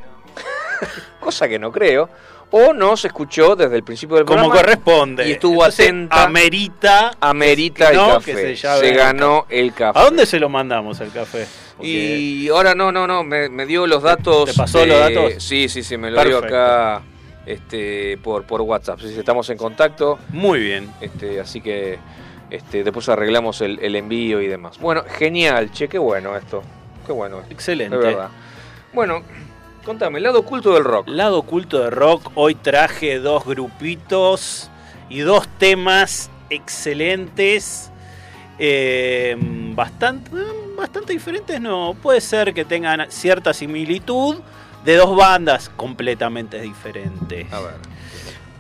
cosa 1.20 1.50
que 1.50 1.60
no 1.60 1.72
creo, 1.72 2.08
o 2.52 2.72
no 2.74 2.96
se 2.96 3.08
escuchó 3.08 3.56
desde 3.58 3.76
el 3.76 3.84
principio 3.84 4.16
del 4.16 4.26
Como 4.26 4.44
programa 4.44 4.62
corresponde. 4.62 5.28
y 5.28 5.32
estuvo 5.34 5.56
Entonces, 5.56 5.88
atenta. 5.88 6.24
Amerita. 6.24 7.12
amerita 7.20 7.90
el 7.90 7.98
no, 7.98 8.08
café. 8.14 8.34
que 8.36 8.56
se 8.56 8.80
Se, 8.80 8.92
ganó 8.94 9.46
el 9.50 9.74
café. 9.74 10.00
¿A 10.00 10.04
dónde 10.04 10.26
se 10.26 10.40
lo 10.40 10.48
mandamos 10.48 11.02
el 11.02 11.12
café? 11.12 11.46
Porque- 11.78 11.90
Y 11.90 12.48
ahora 12.50 12.74
no, 12.76 12.92
no, 12.92 13.06
no, 13.08 13.24
me, 13.24 13.50
me 13.50 13.66
dio 13.66 13.86
los 13.88 14.02
datos. 14.04 14.46
te 14.46 14.54
pasó 14.54 14.86
los 14.86 14.98
datos? 15.00 15.34
Sí, 15.44 15.68
sí, 15.70 15.84
sí, 15.84 15.98
me 15.98 16.10
lo 16.12 16.24
dio 16.24 16.38
acá 16.40 17.02
este, 17.46 18.18
por, 18.20 18.44
por 18.46 18.62
WhatsApp. 18.62 19.00
Sí, 19.02 19.14
estamos 19.18 19.50
en 19.50 19.58
contacto, 19.58 20.18
Muy 20.30 20.60
bien. 20.60 20.90
este, 21.02 21.40
así 21.40 21.62
que 21.62 22.00
este, 22.50 22.84
después 22.84 23.08
arreglamos 23.10 23.62
el, 23.62 23.78
el 23.82 23.96
envío 23.96 24.42
y 24.42 24.48
demás. 24.48 24.80
Bueno, 24.80 25.04
genial, 25.18 25.72
che, 25.72 25.88
qué 25.88 25.98
bueno 25.98 26.36
esto. 26.38 26.62
Qué 27.06 27.12
bueno, 27.12 27.42
Excelente. 27.50 27.98
de 27.98 28.04
verdad. 28.04 28.30
Bueno, 28.94 29.22
contame, 29.84 30.20
lado 30.22 30.40
oculto 30.40 30.74
del 30.74 30.84
rock. 30.86 31.08
Lado 31.10 31.40
oculto 31.40 31.84
de 31.84 31.90
rock, 31.90 32.32
hoy 32.36 32.56
traje 32.56 33.20
dos 33.20 33.46
grupitos 33.46 34.72
y 35.10 35.20
dos 35.20 35.48
temas 35.60 36.32
excelentes. 36.50 37.92
eh, 38.58 39.36
bastante, 39.76 40.32
bastante 40.76 41.14
diferentes, 41.14 41.60
no. 41.60 41.96
Puede 42.02 42.22
ser 42.22 42.54
que 42.54 42.66
tengan 42.66 43.10
cierta 43.10 43.54
similitud 43.54 44.38
de 44.84 44.96
dos 44.96 45.16
bandas 45.16 45.70
completamente 45.70 46.62
diferentes. 46.62 47.52
A 47.52 47.60
ver, 47.62 47.74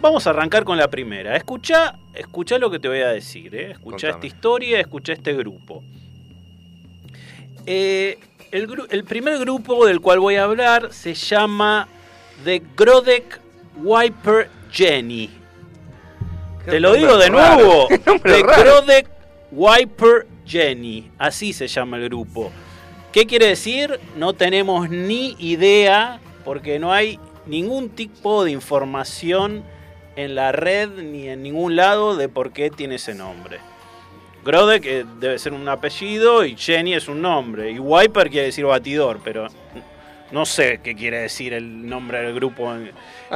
Vamos 0.01 0.28
a 0.28 0.32
arrancar 0.32 0.63
con 0.63 0.78
la 0.78 0.88
primera. 0.88 1.36
Escucha, 1.36 1.95
escucha 2.13 2.59
lo 2.59 2.70
que 2.70 2.78
te 2.78 2.88
voy 2.88 3.01
a 3.01 3.07
decir. 3.07 3.55
¿eh? 3.55 3.72
Escucha 3.72 4.09
esta 4.09 4.28
historia, 4.28 4.80
escucha 4.80 5.13
este 5.13 5.34
grupo. 5.34 5.84
Eh, 7.66 8.20
el, 8.51 9.03
primer 9.03 9.39
grupo 9.39 9.88
del 9.88 10.01
cual 10.01 10.20
voy 10.20 10.36
a 10.36 10.43
hablar 10.43 10.93
se 10.93 11.16
llama 11.16 11.88
The 12.43 12.61
Grodek 12.76 13.39
Wiper 13.78 14.49
Jenny. 14.72 15.32
Te 16.66 16.80
lo 16.80 16.93
digo 16.93 17.18
de 17.18 17.30
raro. 17.30 17.55
nuevo. 17.55 17.88
The 18.24 18.43
raro. 18.43 18.63
Grodek 18.63 19.07
Wiper 19.51 20.28
Jenny. 20.45 21.11
Así 21.17 21.53
se 21.53 21.67
llama 21.67 21.97
el 21.97 22.05
grupo. 22.05 22.51
¿Qué 23.11 23.25
quiere 23.25 23.47
decir? 23.47 23.99
No 24.17 24.33
tenemos 24.33 24.89
ni 24.89 25.35
idea 25.39 26.19
porque 26.43 26.79
no 26.79 26.91
hay 26.91 27.19
ningún 27.45 27.89
tipo 27.89 28.43
de 28.43 28.51
información 28.51 29.63
en 30.15 30.35
la 30.35 30.51
red 30.51 30.89
ni 30.89 31.27
en 31.27 31.43
ningún 31.43 31.75
lado 31.75 32.15
de 32.15 32.29
por 32.29 32.51
qué 32.51 32.69
tiene 32.69 32.95
ese 32.95 33.13
nombre. 33.15 33.59
Grodek 34.43 34.85
eh, 34.85 35.05
debe 35.19 35.39
ser 35.39 35.53
un 35.53 35.67
apellido 35.67 36.45
y 36.45 36.55
Jenny 36.55 36.93
es 36.93 37.07
un 37.07 37.21
nombre. 37.21 37.71
Y 37.71 37.79
Wiper 37.79 38.29
quiere 38.29 38.47
decir 38.47 38.65
batidor, 38.65 39.19
pero 39.23 39.47
no 40.31 40.45
sé 40.45 40.81
qué 40.83 40.95
quiere 40.95 41.19
decir 41.19 41.53
el 41.53 41.87
nombre 41.87 42.21
del 42.21 42.35
grupo, 42.35 42.71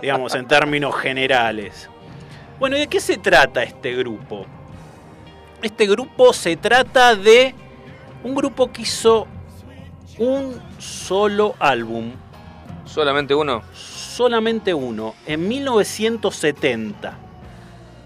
digamos, 0.01 0.35
en 0.35 0.47
términos 0.47 0.95
generales. 0.95 1.89
Bueno, 2.59 2.75
¿y 2.77 2.81
de 2.81 2.87
qué 2.87 2.99
se 2.99 3.17
trata 3.17 3.63
este 3.63 3.95
grupo? 3.95 4.45
Este 5.61 5.87
grupo 5.87 6.31
se 6.33 6.55
trata 6.55 7.15
de 7.15 7.53
un 8.23 8.33
grupo 8.35 8.71
que 8.71 8.83
hizo 8.83 9.27
un 10.17 10.59
solo 10.77 11.55
álbum, 11.59 12.11
Solamente 12.85 13.35
uno. 13.35 13.61
solamente 13.73 14.73
uno, 14.73 15.15
en 15.25 15.47
1970. 15.47 17.13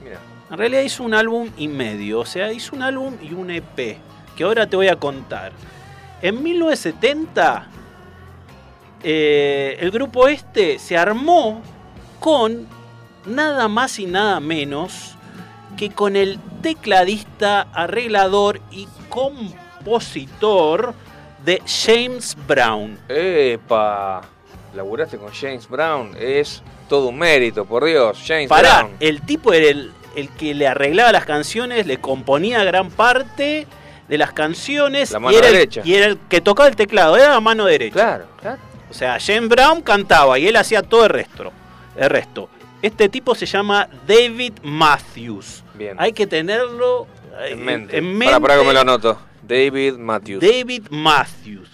Mira. 0.04 0.20
En 0.50 0.58
realidad 0.58 0.82
hizo 0.82 1.04
un 1.04 1.14
álbum 1.14 1.50
y 1.58 1.68
medio, 1.68 2.20
o 2.20 2.26
sea, 2.26 2.52
hizo 2.52 2.76
un 2.76 2.82
álbum 2.82 3.16
y 3.22 3.34
un 3.34 3.50
EP, 3.52 3.98
que 4.36 4.44
ahora 4.44 4.68
te 4.68 4.76
voy 4.76 4.88
a 4.88 4.96
contar. 4.96 5.52
En 6.22 6.42
1970, 6.42 7.68
eh, 9.04 9.78
el 9.80 9.92
grupo 9.92 10.28
este 10.28 10.80
se 10.80 10.98
armó 10.98 11.62
con 12.20 12.68
nada 13.26 13.68
más 13.68 14.00
y 14.00 14.06
nada 14.06 14.40
menos 14.40 15.16
que 15.78 15.92
con 15.92 16.16
el 16.16 16.40
tecladista, 16.62 17.68
arreglador 17.74 18.62
y 18.72 18.88
compositor 19.10 20.94
de 21.46 21.62
James 21.66 22.36
Brown. 22.48 22.98
Epa, 23.10 24.22
laburaste 24.76 25.18
con 25.18 25.32
James 25.34 25.68
Brown, 25.68 26.16
es 26.20 26.62
todo 26.88 27.08
un 27.08 27.18
mérito, 27.18 27.66
por 27.66 27.84
Dios, 27.86 28.22
James 28.26 28.48
Pará, 28.48 28.80
Brown. 28.84 28.96
el 29.00 29.22
tipo 29.22 29.52
era 29.54 29.68
el, 29.68 29.92
el 30.16 30.30
que 30.30 30.54
le 30.54 30.68
arreglaba 30.68 31.12
las 31.12 31.26
canciones, 31.26 31.86
le 31.86 31.98
componía 31.98 32.64
gran 32.64 32.90
parte 32.90 33.68
de 34.08 34.18
las 34.18 34.32
canciones 34.34 35.12
La 35.12 35.18
y, 35.20 35.22
mano 35.22 35.38
era 35.38 35.48
el, 35.48 35.54
derecha. 35.54 35.82
y 35.84 35.94
era 35.96 36.06
el 36.08 36.18
que 36.30 36.42
tocaba 36.42 36.70
el 36.70 36.76
teclado, 36.76 37.18
era 37.18 37.30
la 37.30 37.40
mano 37.40 37.66
derecha. 37.66 37.94
Claro, 37.94 38.26
claro. 38.40 38.60
O 38.90 38.94
sea, 38.94 39.18
James 39.20 39.50
Brown 39.50 39.82
cantaba 39.82 40.38
y 40.38 40.48
él 40.48 40.56
hacía 40.56 40.84
todo 40.84 41.06
el 41.06 41.10
resto. 41.10 41.52
El 41.96 42.10
resto. 42.10 42.48
Este 42.84 43.08
tipo 43.08 43.34
se 43.34 43.46
llama 43.46 43.88
David 44.06 44.56
Matthews. 44.62 45.64
Bien. 45.74 45.96
Hay 45.98 46.12
que 46.12 46.28
tenerlo 46.28 47.08
eh, 47.40 47.52
en 47.52 47.64
mente. 47.64 47.98
en 47.98 48.20
Para, 48.20 48.42
para 48.42 48.60
que 48.60 48.66
me 48.66 48.74
lo 48.74 48.82
anoto. 48.82 49.18
David 49.42 49.94
Matthews. 49.94 50.42
David 50.42 50.88
Matthews. 50.90 51.70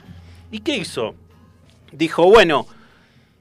¿Y 0.52 0.60
qué 0.60 0.78
hizo? 0.78 1.16
Dijo, 1.92 2.26
bueno, 2.26 2.68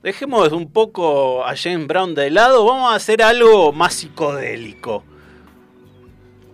dejemos 0.02 0.50
un 0.52 0.72
poco 0.72 1.44
a 1.44 1.54
James 1.54 1.86
Brown 1.86 2.14
de 2.14 2.30
lado, 2.30 2.64
vamos 2.64 2.90
a 2.90 2.94
hacer 2.94 3.22
algo 3.22 3.70
más 3.74 3.92
psicodélico. 3.92 5.04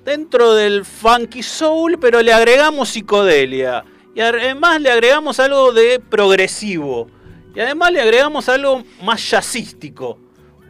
Dentro 0.05 0.55
del 0.55 0.85
funky 0.85 1.45
soul, 1.45 1.97
pero 2.01 2.23
le 2.23 2.33
agregamos 2.33 2.89
psicodelia. 2.89 3.85
Y 4.17 4.21
además 4.21 4.81
le 4.81 4.91
agregamos 4.91 5.39
algo 5.39 5.71
de 5.71 6.01
progresivo. 6.01 7.09
Y 7.55 7.61
además 7.61 7.93
le 7.93 8.01
agregamos 8.01 8.49
algo 8.49 8.83
más 9.01 9.31
jazzístico. 9.31 10.24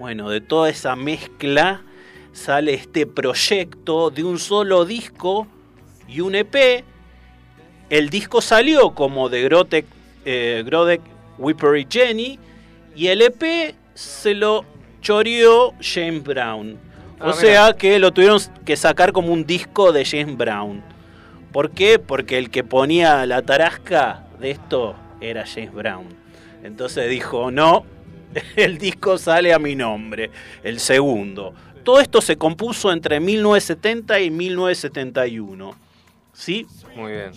Bueno, 0.04 0.28
de 0.28 0.42
toda 0.42 0.68
esa 0.68 0.96
mezcla 0.96 1.80
sale 2.34 2.74
este 2.74 3.06
proyecto 3.06 4.10
de 4.10 4.22
un 4.22 4.38
solo 4.38 4.84
disco 4.84 5.46
y 6.06 6.20
un 6.20 6.34
EP. 6.34 6.84
El 7.88 8.10
disco 8.10 8.42
salió 8.42 8.90
como 8.90 9.30
de 9.30 9.44
Grotek, 9.44 9.86
eh, 10.26 10.62
Grodek, 10.66 11.00
Whipper 11.38 11.78
y 11.78 11.86
Jenny. 11.88 12.38
Y 12.94 13.06
el 13.06 13.22
EP 13.22 13.74
se 13.94 14.34
lo 14.34 14.66
choreó 15.00 15.72
James 15.80 16.22
Brown. 16.22 16.78
Ah, 17.18 17.30
o 17.30 17.32
sea 17.32 17.72
que 17.72 17.98
lo 17.98 18.12
tuvieron 18.12 18.38
que 18.66 18.76
sacar 18.76 19.10
como 19.10 19.32
un 19.32 19.46
disco 19.46 19.90
de 19.90 20.04
James 20.04 20.36
Brown. 20.36 20.82
¿Por 21.50 21.70
qué? 21.70 21.98
Porque 21.98 22.36
el 22.36 22.50
que 22.50 22.62
ponía 22.62 23.24
la 23.24 23.40
tarasca 23.40 24.26
de 24.38 24.50
esto 24.50 24.96
era 25.22 25.46
James 25.46 25.72
Brown. 25.72 26.08
Entonces 26.62 27.08
dijo, 27.08 27.50
no, 27.50 27.86
el 28.56 28.78
disco 28.78 29.18
sale 29.18 29.52
a 29.52 29.58
mi 29.58 29.74
nombre, 29.74 30.30
el 30.62 30.80
segundo. 30.80 31.54
Todo 31.82 32.00
esto 32.00 32.20
se 32.20 32.36
compuso 32.36 32.90
entre 32.90 33.20
1970 33.20 34.20
y 34.20 34.30
1971. 34.30 35.74
¿Sí? 36.32 36.66
Muy 36.96 37.12
bien. 37.12 37.32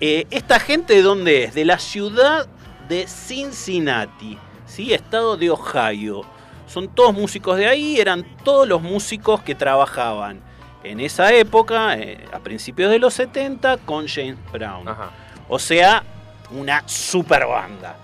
Eh, 0.00 0.26
¿Esta 0.30 0.58
gente 0.58 0.94
de 0.94 1.02
dónde 1.02 1.44
es? 1.44 1.54
De 1.54 1.64
la 1.64 1.78
ciudad 1.78 2.46
de 2.88 3.06
Cincinnati, 3.06 4.36
¿sí? 4.66 4.92
Estado 4.92 5.36
de 5.36 5.50
Ohio. 5.50 6.22
Son 6.66 6.88
todos 6.88 7.14
músicos 7.14 7.56
de 7.56 7.68
ahí, 7.68 7.98
eran 8.00 8.24
todos 8.44 8.66
los 8.66 8.82
músicos 8.82 9.42
que 9.42 9.54
trabajaban 9.54 10.42
en 10.82 11.00
esa 11.00 11.32
época, 11.32 11.96
eh, 11.96 12.24
a 12.32 12.40
principios 12.40 12.90
de 12.90 12.98
los 12.98 13.14
70, 13.14 13.78
con 13.78 14.06
James 14.06 14.38
Brown. 14.52 14.86
Ajá. 14.88 15.10
O 15.48 15.58
sea, 15.58 16.02
una 16.50 16.86
super 16.86 17.46
banda. 17.46 17.96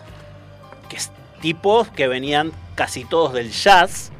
Que 1.41 1.49
tipos 1.49 1.89
que 1.89 2.09
venían 2.09 2.53
casi 2.75 3.05
todos 3.05 3.33
del 3.33 3.51
jazz, 3.51 4.11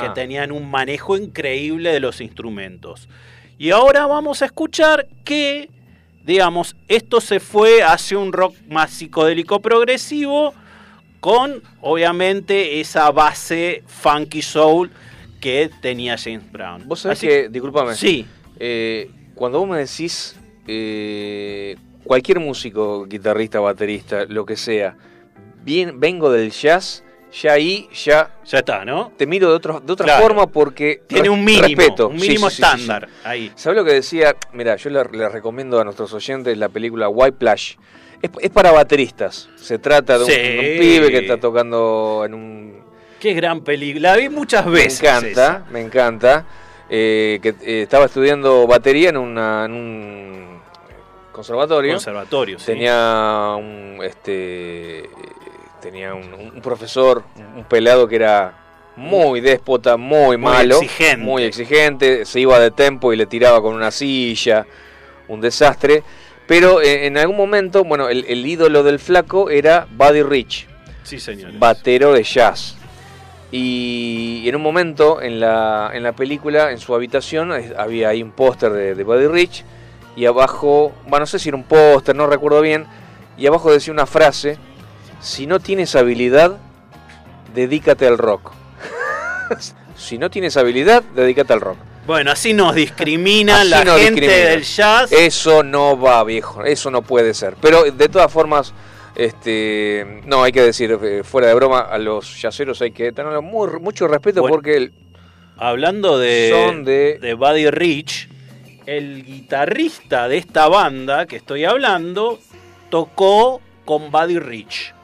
que 0.00 0.06
Ah. 0.06 0.14
tenían 0.14 0.52
un 0.52 0.70
manejo 0.70 1.16
increíble 1.16 1.92
de 1.92 2.00
los 2.00 2.20
instrumentos. 2.20 3.08
Y 3.58 3.70
ahora 3.70 4.06
vamos 4.06 4.42
a 4.42 4.46
escuchar 4.46 5.06
que, 5.24 5.68
digamos, 6.24 6.76
esto 6.88 7.20
se 7.20 7.40
fue 7.40 7.82
hacia 7.82 8.18
un 8.18 8.32
rock 8.32 8.54
más 8.68 8.90
psicodélico 8.90 9.60
progresivo, 9.60 10.54
con 11.20 11.62
obviamente 11.82 12.80
esa 12.80 13.10
base 13.10 13.82
funky 13.86 14.40
soul 14.42 14.90
que 15.40 15.70
tenía 15.82 16.16
James 16.16 16.50
Brown. 16.50 16.86
Vos 16.86 17.00
sabés 17.00 17.18
Así- 17.18 17.26
que, 17.26 17.48
discúlpame, 17.48 17.94
Sí, 17.94 18.26
eh, 18.58 19.10
cuando 19.34 19.58
vos 19.60 19.68
me 19.68 19.78
decís 19.78 20.36
eh, 20.66 21.76
cualquier 22.04 22.38
músico, 22.38 23.04
guitarrista, 23.06 23.58
baterista, 23.60 24.24
lo 24.26 24.46
que 24.46 24.56
sea, 24.56 24.96
bien, 25.62 26.00
vengo 26.00 26.30
del 26.30 26.50
jazz, 26.50 27.04
ya 27.32 27.52
ahí 27.52 27.88
ya 27.92 28.30
ya 28.44 28.58
está, 28.58 28.84
¿no? 28.84 29.12
te 29.16 29.26
miro 29.26 29.48
de, 29.50 29.54
otro, 29.54 29.80
de 29.80 29.92
otra 29.92 30.04
Claro. 30.06 30.22
forma 30.22 30.46
porque 30.48 31.02
Tiene 31.06 31.28
un 31.30 31.44
mínimo, 31.44 31.66
respeto. 31.80 32.08
un 32.08 32.16
mínimo 32.16 32.50
sí, 32.50 32.56
sí, 32.56 32.62
sí, 32.62 32.68
sí. 32.76 32.82
estándar 32.82 33.08
ahí. 33.22 33.52
¿Sabes 33.54 33.76
lo 33.78 33.84
que 33.84 33.92
decía? 33.92 34.34
Mira, 34.52 34.74
yo 34.76 34.90
le, 34.90 35.04
le 35.12 35.28
recomiendo 35.28 35.78
a 35.80 35.84
nuestros 35.84 36.12
oyentes 36.12 36.58
la 36.58 36.68
película 36.68 37.08
White 37.08 37.36
Plush. 37.38 37.74
Es, 38.20 38.30
es 38.40 38.50
para 38.50 38.72
bateristas. 38.72 39.48
Se 39.56 39.78
trata 39.78 40.18
de 40.18 40.24
un, 40.24 40.30
pibe 40.30 41.08
que 41.10 41.18
está 41.18 41.38
tocando 41.38 42.22
en 42.26 42.34
un... 42.34 42.80
Qué 43.20 43.32
gran 43.34 43.60
película. 43.60 44.10
La 44.10 44.16
vi 44.16 44.28
muchas 44.28 44.66
Me 44.66 44.72
veces. 44.72 45.00
encanta, 45.00 45.28
esa. 45.30 45.64
me 45.70 45.80
encanta. 45.80 46.44
eh, 46.90 47.38
que 47.40 47.50
eh, 47.50 47.82
estaba 47.82 48.06
estudiando 48.06 48.66
batería 48.66 49.10
en, 49.10 49.16
una, 49.18 49.64
en 49.66 49.72
un 49.72 50.60
conservatorio. 51.32 51.92
Conservatorio, 51.92 52.58
sí. 52.58 52.66
Tenía 52.66 53.54
un, 53.56 53.98
este, 54.02 55.08
tenía 55.80 56.14
un, 56.14 56.32
un 56.54 56.60
profesor, 56.62 57.22
un 57.56 57.64
pelado 57.64 58.06
que 58.08 58.16
era 58.16 58.54
muy 58.96 59.40
déspota, 59.40 59.96
muy, 59.96 60.36
Muy 60.36 60.38
malo, 60.38 60.76
exigente. 60.76 61.24
muy 61.24 61.42
exigente, 61.44 62.24
se 62.26 62.40
iba 62.40 62.58
de 62.58 62.70
tempo 62.70 63.12
y 63.12 63.16
le 63.16 63.26
tiraba 63.26 63.60
con 63.62 63.74
una 63.74 63.90
silla, 63.90 64.66
un 65.28 65.40
desastre. 65.40 66.02
Pero 66.46 66.80
eh, 66.82 67.06
en 67.06 67.16
algún 67.16 67.36
momento, 67.36 67.84
bueno, 67.84 68.08
el, 68.08 68.24
el 68.28 68.44
ídolo 68.44 68.82
del 68.82 68.98
flaco 68.98 69.50
era 69.50 69.86
Buddy 69.90 70.22
Rich, 70.22 70.66
Sí, 71.04 71.18
señores. 71.20 71.58
batero 71.58 72.12
de 72.12 72.22
jazz. 72.24 72.76
Y 73.52 74.44
en 74.48 74.54
un 74.56 74.62
momento 74.62 75.20
en 75.22 75.40
la, 75.40 75.90
en 75.92 76.02
la 76.02 76.12
película, 76.12 76.70
en 76.70 76.78
su 76.78 76.94
habitación, 76.94 77.52
había 77.76 78.08
ahí 78.10 78.22
un 78.22 78.30
póster 78.32 78.72
de, 78.72 78.94
de 78.94 79.04
Buddy 79.04 79.26
Rich 79.26 79.64
y 80.16 80.26
abajo, 80.26 80.92
bueno, 81.04 81.20
no 81.20 81.26
sé 81.26 81.38
si 81.38 81.48
era 81.48 81.56
un 81.56 81.64
póster, 81.64 82.14
no 82.14 82.26
recuerdo 82.26 82.60
bien, 82.60 82.86
y 83.38 83.46
abajo 83.46 83.72
decía 83.72 83.92
una 83.92 84.06
frase, 84.06 84.58
si 85.20 85.46
no 85.46 85.60
tienes 85.60 85.94
habilidad, 85.96 86.56
dedícate 87.54 88.06
al 88.06 88.18
rock. 88.18 88.52
si 89.96 90.18
no 90.18 90.30
tienes 90.30 90.56
habilidad, 90.56 91.02
dedícate 91.14 91.52
al 91.52 91.60
rock. 91.60 91.76
Bueno, 92.06 92.30
así 92.32 92.54
nos 92.54 92.74
discrimina 92.74 93.60
Así 93.60 93.70
la 93.70 93.84
nos 93.84 94.00
gente 94.00 94.20
discrimina. 94.22 94.50
del 94.50 94.62
jazz. 94.64 95.12
Eso 95.12 95.62
no 95.62 95.98
va, 95.98 96.24
viejo, 96.24 96.64
eso 96.64 96.90
no 96.90 97.02
puede 97.02 97.34
ser. 97.34 97.54
Pero 97.60 97.84
de 97.84 98.08
todas 98.08 98.32
formas, 98.32 98.72
este, 99.14 100.22
no, 100.26 100.42
hay 100.42 100.50
que 100.52 100.62
decir, 100.62 100.98
eh, 101.02 101.22
fuera 101.22 101.46
de 101.48 101.54
broma, 101.54 101.80
a 101.80 101.98
los 101.98 102.40
yaceros 102.40 102.80
hay 102.82 102.90
que 102.90 103.12
tener 103.12 103.40
muy- 103.42 103.78
mucho 103.80 104.08
respeto 104.08 104.40
Bueno, 104.40 104.54
porque 104.56 104.76
el- 104.76 104.92
Hablando 105.58 106.18
de, 106.18 106.50
Son 106.68 106.84
de- 106.84 107.18
de 107.20 107.34
Buddy 107.34 107.70
Rich, 107.70 108.30
el 108.86 109.22
guitarrista 109.24 110.26
de 110.26 110.38
esta 110.38 110.68
banda 110.68 111.26
que 111.26 111.36
estoy 111.36 111.64
hablando 111.66 112.40
tocó 112.88 113.60
con 113.84 114.10
Buddy 114.10 114.38
Rich. 114.38 114.94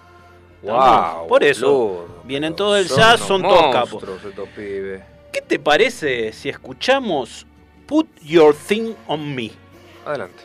Wow, 0.72 1.28
Por 1.28 1.42
eso, 1.44 2.06
vienen 2.24 2.52
pero 2.54 2.56
todo 2.66 2.76
el 2.76 2.88
son 2.88 2.98
jazz, 2.98 3.20
son 3.20 3.42
todos 3.42 3.72
capos. 3.72 3.92
monstruos 3.92 4.24
estos 4.24 4.48
pibes. 4.50 5.02
¿Qué 5.32 5.40
te 5.42 5.58
parece 5.58 6.32
si 6.32 6.48
escuchamos 6.48 7.46
Put 7.86 8.08
Your 8.22 8.54
Thing 8.54 8.94
on 9.06 9.34
Me? 9.34 9.50
Adelante. 10.04 10.42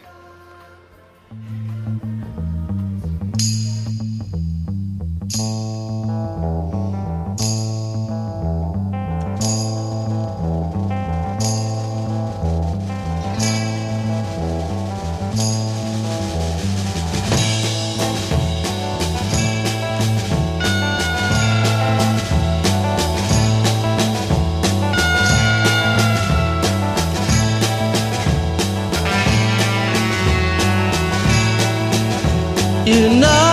You 32.83 33.09
know 33.09 33.50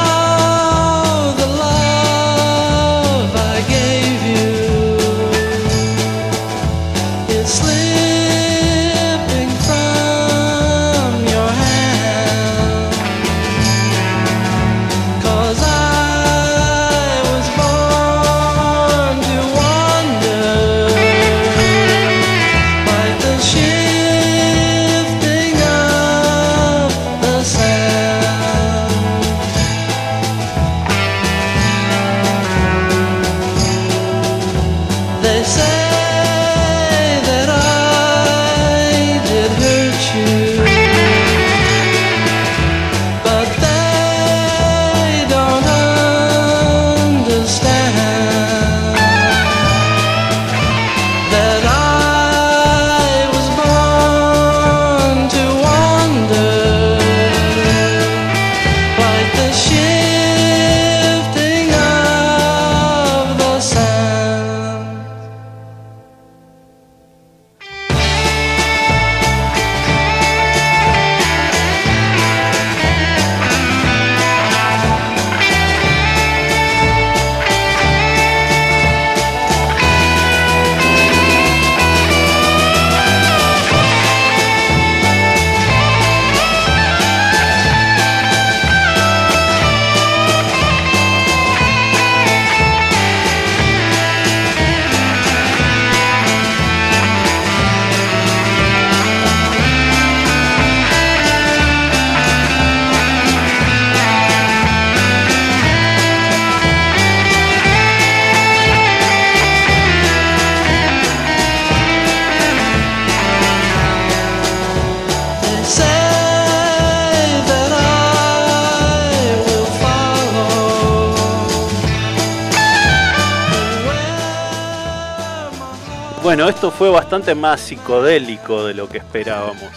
bastante 127.19 127.35
más 127.35 127.61
psicodélico 127.61 128.65
de 128.65 128.75
lo 128.75 128.89
que 128.89 128.99
esperábamos. 128.99 129.73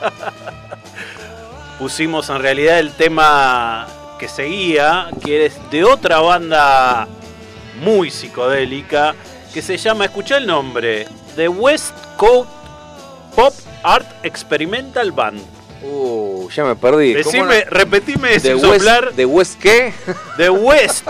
Pusimos 1.80 2.30
en 2.30 2.38
realidad 2.38 2.78
el 2.78 2.92
tema 2.92 3.88
que 4.16 4.28
seguía, 4.28 5.08
que 5.24 5.46
es 5.46 5.70
de 5.72 5.82
otra 5.82 6.20
banda 6.20 7.08
muy 7.82 8.12
psicodélica, 8.12 9.16
que 9.52 9.60
se 9.60 9.76
llama, 9.76 10.04
escucha 10.04 10.36
el 10.36 10.46
nombre, 10.46 11.08
The 11.34 11.48
West 11.48 11.96
Coast 12.16 12.48
Pop 13.34 13.54
Art 13.82 14.06
Experimental 14.22 15.10
Band. 15.10 15.40
Uh, 15.82 16.48
ya 16.50 16.64
me 16.64 16.76
perdí. 16.76 17.14
¿Cómo 17.14 17.24
Decime, 17.24 17.64
no? 17.64 17.70
repetime 17.70 18.28
¿De 18.30 18.40
sin 18.40 18.54
West, 18.54 18.84
soplar. 18.84 19.14
¿De 19.14 19.26
West 19.26 19.60
qué? 19.60 19.92
The 20.36 20.50
West 20.50 21.08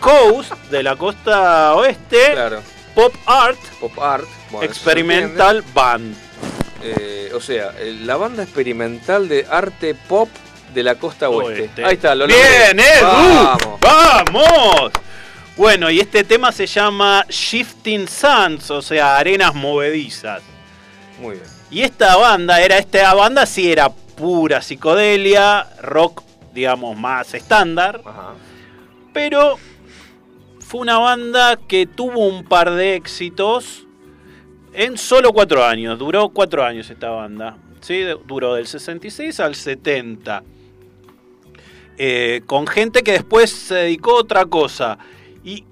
Coast, 0.00 0.52
de 0.72 0.82
la 0.82 0.96
costa 0.96 1.74
oeste, 1.74 2.32
claro. 2.32 2.73
Pop 2.94 3.14
Art 3.26 3.58
Pop 3.80 3.98
art. 3.98 4.24
Bueno, 4.50 4.64
Experimental 4.66 5.62
Band. 5.74 6.14
Eh, 6.82 7.30
o 7.34 7.40
sea, 7.40 7.72
eh, 7.78 7.98
la 8.02 8.16
banda 8.16 8.42
experimental 8.42 9.28
de 9.28 9.46
arte 9.50 9.94
pop 9.94 10.28
de 10.74 10.82
la 10.82 10.96
costa 10.96 11.28
oeste. 11.30 11.62
Oeste. 11.62 11.84
Ahí 11.84 11.94
está, 11.94 12.14
lo 12.14 12.26
Bien, 12.26 12.76
logré. 12.76 12.98
Edu. 12.98 13.06
Vamos. 13.06 13.80
¡Vamos! 13.80 14.92
Bueno, 15.56 15.88
y 15.88 16.00
este 16.00 16.24
tema 16.24 16.50
se 16.52 16.66
llama 16.66 17.24
Shifting 17.28 18.08
Sands, 18.08 18.70
o 18.70 18.82
sea, 18.82 19.16
arenas 19.16 19.54
movedizas. 19.54 20.42
Muy 21.20 21.36
bien. 21.36 21.46
Y 21.70 21.82
esta 21.82 22.16
banda 22.16 22.60
era, 22.60 22.76
esta 22.76 23.14
banda 23.14 23.46
sí 23.46 23.70
era 23.70 23.88
pura 23.88 24.60
psicodelia, 24.60 25.66
rock, 25.80 26.22
digamos, 26.52 26.96
más 26.96 27.34
estándar, 27.34 28.00
Ajá. 28.04 28.34
pero 29.12 29.58
fue 30.74 30.80
una 30.80 30.98
banda 30.98 31.56
que 31.68 31.86
tuvo 31.86 32.26
un 32.26 32.42
par 32.42 32.68
de 32.72 32.96
éxitos 32.96 33.86
en 34.72 34.98
solo 34.98 35.32
cuatro 35.32 35.64
años. 35.64 35.96
Duró 36.00 36.30
cuatro 36.30 36.64
años 36.64 36.90
esta 36.90 37.10
banda. 37.10 37.56
¿sí? 37.80 38.02
Duró 38.26 38.54
del 38.54 38.66
66 38.66 39.38
al 39.38 39.54
70. 39.54 40.42
Eh, 41.96 42.42
con 42.46 42.66
gente 42.66 43.04
que 43.04 43.12
después 43.12 43.50
se 43.52 43.74
dedicó 43.76 44.16
a 44.16 44.20
otra 44.22 44.46
cosa. 44.46 44.98
Y, 45.44 45.62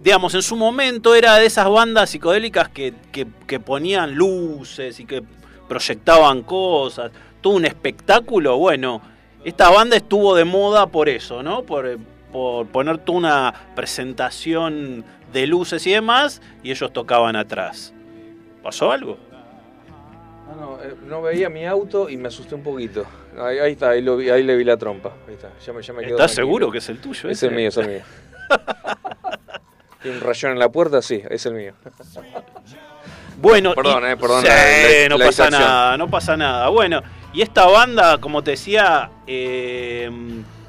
digamos, 0.00 0.32
en 0.36 0.42
su 0.42 0.54
momento 0.54 1.16
era 1.16 1.34
de 1.38 1.46
esas 1.46 1.68
bandas 1.68 2.10
psicodélicas 2.10 2.68
que, 2.68 2.94
que- 3.10 3.58
ponían 3.58 4.14
luces 4.14 5.00
y 5.00 5.06
que 5.06 5.24
proyectaban 5.68 6.44
cosas. 6.44 7.10
Todo 7.40 7.54
un 7.54 7.64
espectáculo. 7.64 8.58
Bueno, 8.58 9.02
esta 9.44 9.70
banda 9.70 9.96
estuvo 9.96 10.36
de 10.36 10.44
moda 10.44 10.86
por 10.86 11.08
eso, 11.08 11.42
¿no? 11.42 11.64
Por, 11.64 11.98
por 12.32 12.66
poner 12.66 12.98
toda 12.98 13.18
una 13.18 13.54
presentación 13.74 15.04
de 15.32 15.46
luces 15.46 15.86
y 15.86 15.92
demás, 15.92 16.40
y 16.62 16.70
ellos 16.70 16.92
tocaban 16.92 17.36
atrás. 17.36 17.92
¿Pasó 18.62 18.90
algo? 18.92 19.16
No, 20.48 20.56
no, 20.76 20.82
eh, 20.82 20.94
no 21.06 21.22
veía 21.22 21.48
mi 21.48 21.64
auto 21.66 22.08
y 22.10 22.16
me 22.16 22.28
asusté 22.28 22.54
un 22.56 22.62
poquito. 22.62 23.04
Ahí, 23.38 23.58
ahí 23.58 23.72
está, 23.72 23.90
ahí, 23.90 24.02
lo 24.02 24.16
vi- 24.16 24.30
ahí 24.30 24.42
le 24.42 24.56
vi 24.56 24.64
la 24.64 24.76
trompa. 24.76 25.12
Ahí 25.28 25.34
está, 25.34 25.50
ya 25.64 25.72
me, 25.72 25.80
ya 25.82 25.92
me 25.92 26.04
¿Estás 26.04 26.32
seguro 26.32 26.70
que 26.70 26.78
es 26.78 26.88
el 26.88 26.98
tuyo? 27.00 27.30
Es 27.30 27.42
el 27.44 27.52
mío, 27.52 27.68
es 27.68 27.76
el 27.76 27.88
mío. 27.88 28.00
Tiene 30.02 30.16
un 30.16 30.22
rayón 30.22 30.52
en 30.52 30.58
la 30.58 30.68
puerta, 30.70 31.00
sí, 31.02 31.22
es 31.30 31.46
el 31.46 31.54
mío. 31.54 31.74
Bueno, 33.38 33.74
Perdón, 33.74 34.02
y- 34.02 34.06
eh, 34.12 34.16
perdón 34.16 34.42
Sí, 34.42 34.48
la- 34.48 34.54
la- 34.54 35.08
no 35.08 35.18
la 35.18 35.26
pasa 35.26 35.42
distracción. 35.44 35.62
nada, 35.62 35.96
no 35.98 36.08
pasa 36.10 36.36
nada. 36.36 36.68
Bueno, 36.68 37.02
y 37.32 37.42
esta 37.42 37.66
banda, 37.66 38.18
como 38.18 38.42
te 38.42 38.52
decía, 38.52 39.10
eh, 39.26 40.10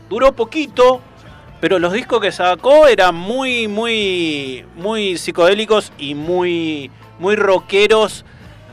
duró 0.10 0.32
poquito, 0.34 1.02
pero 1.62 1.80
los 1.80 1.94
discos 1.94 2.20
que 2.20 2.32
sacó 2.34 2.88
eran 2.88 3.16
muy, 3.16 3.68
muy, 3.70 4.66
muy 4.76 5.18
psicodélicos 5.18 5.94
y 5.98 6.14
muy, 6.16 6.92
muy 7.20 7.36
rockeros 7.38 8.26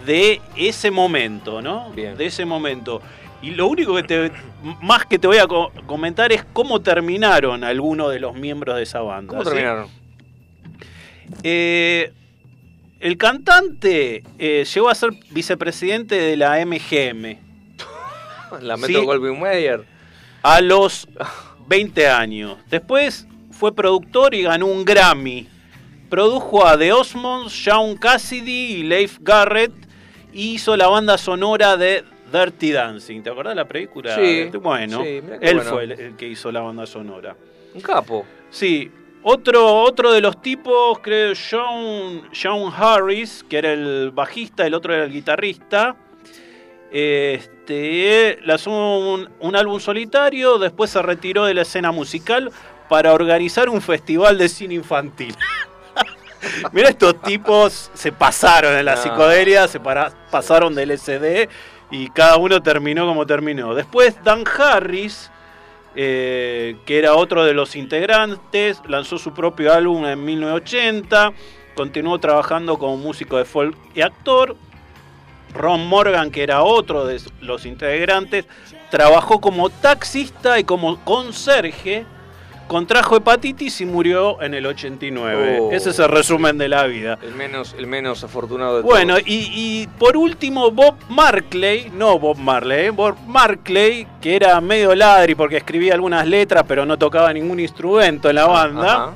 de 0.06 0.40
ese 0.56 0.90
momento, 0.90 1.62
¿no? 1.62 1.90
Bien. 1.90 2.16
De 2.16 2.26
ese 2.26 2.44
momento. 2.44 3.00
Y 3.42 3.50
lo 3.50 3.68
único 3.68 3.94
que 3.94 4.02
te, 4.02 4.32
más 4.82 5.06
que 5.06 5.18
te 5.18 5.26
voy 5.28 5.38
a 5.38 5.46
co- 5.46 5.70
comentar 5.86 6.32
es 6.32 6.44
cómo 6.52 6.80
terminaron 6.80 7.62
algunos 7.62 8.10
de 8.10 8.18
los 8.18 8.34
miembros 8.34 8.74
de 8.76 8.82
esa 8.82 9.00
banda. 9.02 9.28
¿Cómo 9.30 9.42
¿sí? 9.44 9.50
terminaron? 9.50 9.88
Eh, 11.42 12.12
el 13.00 13.16
cantante 13.16 14.24
eh, 14.38 14.64
llegó 14.74 14.88
a 14.88 14.94
ser 14.94 15.10
vicepresidente 15.30 16.14
de 16.16 16.36
la 16.36 16.64
MGM 16.64 17.36
La 18.62 18.76
Metro 18.76 19.00
Sí. 19.00 19.04
Goldwyn 19.06 19.38
Mayer. 19.38 19.84
a 20.42 20.60
los 20.60 21.06
20 21.68 22.08
años. 22.08 22.56
Después 22.70 23.26
fue 23.50 23.74
productor 23.74 24.34
y 24.34 24.42
ganó 24.42 24.66
un 24.66 24.84
Grammy. 24.84 25.46
Produjo 26.08 26.66
a 26.66 26.78
The 26.78 26.92
Osmonds, 26.92 27.52
Shaun 27.52 27.96
Cassidy 27.96 28.76
y 28.78 28.82
Leif 28.84 29.18
Garrett 29.20 29.72
y 30.32 30.54
hizo 30.54 30.76
la 30.76 30.88
banda 30.88 31.18
sonora 31.18 31.76
de 31.76 32.04
Dirty 32.32 32.72
Dancing. 32.72 33.22
¿Te 33.22 33.30
acordás 33.30 33.52
de 33.52 33.56
la 33.56 33.68
película? 33.68 34.14
Sí, 34.16 34.48
Bueno, 34.60 35.02
sí, 35.02 35.08
él 35.40 35.56
bueno. 35.56 35.62
fue 35.64 35.84
el, 35.84 35.92
el 35.92 36.16
que 36.16 36.28
hizo 36.28 36.50
la 36.50 36.60
banda 36.62 36.86
sonora. 36.86 37.36
Un 37.74 37.80
capo. 37.82 38.24
Sí, 38.50 38.90
otro, 39.22 39.82
otro 39.82 40.12
de 40.12 40.22
los 40.22 40.40
tipos, 40.40 40.98
creo, 41.00 41.34
Sean, 41.34 42.22
Sean 42.32 42.72
Harris, 42.74 43.44
que 43.48 43.58
era 43.58 43.72
el 43.74 44.10
bajista, 44.10 44.66
el 44.66 44.72
otro 44.72 44.94
era 44.94 45.04
el 45.04 45.12
guitarrista. 45.12 45.94
Este, 46.90 48.38
lanzó 48.44 48.70
un, 48.70 49.28
un 49.40 49.56
álbum 49.56 49.78
solitario, 49.80 50.58
después 50.58 50.90
se 50.90 51.02
retiró 51.02 51.44
de 51.44 51.54
la 51.54 51.62
escena 51.62 51.92
musical 51.92 52.50
para 52.88 53.12
organizar 53.12 53.68
un 53.68 53.80
festival 53.82 54.38
de 54.38 54.48
cine 54.48 54.74
infantil. 54.74 55.34
Mira, 56.72 56.88
estos 56.88 57.20
tipos 57.22 57.90
se 57.94 58.12
pasaron 58.12 58.74
en 58.74 58.84
la 58.84 58.94
No. 58.94 59.02
psicodelia, 59.02 59.68
se 59.68 59.80
para- 59.80 60.12
pasaron 60.30 60.74
del 60.74 60.92
SD 60.92 61.48
y 61.90 62.08
cada 62.10 62.36
uno 62.36 62.62
terminó 62.62 63.06
como 63.06 63.26
terminó. 63.26 63.74
Después 63.74 64.16
Dan 64.24 64.44
Harris, 64.58 65.30
eh, 65.94 66.76
que 66.86 66.98
era 66.98 67.14
otro 67.14 67.44
de 67.44 67.54
los 67.54 67.76
integrantes, 67.76 68.80
lanzó 68.86 69.18
su 69.18 69.34
propio 69.34 69.72
álbum 69.74 70.06
en 70.06 70.24
1980, 70.24 71.32
continuó 71.74 72.18
trabajando 72.18 72.78
como 72.78 72.96
músico 72.96 73.36
de 73.36 73.44
folk 73.44 73.76
y 73.94 74.00
actor. 74.00 74.56
Ron 75.54 75.86
Morgan, 75.86 76.30
que 76.30 76.42
era 76.42 76.62
otro 76.62 77.06
de 77.06 77.20
los 77.40 77.66
integrantes, 77.66 78.46
trabajó 78.90 79.40
como 79.40 79.70
taxista 79.70 80.58
y 80.58 80.64
como 80.64 80.98
conserje, 81.04 82.04
contrajo 82.66 83.16
hepatitis 83.16 83.80
y 83.80 83.86
murió 83.86 84.40
en 84.42 84.54
el 84.54 84.66
89. 84.66 85.58
Oh. 85.60 85.72
Ese 85.72 85.90
es 85.90 85.98
el 85.98 86.08
resumen 86.08 86.58
de 86.58 86.68
la 86.68 86.84
vida. 86.84 87.18
El 87.22 87.34
menos, 87.34 87.74
el 87.78 87.86
menos 87.86 88.22
afortunado 88.24 88.76
de 88.76 88.82
Bueno, 88.82 89.14
todos. 89.14 89.26
y, 89.26 89.50
y 89.52 89.86
por 89.98 90.16
último, 90.16 90.70
Bob 90.70 90.94
Markley, 91.08 91.90
no 91.94 92.18
Bob 92.18 92.36
Marley, 92.38 92.86
eh, 92.86 92.90
Bob 92.90 93.16
Markley, 93.26 94.06
que 94.20 94.36
era 94.36 94.60
medio 94.60 94.94
ladri 94.94 95.34
porque 95.34 95.56
escribía 95.56 95.94
algunas 95.94 96.26
letras, 96.26 96.64
pero 96.68 96.84
no 96.84 96.98
tocaba 96.98 97.32
ningún 97.32 97.58
instrumento 97.58 98.28
en 98.28 98.36
la 98.36 98.46
banda, 98.46 98.92
Ajá. 98.92 99.12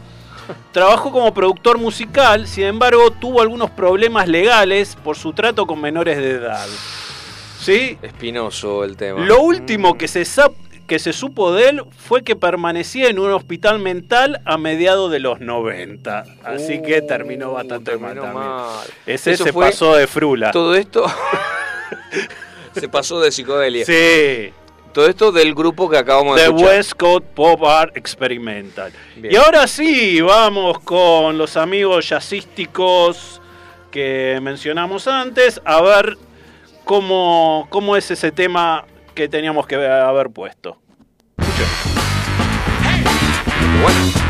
Trabajó 0.73 1.10
como 1.12 1.32
productor 1.35 1.78
musical, 1.78 2.47
sin 2.47 2.64
embargo, 2.64 3.10
tuvo 3.10 3.40
algunos 3.43 3.70
problemas 3.70 4.28
legales 4.28 4.97
por 4.97 5.16
su 5.16 5.32
trato 5.32 5.66
con 5.66 5.81
menores 5.81 6.16
de 6.19 6.31
edad. 6.31 6.66
¿Sí? 7.60 7.97
Espinoso 8.02 8.85
el 8.85 8.97
tema. 8.97 9.24
Lo 9.24 9.40
último 9.40 9.97
que 9.97 10.09
se, 10.09 10.24
que 10.86 10.98
se 10.98 11.12
supo 11.12 11.52
de 11.52 11.69
él 11.69 11.82
fue 11.97 12.23
que 12.24 12.35
permanecía 12.35 13.09
en 13.09 13.19
un 13.19 13.31
hospital 13.32 13.78
mental 13.78 14.40
a 14.44 14.59
mediados 14.59 15.12
de 15.12 15.20
los 15.20 15.40
90. 15.40 16.24
Así 16.44 16.82
que 16.82 17.02
terminó 17.02 17.51
Uh, 17.51 17.55
bastante 17.55 17.97
mal 17.97 18.14
terminó 18.14 18.35
mal. 18.35 18.86
Ese 19.06 19.32
Eso 19.32 19.44
se 19.44 19.52
pasó 19.52 19.94
de 19.94 20.06
frula. 20.06 20.51
Todo 20.51 20.74
esto 20.74 21.05
se 22.74 22.89
pasó 22.89 23.20
de 23.20 23.31
psicodelia. 23.31 23.86
Sí, 23.86 24.52
Todo 24.93 25.06
esto 25.06 25.32
del 25.32 25.55
grupo 25.55 25.89
que 25.89 25.97
acabamos 25.97 26.36
de 26.36 26.43
The 26.43 26.48
escuchar. 26.48 26.69
West 26.69 26.93
Coast 26.94 27.24
Pop 27.35 27.64
Art 27.64 27.97
Experimental. 27.97 28.93
Bien. 29.16 29.32
Y 29.32 29.36
ahora 29.36 29.66
sí, 29.66 30.20
vamos 30.20 30.81
con 30.81 31.39
los 31.39 31.56
amigos 31.56 32.09
jazzísticos 32.09 33.40
que 33.90 34.39
mencionamos 34.43 35.09
antes, 35.09 35.60
a 35.64 35.81
ver 35.81 36.19
cómo, 36.85 37.66
cómo 37.70 37.97
es 37.97 38.10
ese 38.10 38.32
tema 38.32 38.85
que 39.14 39.28
teníamos 39.28 39.66
que 39.66 39.77
haber 39.77 40.31
puesto. 40.31 40.78
Bueno, 43.82 44.22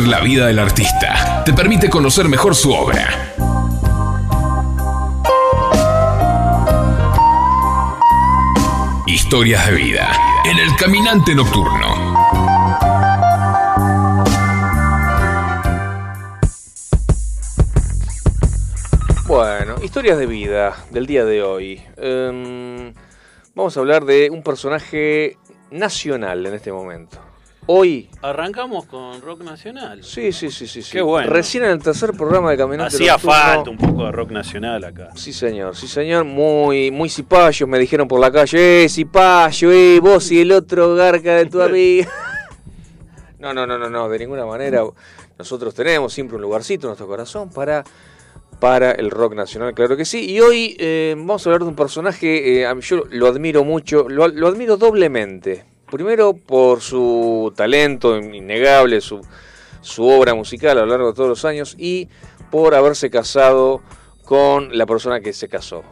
la 0.00 0.20
vida 0.20 0.46
del 0.46 0.58
artista. 0.58 1.42
Te 1.44 1.52
permite 1.52 1.88
conocer 1.88 2.28
mejor 2.28 2.54
su 2.54 2.72
obra. 2.72 3.34
Historias 9.06 9.66
de 9.66 9.72
vida 9.72 10.10
en 10.44 10.58
el 10.58 10.76
caminante 10.76 11.34
nocturno. 11.34 12.14
Bueno, 19.26 19.76
historias 19.82 20.18
de 20.18 20.26
vida 20.26 20.76
del 20.90 21.06
día 21.06 21.24
de 21.24 21.42
hoy. 21.42 21.82
Em, 21.96 22.92
vamos 23.54 23.76
a 23.76 23.80
hablar 23.80 24.04
de 24.04 24.30
un 24.30 24.42
personaje 24.42 25.36
nacional 25.70 26.46
en 26.46 26.54
este 26.54 26.72
momento. 26.72 27.15
Hoy, 27.68 28.08
Arrancamos 28.22 28.84
con 28.84 29.20
rock 29.22 29.42
nacional. 29.42 30.04
sí, 30.04 30.30
sí, 30.30 30.52
sí, 30.52 30.68
sí, 30.68 30.82
sí. 30.82 30.92
Qué 30.92 31.02
bueno. 31.02 31.28
Recién 31.28 31.64
en 31.64 31.70
el 31.70 31.82
tercer 31.82 32.12
programa 32.12 32.52
de 32.52 32.56
Caminante 32.56 32.94
Hacía 32.94 33.14
Nocturno. 33.14 33.34
falta 33.34 33.70
un 33.70 33.76
poco 33.76 34.04
de 34.04 34.12
rock 34.12 34.30
nacional 34.30 34.84
acá. 34.84 35.08
Sí, 35.16 35.32
señor, 35.32 35.74
sí, 35.74 35.88
señor. 35.88 36.24
Muy, 36.24 36.92
muy 36.92 37.08
cipayos 37.08 37.68
me 37.68 37.78
dijeron 37.80 38.06
por 38.06 38.20
la 38.20 38.30
calle. 38.30 38.84
Eh, 38.84 38.88
cipayo, 38.88 39.72
eh, 39.72 39.98
vos 40.00 40.30
y 40.30 40.42
el 40.42 40.52
otro 40.52 40.94
garca 40.94 41.34
de 41.34 41.46
tu 41.46 41.60
amiga. 41.60 42.08
No, 43.38 43.52
no, 43.52 43.66
no, 43.66 43.78
no, 43.78 43.88
no, 43.90 44.08
de 44.08 44.18
ninguna 44.18 44.46
manera. 44.46 44.82
Nosotros 45.38 45.74
tenemos 45.74 46.12
siempre 46.12 46.36
un 46.36 46.42
lugarcito 46.42 46.86
en 46.86 46.88
nuestro 46.88 47.06
corazón 47.06 47.50
para, 47.50 47.84
para 48.58 48.92
el 48.92 49.10
rock 49.10 49.34
nacional, 49.34 49.74
claro 49.74 49.96
que 49.96 50.04
sí. 50.04 50.28
Y 50.28 50.40
hoy 50.40 50.74
eh, 50.80 51.14
vamos 51.16 51.46
a 51.46 51.50
hablar 51.50 51.62
de 51.62 51.68
un 51.68 51.76
personaje, 51.76 52.62
eh, 52.62 52.80
yo 52.80 53.04
lo 53.10 53.26
admiro 53.28 53.62
mucho, 53.62 54.08
lo, 54.08 54.26
lo 54.28 54.48
admiro 54.48 54.76
doblemente. 54.78 55.64
Primero 55.90 56.34
por 56.34 56.80
su 56.80 57.52
talento 57.56 58.16
innegable, 58.18 59.00
su, 59.00 59.20
su 59.80 60.04
obra 60.06 60.34
musical 60.34 60.78
a 60.78 60.80
lo 60.82 60.86
largo 60.86 61.08
de 61.08 61.14
todos 61.14 61.28
los 61.28 61.44
años 61.44 61.74
y 61.78 62.08
por 62.50 62.74
haberse 62.74 63.08
casado 63.10 63.82
con 64.24 64.76
la 64.76 64.84
persona 64.86 65.20
que 65.20 65.32
se 65.32 65.48
casó. 65.48 65.84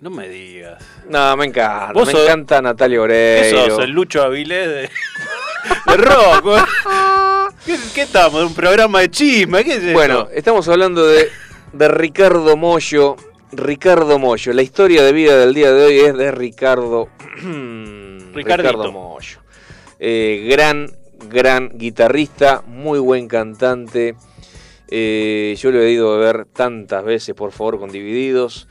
No 0.00 0.10
me 0.10 0.28
digas. 0.28 0.82
No, 1.08 1.36
me 1.36 1.46
encanta, 1.46 1.92
me 2.04 2.12
sos- 2.12 2.22
encanta 2.22 2.62
Natalia 2.62 2.98
¿Qué 2.98 3.00
Oreiro. 3.02 3.70
sos? 3.76 3.84
El 3.84 3.90
Lucho 3.90 4.22
Avilés 4.22 4.68
de, 4.68 4.82
de 5.86 5.96
rock. 5.96 6.68
¿Qué, 7.66 7.76
qué 7.94 8.02
estamos? 8.02 8.44
¿Un 8.44 8.54
programa 8.54 9.00
de 9.00 9.10
chisme? 9.10 9.64
¿Qué 9.64 9.74
es? 9.74 9.92
Bueno, 9.92 10.28
estamos 10.32 10.68
hablando 10.68 11.04
de, 11.06 11.28
de 11.72 11.88
Ricardo 11.88 12.56
Mollo. 12.56 13.16
Ricardo 13.52 14.18
Mollo. 14.18 14.52
La 14.52 14.62
historia 14.62 15.02
de 15.02 15.12
vida 15.12 15.36
del 15.38 15.54
día 15.54 15.72
de 15.72 15.84
hoy 15.84 15.98
es 16.00 16.16
de 16.16 16.30
Ricardo. 16.30 17.08
Ricardo 18.34 18.92
Mollo. 18.92 19.40
Eh, 19.98 20.46
gran, 20.50 20.90
gran 21.28 21.70
guitarrista, 21.74 22.62
muy 22.66 22.98
buen 22.98 23.26
cantante. 23.28 24.14
Eh, 24.90 25.56
yo 25.58 25.70
lo 25.70 25.82
he 25.82 25.90
ido 25.90 26.14
a 26.14 26.18
ver 26.18 26.46
tantas 26.46 27.04
veces, 27.04 27.34
por 27.34 27.52
favor, 27.52 27.78
con 27.78 27.90
Divididos. 27.90 28.68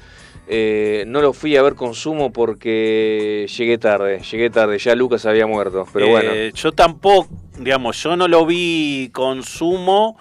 Eh, 0.49 1.03
no 1.07 1.21
lo 1.21 1.33
fui 1.33 1.57
a 1.57 1.61
ver 1.61 1.75
con 1.75 1.93
Sumo 1.93 2.31
porque 2.31 3.47
llegué 3.57 3.77
tarde, 3.77 4.21
llegué 4.31 4.49
tarde, 4.49 4.77
ya 4.79 4.95
Lucas 4.95 5.25
había 5.25 5.45
muerto, 5.45 5.85
pero 5.91 6.07
bueno. 6.07 6.31
Yo 6.53 6.71
tampoco, 6.71 7.27
digamos, 7.59 8.01
yo 8.01 8.15
no 8.15 8.29
lo 8.29 8.45
vi 8.45 9.09
con 9.11 9.43
sumo 9.43 10.17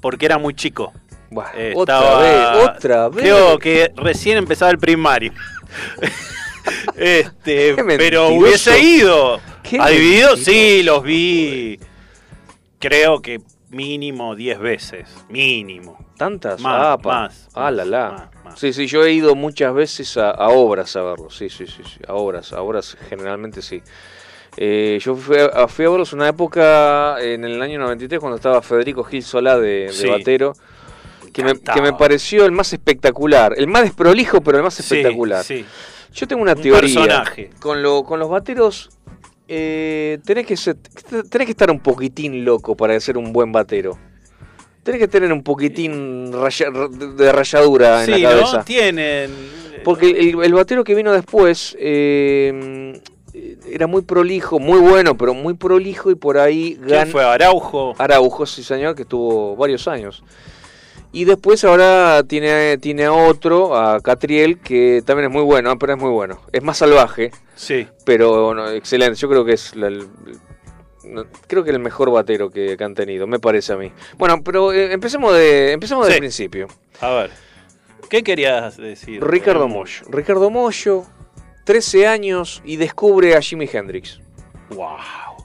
porque 0.00 0.26
era 0.26 0.38
muy 0.38 0.54
chico. 0.54 0.92
Bueno, 1.30 1.50
otra 1.76 2.18
vez, 2.18 2.68
otra 2.76 3.08
vez. 3.08 3.22
Creo 3.22 3.58
que 3.58 3.92
recién 3.96 4.36
empezaba 4.38 4.70
el 4.70 4.78
primario. 4.78 5.32
este, 6.96 7.76
pero 7.96 8.28
hubiese 8.28 8.78
ido. 8.80 9.40
Qué 9.62 9.78
¿A 9.80 9.88
Divididos? 9.88 10.36
mentiroso. 10.38 10.50
Sí, 10.50 10.82
los 10.82 11.02
vi. 11.02 11.80
Creo 12.78 13.20
que 13.20 13.40
mínimo 13.68 14.34
10 14.34 14.58
veces. 14.58 15.08
Mínimo. 15.28 15.98
¿Tantas? 16.16 16.60
Más, 16.60 16.74
Ah, 16.82 16.98
más, 17.02 17.48
Ah, 17.54 17.70
la 17.70 17.84
la. 17.84 18.10
más, 18.10 18.44
más. 18.44 18.58
Sí, 18.60 18.72
sí, 18.72 18.86
yo 18.86 19.04
he 19.04 19.12
ido 19.12 19.34
muchas 19.34 19.72
veces 19.74 20.16
a, 20.16 20.30
a 20.30 20.48
obras 20.48 20.94
a 20.96 21.02
verlos. 21.02 21.36
Sí, 21.36 21.48
sí, 21.48 21.66
sí, 21.66 21.82
sí, 21.84 22.00
a 22.06 22.14
obras, 22.14 22.52
a 22.52 22.60
obras 22.62 22.96
generalmente 23.08 23.62
sí. 23.62 23.82
Eh, 24.56 24.98
yo 25.00 25.14
fui 25.14 25.36
a, 25.38 25.68
fui 25.68 25.84
a 25.84 25.90
verlos 25.90 26.12
una 26.12 26.28
época 26.28 27.16
en 27.22 27.44
el 27.44 27.62
año 27.62 27.78
93 27.78 28.18
cuando 28.18 28.36
estaba 28.36 28.60
Federico 28.60 29.04
Gil 29.04 29.22
Solá 29.22 29.56
de, 29.58 29.86
de 29.86 29.92
Sí. 29.92 30.08
Batero, 30.08 30.54
que 31.32 31.44
me, 31.44 31.54
que 31.58 31.80
me 31.82 31.92
pareció 31.92 32.44
el 32.44 32.52
más 32.52 32.72
espectacular, 32.72 33.54
el 33.56 33.66
más 33.66 33.82
desprolijo 33.82 34.40
pero 34.40 34.58
el 34.58 34.64
más 34.64 34.78
espectacular. 34.80 35.44
sí. 35.44 35.64
Yo 36.12 36.26
tengo 36.26 36.42
una 36.42 36.54
Un 36.54 36.60
teoría. 36.62 36.80
personaje. 36.80 37.50
Con, 37.60 37.82
lo, 37.84 38.02
con 38.02 38.18
los 38.18 38.28
bateros 38.28 38.90
eh, 39.46 40.18
tenés, 40.24 40.44
que 40.44 40.56
ser- 40.56 40.76
tenés 41.30 41.46
que 41.46 41.52
estar 41.52 41.70
un 41.70 41.78
poquitín 41.78 42.44
loco 42.44 42.76
para 42.76 42.98
ser 42.98 43.16
un 43.16 43.32
buen 43.32 43.52
batero. 43.52 43.96
Tenés 44.82 44.98
que 45.00 45.06
tener 45.08 45.32
un 45.32 45.44
poquitín 45.44 46.32
raya- 46.32 46.70
de 46.70 47.30
rayadura 47.32 48.04
en 48.04 48.14
Sí, 48.14 48.20
la 48.22 48.30
¿no? 48.30 48.36
cabeza. 48.40 48.64
Tienen. 48.64 49.30
Porque 49.84 50.10
el, 50.10 50.42
el 50.42 50.52
batero 50.52 50.82
que 50.82 50.94
vino 50.96 51.12
después 51.12 51.76
eh, 51.78 53.00
era 53.70 53.86
muy 53.86 54.02
prolijo, 54.02 54.58
muy 54.58 54.80
bueno, 54.80 55.16
pero 55.16 55.32
muy 55.32 55.54
prolijo 55.54 56.10
y 56.10 56.16
por 56.16 56.38
ahí 56.38 56.74
¿Quién 56.74 56.88
gan 56.88 57.08
fue? 57.08 57.22
Araujo. 57.24 57.94
Araujo, 57.98 58.46
sí 58.46 58.64
señor, 58.64 58.96
que 58.96 59.02
estuvo 59.02 59.54
varios 59.54 59.86
años. 59.86 60.24
Y 61.12 61.24
después 61.24 61.64
ahora 61.64 62.22
tiene, 62.22 62.78
tiene 62.78 63.04
a 63.06 63.12
otro, 63.12 63.76
a 63.76 64.00
Catriel, 64.00 64.58
que 64.60 65.02
también 65.04 65.28
es 65.30 65.32
muy 65.34 65.42
bueno, 65.42 65.76
pero 65.78 65.94
es 65.94 65.98
muy 65.98 66.10
bueno. 66.10 66.40
Es 66.52 66.62
más 66.62 66.78
salvaje, 66.78 67.32
Sí. 67.56 67.88
pero 68.04 68.54
no, 68.54 68.70
excelente. 68.70 69.16
Yo 69.16 69.28
creo 69.28 69.44
que 69.44 69.54
es 69.54 69.74
la- 69.74 69.88
el, 69.88 70.06
creo 71.48 71.64
que 71.64 71.70
el 71.70 71.78
mejor 71.80 72.10
batero 72.12 72.50
que, 72.50 72.76
que 72.76 72.84
han 72.84 72.94
tenido, 72.94 73.26
me 73.26 73.38
parece 73.40 73.72
a 73.72 73.76
mí. 73.76 73.90
Bueno, 74.18 74.42
pero 74.44 74.72
eh, 74.72 74.92
empecemos 74.92 75.34
de 75.34 75.72
empecemos 75.72 76.06
del 76.06 76.18
principio. 76.18 76.68
A 77.00 77.10
ver. 77.10 77.30
¿Qué 78.08 78.22
querías 78.22 78.76
decir? 78.76 79.22
Ricardo 79.24 79.64
Eh, 79.64 79.68
Mollo. 79.68 80.02
Ricardo 80.08 80.50
Mollo, 80.50 81.04
13 81.64 82.06
años 82.06 82.62
y 82.64 82.76
descubre 82.76 83.34
a 83.36 83.40
Jimi 83.40 83.68
Hendrix. 83.72 84.20
Wow. 84.70 84.96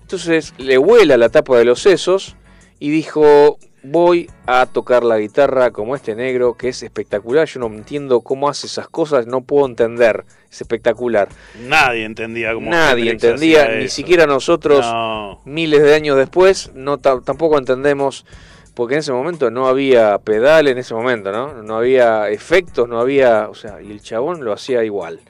Entonces 0.02 0.54
le 0.58 0.78
vuela 0.78 1.18
la 1.18 1.30
tapa 1.30 1.58
de 1.58 1.66
los 1.66 1.82
sesos 1.82 2.36
y 2.80 2.90
dijo, 2.90 3.58
voy 3.88 4.30
a 4.46 4.66
tocar 4.66 5.04
la 5.04 5.18
guitarra 5.18 5.72
como 5.72 5.96
este 5.96 6.16
negro, 6.16 6.56
que 6.56 6.70
es 6.70 6.84
espectacular. 6.84 7.48
Yo 7.48 7.60
no 7.60 7.68
entiendo 7.68 8.22
cómo 8.22 8.50
hace 8.50 8.68
esas 8.68 8.88
cosas, 8.90 9.28
no 9.28 9.42
puedo 9.42 9.66
entender. 9.66 10.26
Es 10.52 10.62
espectacular. 10.62 11.28
Nadie 11.68 12.06
entendía 12.06 12.54
cómo 12.54 12.70
Nadie 12.70 13.12
entendía, 13.12 13.68
ni 13.70 13.86
eso. 13.86 13.96
siquiera 13.96 14.26
nosotros, 14.26 14.86
No. 14.86 15.42
miles 15.46 15.82
de 15.84 15.94
años 15.96 16.18
después, 16.18 16.72
no 16.74 16.98
ta- 17.00 17.22
tampoco 17.22 17.58
entendemos. 17.58 18.26
Porque 18.74 18.96
en 18.96 19.00
ese 19.00 19.14
momento 19.14 19.50
no 19.52 19.68
había 19.68 20.18
pedal, 20.18 20.68
en 20.68 20.78
ese 20.78 20.94
momento, 20.94 21.32
¿no? 21.32 21.64
No 21.64 21.78
había 21.78 22.30
efectos, 22.30 22.90
no 22.90 23.00
había... 23.00 23.48
O 23.50 23.54
sea, 23.56 23.82
y 23.82 23.90
el 23.90 24.02
chabón 24.02 24.44
lo 24.44 24.52
hacía 24.52 24.84
igual. 24.84 25.22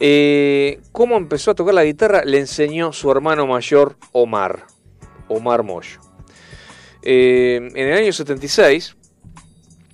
Eh, 0.00 0.80
¿Cómo 0.90 1.16
empezó 1.16 1.52
a 1.52 1.54
tocar 1.54 1.72
la 1.74 1.84
guitarra? 1.84 2.24
Le 2.24 2.38
enseñó 2.40 2.92
su 2.92 3.12
hermano 3.12 3.46
mayor, 3.46 3.94
Omar. 4.10 4.64
Omar 5.28 5.62
Moyo. 5.62 6.00
Eh, 7.04 7.56
en 7.74 7.88
el 7.88 7.98
año 7.98 8.12
76, 8.12 8.96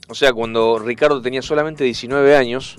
o 0.08 0.14
sea, 0.14 0.32
cuando 0.32 0.78
Ricardo 0.78 1.20
tenía 1.20 1.42
solamente 1.42 1.84
19 1.84 2.36
años, 2.36 2.76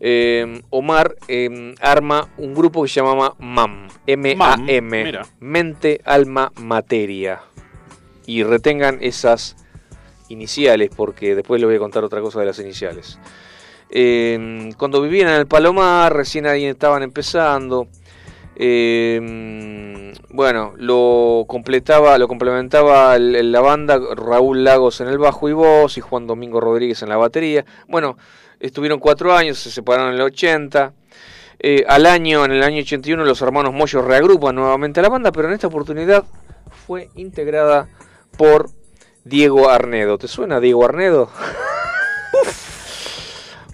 eh, 0.00 0.60
Omar 0.70 1.16
eh, 1.28 1.74
arma 1.80 2.28
un 2.36 2.52
grupo 2.52 2.82
que 2.82 2.88
se 2.88 3.00
llamaba 3.00 3.34
MAM. 3.38 3.88
M-A-M. 4.06 5.04
mira. 5.04 5.26
Mente, 5.40 6.00
Alma, 6.04 6.52
Materia. 6.60 7.40
Y 8.26 8.42
retengan 8.42 8.98
esas 9.00 9.56
iniciales, 10.28 10.90
porque 10.94 11.34
después 11.34 11.60
les 11.60 11.68
voy 11.68 11.76
a 11.76 11.78
contar 11.78 12.04
otra 12.04 12.20
cosa 12.20 12.40
de 12.40 12.46
las 12.46 12.58
iniciales. 12.58 13.18
Eh, 13.90 14.70
cuando 14.76 15.00
vivían 15.00 15.28
en 15.28 15.34
el 15.36 15.46
Palomar, 15.46 16.14
recién 16.14 16.46
ahí 16.46 16.64
estaban 16.64 17.02
empezando. 17.02 17.88
Eh, 18.56 20.12
bueno, 20.30 20.72
lo 20.76 21.44
completaba, 21.46 22.18
lo 22.18 22.28
complementaba 22.28 23.14
el- 23.16 23.52
la 23.52 23.60
banda 23.60 23.98
Raúl 24.14 24.64
Lagos 24.64 25.00
en 25.00 25.08
el 25.08 25.18
bajo 25.18 25.48
y 25.48 25.52
voz 25.52 25.96
y 25.98 26.00
Juan 26.00 26.26
Domingo 26.26 26.60
Rodríguez 26.60 27.02
en 27.02 27.08
la 27.08 27.16
batería. 27.16 27.64
Bueno, 27.88 28.16
estuvieron 28.60 28.98
cuatro 28.98 29.34
años, 29.34 29.58
se 29.58 29.70
separaron 29.70 30.08
en 30.10 30.14
el 30.16 30.22
80. 30.22 30.92
Eh, 31.60 31.84
al 31.88 32.06
año, 32.06 32.44
en 32.44 32.52
el 32.52 32.62
año 32.62 32.80
81, 32.82 33.24
los 33.24 33.40
hermanos 33.40 33.72
Moyo 33.72 34.02
reagrupan 34.02 34.54
nuevamente 34.56 35.00
a 35.00 35.02
la 35.02 35.08
banda, 35.08 35.32
pero 35.32 35.48
en 35.48 35.54
esta 35.54 35.68
oportunidad 35.68 36.24
fue 36.86 37.08
integrada 37.14 37.88
por 38.36 38.70
Diego 39.24 39.70
Arnedo. 39.70 40.18
¿Te 40.18 40.28
suena 40.28 40.60
Diego 40.60 40.84
Arnedo? 40.84 41.30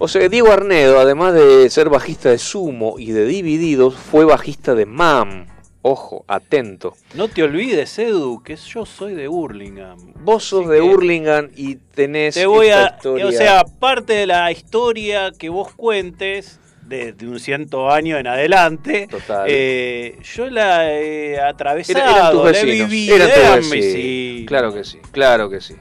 O 0.03 0.07
sea, 0.07 0.27
Diego 0.29 0.51
Arnedo, 0.51 0.99
además 0.99 1.33
de 1.35 1.69
ser 1.69 1.89
bajista 1.89 2.29
de 2.29 2.39
Sumo 2.39 2.95
y 2.97 3.11
de 3.11 3.25
Divididos, 3.27 3.93
fue 3.95 4.25
bajista 4.25 4.73
de 4.73 4.87
MAM. 4.87 5.45
Ojo, 5.83 6.25
atento. 6.27 6.93
No 7.13 7.27
te 7.27 7.43
olvides, 7.43 7.97
Edu, 7.99 8.41
que 8.43 8.55
yo 8.55 8.85
soy 8.85 9.13
de 9.13 9.27
Hurlingham. 9.27 9.97
Vos 10.23 10.43
sos 10.45 10.61
Así 10.65 10.73
de 10.73 10.81
Hurlingham 10.81 11.49
y 11.55 11.75
tenés 11.75 12.33
Te 12.35 12.45
voy 12.47 12.67
esta 12.67 12.85
a. 12.85 12.95
historia. 12.95 13.27
O 13.27 13.31
sea, 13.31 13.63
parte 13.79 14.13
de 14.13 14.25
la 14.27 14.51
historia 14.51 15.31
que 15.37 15.49
vos 15.49 15.71
cuentes 15.75 16.59
de, 16.87 17.13
de 17.13 17.27
un 17.27 17.39
ciento 17.39 17.91
año 17.91 18.17
en 18.17 18.25
adelante. 18.27 19.07
Total. 19.09 19.45
Eh, 19.47 20.17
yo 20.23 20.49
la 20.49 20.91
he 20.91 21.39
atravesado, 21.39 21.99
Era- 21.99 22.15
eran 22.17 22.31
tus 22.31 22.43
la 22.43 22.49
he 22.49 22.65
vecinos. 22.65 22.89
vivido, 22.89 23.15
eran 23.17 23.29
vecinos. 23.57 23.69
vecinos. 23.69 24.47
Claro 24.47 24.73
que 24.73 24.83
sí, 24.83 24.97
claro 25.11 25.49
que 25.49 25.61
sí. 25.61 25.75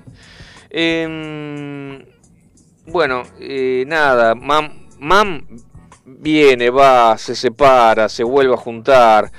Em, 0.70 2.04
bueno, 2.90 3.22
eh, 3.38 3.84
nada, 3.86 4.34
Mam, 4.34 4.88
Mam 4.98 5.46
viene, 6.04 6.70
va, 6.70 7.16
se 7.18 7.34
separa, 7.34 8.08
se 8.08 8.24
vuelve 8.24 8.54
a 8.54 8.58
juntar. 8.58 9.30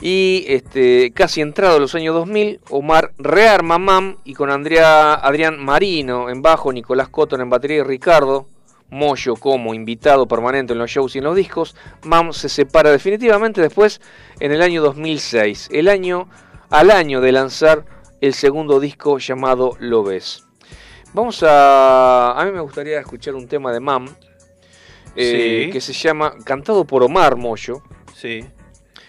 Y 0.00 0.44
este, 0.48 1.12
casi 1.12 1.40
entrado 1.40 1.78
los 1.78 1.94
años 1.94 2.14
2000, 2.14 2.60
Omar 2.70 3.12
rearma 3.18 3.78
Mam 3.78 4.16
y 4.24 4.34
con 4.34 4.50
Andrea, 4.50 5.14
Adrián 5.14 5.62
Marino 5.62 6.28
en 6.28 6.42
bajo, 6.42 6.72
Nicolás 6.72 7.08
Cotton 7.08 7.40
en 7.40 7.50
batería 7.50 7.78
y 7.78 7.82
Ricardo 7.82 8.46
Moyo 8.90 9.34
como 9.34 9.74
invitado 9.74 10.28
permanente 10.28 10.72
en 10.72 10.78
los 10.78 10.90
shows 10.90 11.14
y 11.14 11.18
en 11.18 11.24
los 11.24 11.34
discos, 11.34 11.74
Mam 12.02 12.32
se 12.32 12.48
separa 12.48 12.90
definitivamente 12.90 13.60
después 13.60 14.00
en 14.38 14.52
el 14.52 14.62
año 14.62 14.82
2006, 14.82 15.70
el 15.72 15.88
año 15.88 16.28
al 16.70 16.90
año 16.90 17.20
de 17.20 17.32
lanzar 17.32 17.84
el 18.20 18.34
segundo 18.34 18.80
disco 18.80 19.18
llamado 19.18 19.76
Lo 19.80 20.02
ves. 20.02 20.45
Vamos 21.16 21.42
a... 21.42 22.38
A 22.38 22.44
mí 22.44 22.52
me 22.52 22.60
gustaría 22.60 23.00
escuchar 23.00 23.34
un 23.34 23.48
tema 23.48 23.72
de 23.72 23.80
Mam 23.80 24.06
eh, 25.16 25.62
Sí. 25.64 25.72
que 25.72 25.80
se 25.80 25.94
llama, 25.94 26.34
cantado 26.44 26.84
por 26.84 27.02
Omar 27.02 27.36
Moyo, 27.36 27.80
Sí. 28.14 28.44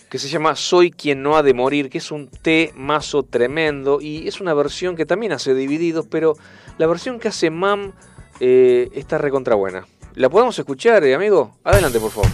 que 0.09 0.17
se 0.17 0.29
llama 0.29 0.55
Soy 0.55 0.89
quien 0.89 1.21
no 1.21 1.35
ha 1.35 1.43
de 1.43 1.53
morir, 1.53 1.89
que 1.89 1.97
es 1.97 2.09
un 2.09 2.29
temazo 2.29 3.23
tremendo 3.23 3.99
y 3.99 4.25
es 4.25 4.39
una 4.39 4.53
versión 4.53 4.95
que 4.95 5.05
también 5.05 5.33
hace 5.33 5.53
Divididos, 5.53 6.07
pero 6.09 6.35
la 6.77 6.87
versión 6.87 7.19
que 7.19 7.27
hace 7.27 7.49
Mam 7.49 7.91
eh, 8.39 8.87
está 8.93 9.17
recontra 9.17 9.55
buena. 9.55 9.85
¿La 10.15 10.29
podemos 10.29 10.57
escuchar, 10.57 11.03
eh, 11.03 11.13
amigo? 11.13 11.57
Adelante, 11.65 11.99
por 11.99 12.11
favor. 12.11 12.31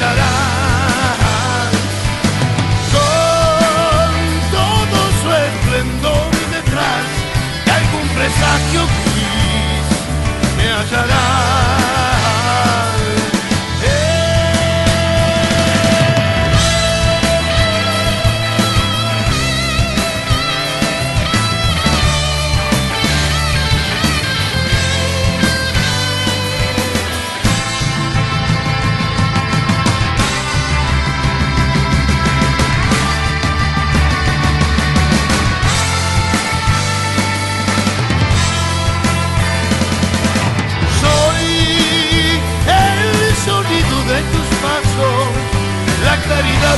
Hallarás 0.00 1.70
con 2.92 4.50
todo 4.50 4.98
su 5.22 5.30
esplendor 5.30 6.30
detrás 6.50 7.06
de 7.64 7.70
algún 7.70 8.08
presagio 8.08 8.86
gris, 9.04 10.56
me 10.56 10.72
hallarás. 10.72 11.59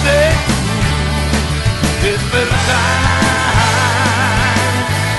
De 0.05 0.21
despertar. 2.03 2.91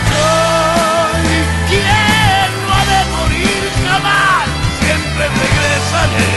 Soy 0.10 1.28
quien 1.70 2.50
no 2.68 2.74
ha 2.74 2.84
de 2.92 3.02
morir 3.16 3.64
jamás, 3.86 4.46
siempre 4.80 5.24
regresaré, 5.44 6.36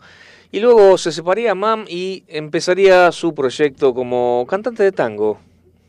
Y 0.58 0.60
luego 0.62 0.98
se 0.98 1.12
separaría 1.12 1.54
Mam 1.56 1.86
y 1.88 2.24
empezaría 2.28 3.12
su 3.12 3.34
proyecto 3.34 3.94
como 3.94 4.46
cantante 4.50 4.84
de 4.84 4.92
tango. 4.92 5.40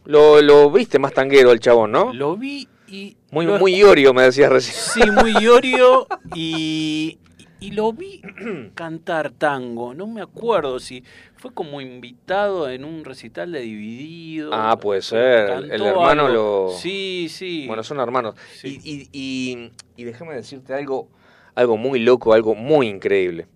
Lo, 0.04 0.40
lo 0.42 0.70
viste 0.70 0.98
más 0.98 1.12
tanguero 1.12 1.52
el 1.52 1.60
chabón, 1.60 1.92
¿no? 1.92 2.12
Lo 2.12 2.36
vi 2.36 2.68
y... 2.86 3.16
Muy, 3.30 3.44
lo- 3.46 3.58
muy 3.58 3.74
iorio, 3.76 4.14
me 4.14 4.22
decías 4.22 4.50
recién. 4.50 4.76
Sí, 5.06 5.10
muy 5.10 5.32
iorio 5.42 6.06
y, 6.34 7.18
y 7.60 7.70
lo 7.72 7.92
vi 7.92 8.22
cantar 8.74 9.30
tango. 9.32 9.92
No 9.94 10.06
me 10.06 10.22
acuerdo 10.22 10.80
si 10.80 11.04
fue 11.36 11.52
como 11.52 11.80
invitado 11.82 12.70
en 12.70 12.84
un 12.84 13.04
recital 13.04 13.52
de 13.52 13.60
Dividido. 13.60 14.50
Ah, 14.54 14.78
puede 14.80 15.02
ser. 15.02 15.50
El- 15.50 15.70
hermano 15.82 16.26
algo. 16.26 16.68
lo- 16.68 16.70
Sí, 16.78 17.28
sí. 17.30 17.64
Bueno, 17.66 17.82
son 17.82 18.00
hermanos. 18.00 18.34
Sí. 18.54 18.80
Y, 18.82 18.92
y, 18.92 19.08
y- 19.12 19.70
y 19.96 20.04
déjame 20.04 20.34
decirte 20.34 20.72
algo, 20.72 21.08
algo 21.54 21.76
muy 21.76 21.98
loco, 22.00 22.32
algo 22.32 22.54
muy 22.54 22.88
increíble. 22.88 23.46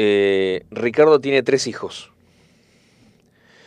Eh, 0.00 0.62
Ricardo 0.70 1.20
tiene 1.20 1.42
tres 1.42 1.66
hijos 1.66 2.12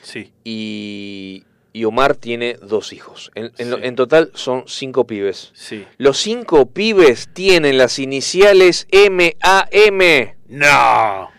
Sí. 0.01 0.31
y, 0.45 1.43
y 1.73 1.83
Omar 1.83 2.15
tiene 2.15 2.53
dos 2.61 2.93
hijos. 2.93 3.31
En, 3.35 3.51
Sí. 3.57 3.63
en 3.81 3.95
total 3.95 4.31
son 4.33 4.63
cinco 4.65 5.05
pibes. 5.05 5.51
Sí. 5.53 5.85
Los 5.97 6.17
cinco 6.19 6.67
pibes 6.67 7.29
tienen 7.33 7.77
las 7.77 7.99
iniciales 7.99 8.87
M-A-M. 8.91 10.35
No. 10.47 11.29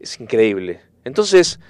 Es 0.00 0.18
increíble. 0.20 0.80
Entonces... 1.04 1.60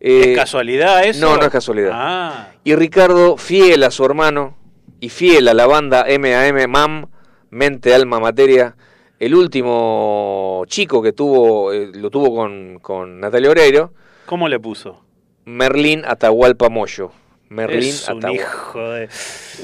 eh, 0.00 0.30
¿Es 0.32 0.36
casualidad 0.36 1.04
eso? 1.04 1.20
no, 1.26 1.36
no 1.36 1.42
es 1.44 1.50
casualidad. 1.50 1.90
Ah, 1.92 2.52
Y 2.64 2.74
Ricardo, 2.76 3.36
fiel 3.36 3.82
a 3.82 3.90
su 3.90 4.04
hermano 4.04 4.56
y 5.00 5.08
fiel 5.08 5.48
a 5.48 5.54
la 5.54 5.66
banda 5.66 6.06
MAM, 6.18 6.68
MAM, 6.70 7.06
Mente, 7.50 7.94
Alma, 7.94 8.20
Materia, 8.20 8.76
el 9.20 9.34
último 9.34 10.64
chico 10.66 11.02
que 11.02 11.12
tuvo, 11.12 11.72
eh, 11.72 11.90
lo 11.94 12.10
tuvo 12.10 12.34
con, 12.34 12.78
con 12.80 13.20
Natalia 13.20 13.50
Oreiro, 13.50 13.92
¿cómo 14.26 14.48
le 14.48 14.58
puso? 14.60 15.00
Merlín 15.44 16.02
Atahualpa 16.06 16.68
Moyo. 16.68 17.10
Merlín 17.50 17.90
es 17.90 18.08
un 18.08 18.18
Atahualpa. 18.18 18.42
hijo 18.42 18.90
de... 18.90 19.08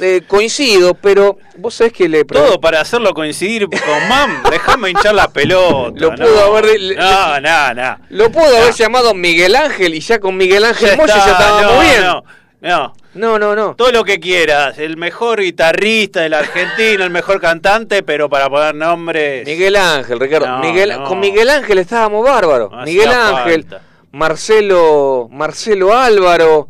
Eh, 0.01 0.23
coincido, 0.29 0.95
pero 0.95 1.39
vos 1.57 1.75
sabés 1.75 1.93
que 1.93 2.09
le 2.09 2.25
Todo 2.25 2.61
para 2.61 2.81
hacerlo 2.81 3.13
coincidir 3.15 3.67
con 3.69 4.09
Mam. 4.09 4.43
Déjame 4.51 4.91
hinchar 4.91 5.15
la 5.15 5.29
pelota. 5.29 5.99
Lo 5.99 6.11
no. 6.11 6.17
pudo 6.17 6.45
haber- 6.57 6.79
le- 6.79 6.95
No, 6.95 7.41
no, 7.41 7.75
no. 7.75 7.97
Lo 8.11 8.31
pudo 8.31 8.45
haber 8.59 8.75
llamado 8.75 9.15
Miguel 9.15 9.57
Ángel 9.57 9.95
y 9.95 10.01
ya 10.01 10.21
con 10.21 10.37
Miguel 10.37 10.65
Ángel 10.65 10.91
Ya 10.91 10.97
Moyo 10.97 11.09
ya 11.09 11.19
está, 11.19 11.31
estábamos 11.33 11.73
no, 11.75 11.81
bien. 11.81 12.03
No, 12.03 12.23
no. 12.61 12.93
No, 13.15 13.39
no, 13.39 13.57
no. 13.57 13.75
Todo 13.75 13.91
lo 13.91 14.05
que 14.05 14.21
quieras. 14.21 14.79
El 14.79 14.97
mejor 14.97 15.41
guitarrista 15.41 16.21
del 16.23 16.35
argentino, 16.35 17.05
el 17.05 17.11
mejor 17.11 17.41
cantante, 17.41 18.03
pero 18.03 18.29
para 18.29 18.49
poner 18.49 18.75
nombres. 18.75 19.47
Miguel 19.47 19.77
Ángel, 19.77 20.21
Ricardo. 20.21 20.47
No, 20.47 20.61
Miguel, 20.61 20.91
no. 20.91 21.05
Con 21.05 21.19
Miguel 21.19 21.51
Ángel 21.51 21.79
estábamos 21.79 22.25
bárbaros. 22.25 22.71
No 22.71 22.83
Miguel 22.85 23.09
Ángel, 23.09 23.65
falta. 23.65 23.83
Marcelo, 24.13 25.29
Marcelo 25.31 25.97
Álvaro, 25.97 26.67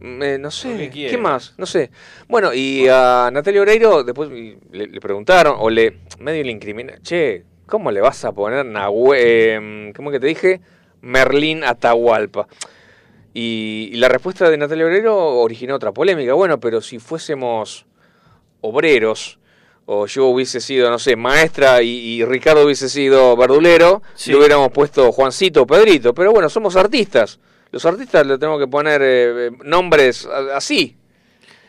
mm, 0.00 0.22
eh, 0.22 0.38
no 0.38 0.50
sé, 0.50 0.90
¿qué 0.90 1.16
más? 1.16 1.54
No 1.56 1.66
sé. 1.66 1.90
Bueno, 2.28 2.52
y 2.52 2.86
a 2.88 3.30
Natalia 3.32 3.62
Oreiro 3.62 4.04
después 4.04 4.30
le, 4.30 4.86
le 4.86 5.00
preguntaron, 5.00 5.56
o 5.58 5.70
le 5.70 5.98
medio 6.18 6.44
le 6.44 6.52
incriminaron, 6.52 7.02
che, 7.02 7.44
¿cómo 7.66 7.90
le 7.90 8.00
vas 8.00 8.24
a 8.24 8.32
poner 8.32 8.66
Nahue, 8.66 9.16
eh, 9.18 9.92
¿cómo 9.96 10.10
que 10.10 10.20
te 10.20 10.26
dije? 10.26 10.60
Merlín 11.00 11.64
Atahualpa. 11.64 12.46
Y, 13.34 13.90
y 13.92 13.96
la 13.96 14.08
respuesta 14.08 14.50
de 14.50 14.56
Natalia 14.58 14.84
Obrero 14.84 15.16
originó 15.40 15.76
otra 15.76 15.92
polémica. 15.92 16.34
Bueno, 16.34 16.60
pero 16.60 16.80
si 16.80 16.98
fuésemos 16.98 17.86
obreros, 18.60 19.38
o 19.86 20.06
yo 20.06 20.26
hubiese 20.26 20.60
sido, 20.60 20.90
no 20.90 20.98
sé, 20.98 21.16
maestra 21.16 21.82
y, 21.82 21.88
y 21.88 22.24
Ricardo 22.24 22.64
hubiese 22.64 22.88
sido 22.88 23.36
verdulero, 23.36 24.02
Sí. 24.14 24.30
le 24.30 24.38
hubiéramos 24.38 24.70
puesto 24.70 25.10
Juancito 25.12 25.62
o 25.62 25.66
Pedrito. 25.66 26.14
Pero 26.14 26.32
bueno, 26.32 26.48
somos 26.48 26.76
artistas. 26.76 27.40
Los 27.70 27.84
artistas 27.86 28.26
le 28.26 28.38
tenemos 28.38 28.60
que 28.60 28.68
poner 28.68 29.00
eh, 29.02 29.46
eh, 29.46 29.50
nombres 29.64 30.28
así. 30.54 30.96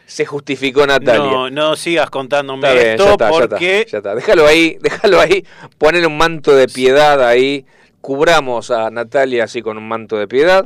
Se 0.05 0.25
justificó 0.25 0.85
Natalia. 0.85 1.23
No, 1.23 1.49
no 1.49 1.75
sigas 1.77 2.09
contándome 2.09 2.67
Está 2.67 2.73
bien, 2.79 2.91
esto 2.95 3.05
ya 3.05 3.11
está, 3.13 3.25
ya 3.25 3.31
porque 3.31 3.79
está, 3.79 3.91
ya 3.91 3.97
está. 3.99 4.15
Déjalo 4.15 4.45
ahí, 4.45 4.77
déjalo 4.81 5.19
ahí. 5.21 5.45
Poner 5.77 6.05
un 6.05 6.17
manto 6.17 6.53
de 6.55 6.67
piedad 6.67 7.25
ahí. 7.25 7.65
Cubramos 8.01 8.69
a 8.69 8.89
Natalia 8.91 9.45
así 9.45 9.61
con 9.61 9.77
un 9.77 9.87
manto 9.87 10.17
de 10.17 10.27
piedad. 10.27 10.65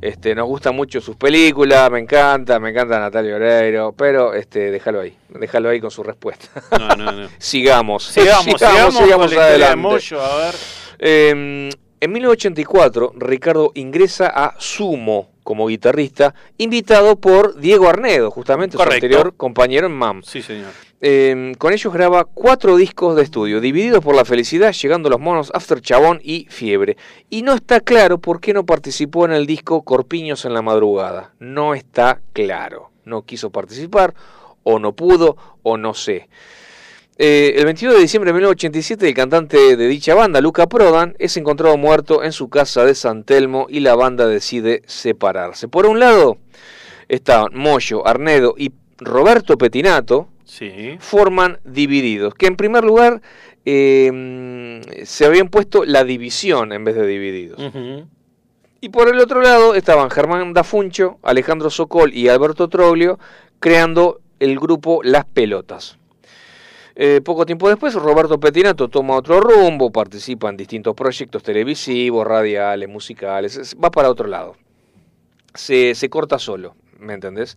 Este, 0.00 0.34
nos 0.34 0.46
gustan 0.46 0.74
mucho 0.74 1.00
sus 1.00 1.16
películas, 1.16 1.90
me 1.90 1.98
encanta, 1.98 2.58
me 2.58 2.70
encanta 2.70 2.98
Natalia 2.98 3.36
Oreiro, 3.36 3.92
pero 3.92 4.32
este, 4.32 4.70
déjalo 4.70 5.00
ahí, 5.00 5.14
déjalo 5.28 5.68
ahí 5.68 5.80
con 5.80 5.90
su 5.90 6.02
respuesta. 6.02 6.48
No, 6.78 6.88
no, 6.96 7.12
no. 7.12 7.28
sigamos, 7.38 8.04
Sigamos, 8.04 8.44
sigamos, 8.44 8.94
historia 8.94 9.28
de 9.28 9.40
adelante. 9.40 9.76
Moyo, 9.76 10.22
a 10.22 10.36
ver. 10.38 10.54
Eh, 10.98 11.70
en 12.02 12.12
1984, 12.12 13.12
Ricardo 13.16 13.72
ingresa 13.74 14.28
a 14.28 14.54
Sumo 14.58 15.29
como 15.42 15.68
guitarrista, 15.68 16.34
invitado 16.58 17.16
por 17.16 17.58
Diego 17.58 17.88
Arnedo, 17.88 18.30
justamente 18.30 18.76
Correcto. 18.76 19.00
su 19.00 19.06
anterior 19.06 19.34
compañero 19.36 19.86
en 19.86 19.92
MAM. 19.92 20.22
Sí, 20.22 20.42
señor. 20.42 20.70
Eh, 21.02 21.54
con 21.56 21.72
ellos 21.72 21.92
graba 21.92 22.24
cuatro 22.24 22.76
discos 22.76 23.16
de 23.16 23.22
estudio, 23.22 23.60
divididos 23.60 24.04
por 24.04 24.14
la 24.14 24.26
felicidad, 24.26 24.72
llegando 24.72 25.08
los 25.08 25.18
monos 25.18 25.50
After 25.54 25.80
Chabón 25.80 26.20
y 26.22 26.46
Fiebre. 26.50 26.98
Y 27.30 27.42
no 27.42 27.54
está 27.54 27.80
claro 27.80 28.18
por 28.18 28.40
qué 28.40 28.52
no 28.52 28.66
participó 28.66 29.24
en 29.24 29.32
el 29.32 29.46
disco 29.46 29.82
Corpiños 29.82 30.44
en 30.44 30.52
la 30.52 30.60
madrugada. 30.60 31.32
No 31.38 31.74
está 31.74 32.20
claro. 32.34 32.90
No 33.06 33.22
quiso 33.22 33.50
participar, 33.50 34.14
o 34.62 34.78
no 34.78 34.92
pudo, 34.92 35.36
o 35.62 35.78
no 35.78 35.94
sé. 35.94 36.28
Eh, 37.22 37.52
el 37.58 37.66
22 37.66 37.96
de 37.96 38.00
diciembre 38.00 38.30
de 38.30 38.34
1987, 38.38 39.06
el 39.06 39.14
cantante 39.14 39.76
de 39.76 39.88
dicha 39.88 40.14
banda, 40.14 40.40
Luca 40.40 40.66
Prodan, 40.66 41.14
es 41.18 41.36
encontrado 41.36 41.76
muerto 41.76 42.24
en 42.24 42.32
su 42.32 42.48
casa 42.48 42.82
de 42.86 42.94
San 42.94 43.24
Telmo 43.24 43.66
y 43.68 43.80
la 43.80 43.94
banda 43.94 44.26
decide 44.26 44.80
separarse. 44.86 45.68
Por 45.68 45.84
un 45.84 46.00
lado, 46.00 46.38
estaban 47.08 47.54
Moyo, 47.54 48.08
Arnedo 48.08 48.54
y 48.56 48.72
Roberto 48.96 49.58
Petinato, 49.58 50.28
Sí. 50.44 50.96
forman 50.98 51.58
divididos, 51.64 52.34
que 52.34 52.46
en 52.46 52.56
primer 52.56 52.84
lugar 52.84 53.20
eh, 53.66 54.80
se 55.04 55.26
habían 55.26 55.48
puesto 55.50 55.84
la 55.84 56.04
división 56.04 56.72
en 56.72 56.84
vez 56.84 56.94
de 56.96 57.06
divididos. 57.06 57.60
Y 58.80 58.88
por 58.88 59.08
el 59.14 59.20
otro 59.20 59.42
lado 59.42 59.74
estaban 59.74 60.08
Germán 60.10 60.54
Dafuncho, 60.54 61.18
Alejandro 61.22 61.68
Sokol 61.68 62.14
y 62.14 62.28
Alberto 62.28 62.68
Troglio 62.68 63.18
creando 63.58 64.22
el 64.38 64.58
grupo 64.58 65.02
Las 65.04 65.26
Pelotas. 65.26 65.98
Eh, 67.02 67.22
poco 67.24 67.46
tiempo 67.46 67.66
después, 67.66 67.94
Roberto 67.94 68.38
Petinato 68.38 68.88
toma 68.88 69.16
otro 69.16 69.40
rumbo, 69.40 69.90
participa 69.90 70.50
en 70.50 70.58
distintos 70.58 70.94
proyectos 70.94 71.42
televisivos, 71.42 72.26
radiales, 72.26 72.90
musicales, 72.90 73.56
es- 73.56 73.74
va 73.82 73.90
para 73.90 74.10
otro 74.10 74.28
lado. 74.28 74.54
Se, 75.54 75.94
se 75.94 76.10
corta 76.10 76.38
solo, 76.38 76.74
¿me 76.98 77.14
entendés? 77.14 77.56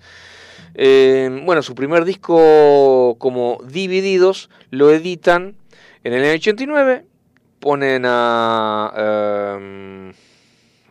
Eh, 0.76 1.42
bueno, 1.46 1.62
su 1.62 1.76
primer 1.76 2.06
disco 2.06 3.18
como 3.20 3.58
Divididos 3.68 4.50
lo 4.70 4.92
editan 4.92 5.58
en 6.06 6.14
el 6.14 6.24
año 6.24 6.36
89, 6.36 7.06
ponen 7.60 8.04
a 8.06 8.94
eh, 8.96 10.14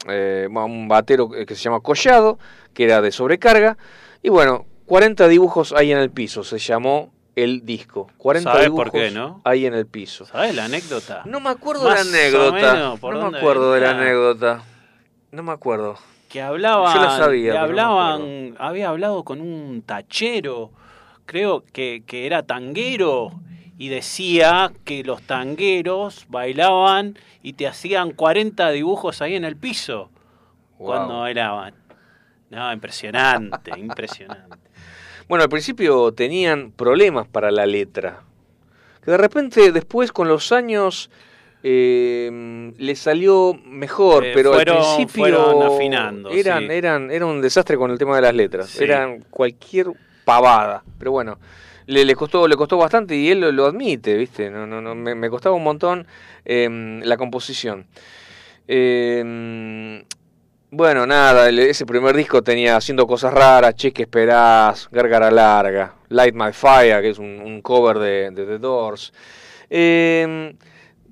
eh, 0.09 0.49
un 0.51 0.89
batero 0.89 1.31
que 1.31 1.47
se 1.55 1.63
llama 1.63 1.81
Collado, 1.81 2.39
que 2.75 2.85
era 2.85 3.01
de 3.01 3.13
sobrecarga, 3.13 3.79
y 4.23 4.29
bueno, 4.29 4.67
40 4.85 5.27
dibujos 5.29 5.73
hay 5.73 5.91
en 5.91 5.97
el 5.97 6.11
piso, 6.11 6.45
se 6.45 6.59
llamó 6.59 7.11
el 7.37 7.65
disco. 7.65 8.11
40 8.19 8.51
¿Sabes 8.51 8.67
dibujos 8.67 8.85
por 8.91 8.93
qué, 9.01 9.11
no? 9.11 9.41
hay 9.45 9.67
en 9.67 9.75
el 9.75 9.87
piso. 9.87 10.25
¿Sabes 10.27 10.55
la 10.55 10.67
anécdota? 10.67 11.23
No 11.25 11.41
me 11.41 11.51
acuerdo 11.51 11.85
Más 11.89 12.11
de 12.11 12.31
la 12.31 12.39
o 12.39 12.49
anécdota. 12.49 12.73
menos, 12.75 13.01
¿por 13.01 13.15
no 13.17 13.31
me 13.31 13.39
acuerdo 13.39 13.73
de 13.73 13.81
la 13.81 13.91
anécdota. 13.91 14.63
No 15.31 15.43
me 15.43 15.53
acuerdo. 15.53 15.97
Que 16.29 16.43
hablaban, 16.43 16.95
Yo 16.95 17.03
la 17.03 17.17
sabía, 17.17 17.49
no 17.53 17.59
me 17.59 17.65
hablaban, 17.65 18.55
había 18.59 18.89
hablado 18.89 19.23
con 19.23 19.41
un 19.41 19.83
tachero, 19.83 20.71
creo 21.27 21.63
que, 21.73 22.03
que 22.07 22.27
era 22.27 22.43
tanguero, 22.43 23.33
y 23.79 23.89
decía 23.89 24.73
que 24.85 25.03
los 25.05 25.23
tangueros 25.23 26.27
bailaban 26.29 27.19
y 27.43 27.55
te 27.55 27.67
hacían 27.67 28.13
40 28.13 28.71
dibujos 28.71 29.21
ahí 29.23 29.35
en 29.35 29.45
el 29.45 29.57
piso 29.57 30.11
Wow. 30.79 30.87
cuando 30.87 31.21
bailaban. 31.21 31.75
No, 32.51 32.73
impresionante, 32.73 33.73
impresionante. 33.79 34.59
Bueno, 35.29 35.43
al 35.45 35.49
principio 35.51 36.13
tenían 36.13 36.71
problemas 36.73 37.27
para 37.27 37.51
la 37.51 37.67
letra. 37.67 38.21
Que 39.05 39.11
de 39.11 39.17
repente 39.17 39.73
después 39.73 40.13
con 40.13 40.29
los 40.29 40.53
años 40.53 41.11
eh, 41.65 42.73
le 42.77 42.95
salió 42.97 43.55
mejor, 43.65 44.25
Eh, 44.25 44.33
pero 44.35 44.53
fueron- 44.53 44.77
al 44.79 44.97
principio 44.97 45.63
afinando, 45.75 46.31
eran, 46.31 46.65
sí. 46.65 46.73
eran, 46.73 47.11
era 47.11 47.27
un 47.27 47.41
desastre 47.41 47.77
con 47.77 47.91
el 47.91 47.99
tema 47.99 48.17
de 48.17 48.23
las 48.23 48.35
letras. 48.35 48.69
Sí. 48.71 48.83
Eran 48.85 49.21
cualquier 49.31 49.87
pavada. 50.25 50.83
Pero 50.99 51.13
bueno, 51.13 51.39
le, 51.87 52.05
le 52.05 52.15
costó, 52.17 52.47
le 52.49 52.57
costó 52.57 52.77
bastante 52.79 53.15
y 53.17 53.29
él 53.31 53.41
lo, 53.41 53.53
lo 53.53 53.67
admite, 53.67 54.17
¿viste? 54.17 54.51
No, 54.51 54.67
no, 54.67 54.81
no, 54.81 54.95
me, 54.95 55.15
me 55.15 55.31
costaba 55.31 55.55
un 55.55 55.63
montón 55.65 56.07
eh, 56.45 57.01
la 57.05 57.17
composición. 57.17 57.87
Eh, 58.69 60.05
bueno, 60.73 61.07
nada, 61.07 61.51
ese 61.51 61.85
primer 61.85 62.17
disco 62.17 62.43
tenía 62.43 62.77
haciendo 62.77 63.07
cosas 63.07 63.33
raras, 63.33 63.75
Che, 63.75 63.93
que 63.93 64.03
esperás, 64.03 64.89
Gárgara 64.91 65.31
Larga, 65.31 65.95
Light 66.09 66.35
My 66.35 66.53
Fire, 66.53 67.03
que 67.03 67.11
es 67.11 67.19
un, 67.19 67.27
un 67.45 67.61
cover 67.61 67.99
de, 67.99 68.31
de 68.31 68.47
The 68.47 68.59
Doors. 68.59 69.13
Eh, 69.69 70.55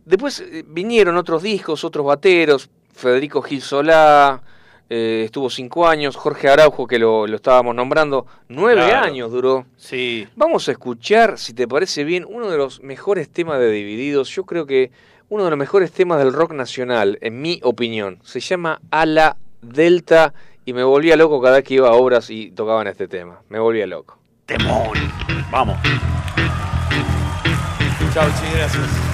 después 0.07 0.41
eh, 0.41 0.65
vinieron 0.67 1.17
otros 1.19 1.43
discos, 1.43 1.85
otros 1.85 2.07
bateros, 2.07 2.71
Federico 2.95 3.43
Gil 3.43 3.61
Solá, 3.61 4.43
eh, 4.89 5.23
estuvo 5.27 5.51
cinco 5.51 5.87
años, 5.87 6.17
Jorge 6.17 6.49
Araujo, 6.49 6.87
que 6.87 6.99
lo, 6.99 7.27
lo 7.27 7.37
estábamos 7.37 7.75
nombrando, 7.75 8.27
nueve 8.49 8.83
Claro. 8.83 9.07
años 9.07 9.31
duró. 9.31 9.67
Sí, 9.77 10.27
Vamos 10.37 10.69
a 10.69 10.73
escuchar, 10.73 11.39
si 11.39 11.53
te 11.53 11.69
parece 11.69 12.05
bien, 12.05 12.25
uno 12.27 12.49
de 12.51 12.57
los 12.57 12.83
mejores 12.83 13.29
temas 13.29 13.59
de 13.61 13.71
Divididos. 13.71 14.31
Yo 14.31 14.45
creo 14.45 14.65
que 14.67 14.91
uno 15.29 15.45
de 15.45 15.51
los 15.51 15.59
mejores 15.59 15.93
temas 15.93 16.19
del 16.19 16.33
rock 16.33 16.53
nacional, 16.53 17.19
en 17.21 17.41
mi 17.41 17.61
opinión. 17.63 18.19
Se 18.25 18.41
llama 18.41 18.81
Ala 18.91 19.37
Delta 19.63 20.33
y 20.65 20.73
me 20.73 20.83
volvía 20.83 21.17
loco 21.17 21.41
cada 21.41 21.57
vez 21.57 21.65
que 21.65 21.75
iba 21.75 21.89
a 21.89 21.93
obras 21.93 22.31
y 22.31 22.51
tocaban 22.51 22.87
este 22.87 23.09
tema. 23.09 23.41
Me 23.49 23.59
volvía 23.59 23.87
loco. 23.87 24.19
temón. 24.47 24.91
Vamos. 25.51 25.77
Chao, 28.13 28.29
Chi, 28.29 28.57
gracias. 28.57 29.10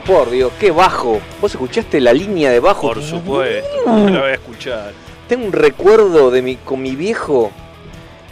Por 0.00 0.30
Dios, 0.30 0.52
qué 0.58 0.70
bajo. 0.70 1.20
¿Vos 1.40 1.52
escuchaste 1.52 2.00
la 2.00 2.12
línea 2.12 2.50
de 2.50 2.60
bajo? 2.60 2.88
Por 2.88 3.02
supuesto, 3.02 3.68
no 3.86 4.08
la 4.08 4.20
voy 4.20 4.30
a 4.30 4.34
escuchar. 4.34 4.92
Tengo 5.28 5.46
un 5.46 5.52
recuerdo 5.52 6.30
de 6.30 6.42
mi, 6.42 6.56
con 6.56 6.80
mi 6.82 6.96
viejo. 6.96 7.50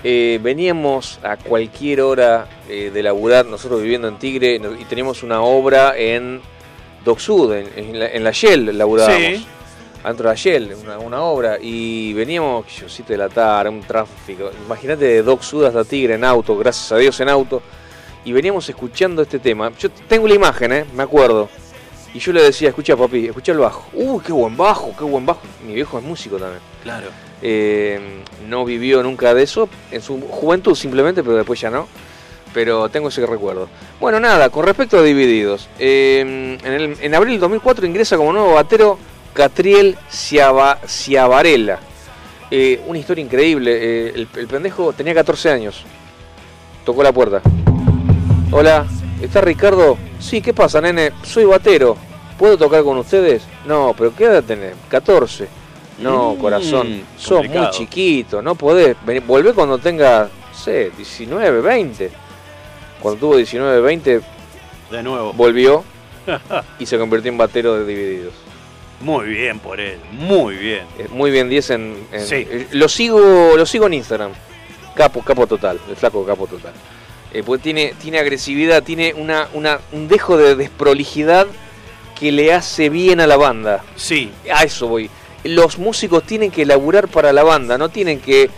eh, 0.02 0.38
veníamos 0.42 1.18
a 1.22 1.36
cualquier 1.36 2.00
hora 2.00 2.46
eh, 2.68 2.90
de 2.92 3.02
laburar, 3.02 3.44
nosotros 3.46 3.82
viviendo 3.82 4.08
en 4.08 4.18
Tigre, 4.18 4.60
y 4.78 4.84
teníamos 4.86 5.22
una 5.22 5.42
obra 5.42 5.94
en 5.96 6.40
Dock 7.04 7.18
Sud, 7.18 7.52
en, 7.52 7.68
en 7.76 7.98
la, 7.98 8.06
en 8.08 8.24
la 8.24 8.30
Shell 8.32 8.76
laburábamos. 8.78 9.18
Sí. 9.20 9.46
Adentro 10.02 10.28
de 10.30 10.34
la 10.34 10.40
Shell, 10.40 10.74
una, 10.82 10.98
una 10.98 11.22
obra. 11.22 11.58
Y 11.60 12.14
veníamos, 12.14 12.64
yo, 12.74 12.88
7 12.88 13.12
de 13.12 13.18
la 13.18 13.28
tarde, 13.28 13.68
un 13.68 13.82
tráfico. 13.82 14.50
Imagínate 14.64 15.04
de 15.04 15.22
Dock 15.22 15.42
Sud 15.42 15.64
hasta 15.66 15.84
Tigre 15.84 16.14
en 16.14 16.24
auto, 16.24 16.56
gracias 16.56 16.90
a 16.92 16.96
Dios 16.96 17.20
en 17.20 17.28
auto. 17.28 17.60
Y 18.24 18.32
veníamos 18.32 18.68
escuchando 18.68 19.22
este 19.22 19.38
tema. 19.38 19.72
Yo 19.78 19.90
tengo 19.90 20.28
la 20.28 20.34
imagen, 20.34 20.72
¿eh? 20.72 20.84
me 20.94 21.02
acuerdo. 21.02 21.48
Y 22.12 22.18
yo 22.18 22.32
le 22.32 22.42
decía, 22.42 22.68
escucha 22.70 22.96
papi, 22.96 23.26
escucha 23.26 23.52
el 23.52 23.58
bajo. 23.58 23.86
Uy, 23.94 24.22
qué 24.24 24.32
buen 24.32 24.56
bajo, 24.56 24.92
qué 24.98 25.04
buen 25.04 25.24
bajo. 25.24 25.40
Mi 25.66 25.74
viejo 25.74 25.98
es 25.98 26.04
músico 26.04 26.36
también. 26.38 26.60
Claro. 26.82 27.06
Eh, 27.40 28.22
no 28.48 28.64
vivió 28.64 29.02
nunca 29.02 29.32
de 29.32 29.44
eso, 29.44 29.68
en 29.90 30.02
su 30.02 30.20
juventud 30.20 30.74
simplemente, 30.74 31.22
pero 31.22 31.36
después 31.36 31.60
ya 31.60 31.70
no. 31.70 31.86
Pero 32.52 32.88
tengo 32.88 33.08
ese 33.10 33.24
recuerdo. 33.24 33.68
Bueno, 34.00 34.18
nada, 34.18 34.50
con 34.50 34.66
respecto 34.66 34.98
a 34.98 35.02
Divididos. 35.02 35.68
eh, 35.78 36.58
en, 36.62 36.72
el- 36.72 36.96
en 37.00 37.14
abril 37.14 37.34
del 37.34 37.40
2004 37.42 37.86
ingresa 37.86 38.16
como 38.16 38.32
nuevo 38.32 38.54
batero 38.54 38.98
Catriel 39.32 39.96
Ciavarela. 40.10 41.78
Eh, 42.50 42.80
una 42.88 42.98
historia 42.98 43.22
increíble. 43.24 43.70
eh, 43.80 44.12
el, 44.16 44.28
el 44.36 44.46
pendejo 44.48 44.92
tenía 44.92 45.14
14 45.14 45.50
años. 45.50 45.84
Tocó 46.84 47.02
la 47.04 47.12
puerta. 47.12 47.40
Hola, 48.52 48.86
¿está 49.22 49.40
Ricardo? 49.40 49.96
Sí, 50.18 50.40
¿qué 50.40 50.52
pasa, 50.52 50.80
nene? 50.80 51.12
Soy 51.22 51.44
batero. 51.44 51.96
¿Puedo 52.38 52.56
tocar 52.56 52.82
con 52.82 52.96
ustedes? 52.98 53.42
No, 53.66 53.94
pero 53.96 54.14
¿qué 54.14 54.24
edad 54.24 54.42
tenés? 54.42 54.74
14. 54.88 55.48
No, 55.98 56.34
Mm, 56.34 56.38
corazón, 56.38 57.02
sos 57.18 57.46
muy 57.46 57.70
chiquito, 57.70 58.40
no 58.40 58.54
podés. 58.54 58.96
Volvé 59.26 59.52
cuando 59.52 59.76
tenga, 59.78 60.24
no 60.50 60.54
sé, 60.58 60.90
19, 60.96 61.60
20. 61.60 62.10
Cuando 63.00 63.20
tuvo 63.20 63.36
19, 63.36 63.80
20, 63.82 64.20
De 64.90 65.02
nuevo. 65.02 65.32
volvió 65.34 65.84
y 66.78 66.86
se 66.86 66.98
convirtió 66.98 67.30
en 67.30 67.36
batero 67.38 67.74
de 67.78 67.84
Divididos. 67.84 68.32
Muy 69.02 69.26
bien 69.28 69.58
por 69.58 69.78
él, 69.80 69.98
muy 70.12 70.56
bien. 70.56 70.84
Eh, 70.98 71.06
Muy 71.10 71.30
bien 71.30 71.48
10 71.48 71.70
en... 71.70 72.06
en- 72.12 72.20
Sí. 72.26 72.34
eh, 72.50 72.68
Lo 72.72 72.86
sigo 72.88 73.18
lo 73.56 73.64
sigo 73.64 73.86
en 73.86 73.94
Instagram. 73.94 74.32
Capo, 74.94 75.22
capo 75.22 75.46
total, 75.46 75.78
el 75.88 75.96
flaco 75.96 76.24
capo 76.26 76.46
total. 76.46 76.72
Eh, 77.32 77.42
porque 77.44 77.62
tiene, 77.62 77.94
tiene 78.02 78.18
agresividad, 78.18 78.82
tiene 78.82 79.14
una, 79.14 79.48
una, 79.54 79.78
un 79.92 80.08
dejo 80.08 80.36
de 80.36 80.56
desprolijidad 80.56 81.46
que 82.18 82.32
le 82.32 82.52
hace 82.52 82.88
bien 82.90 83.20
a 83.20 83.26
la 83.26 83.36
banda. 83.36 83.82
Sí, 83.96 84.32
A 84.52 84.64
eso 84.64 84.88
voy. 84.88 85.08
Los 85.44 85.78
músicos 85.78 86.24
tienen 86.24 86.50
que 86.50 86.66
laburar 86.66 87.08
para 87.08 87.32
la 87.32 87.42
banda, 87.44 87.78
no 87.78 87.88
tienen 87.88 88.20
que 88.20 88.50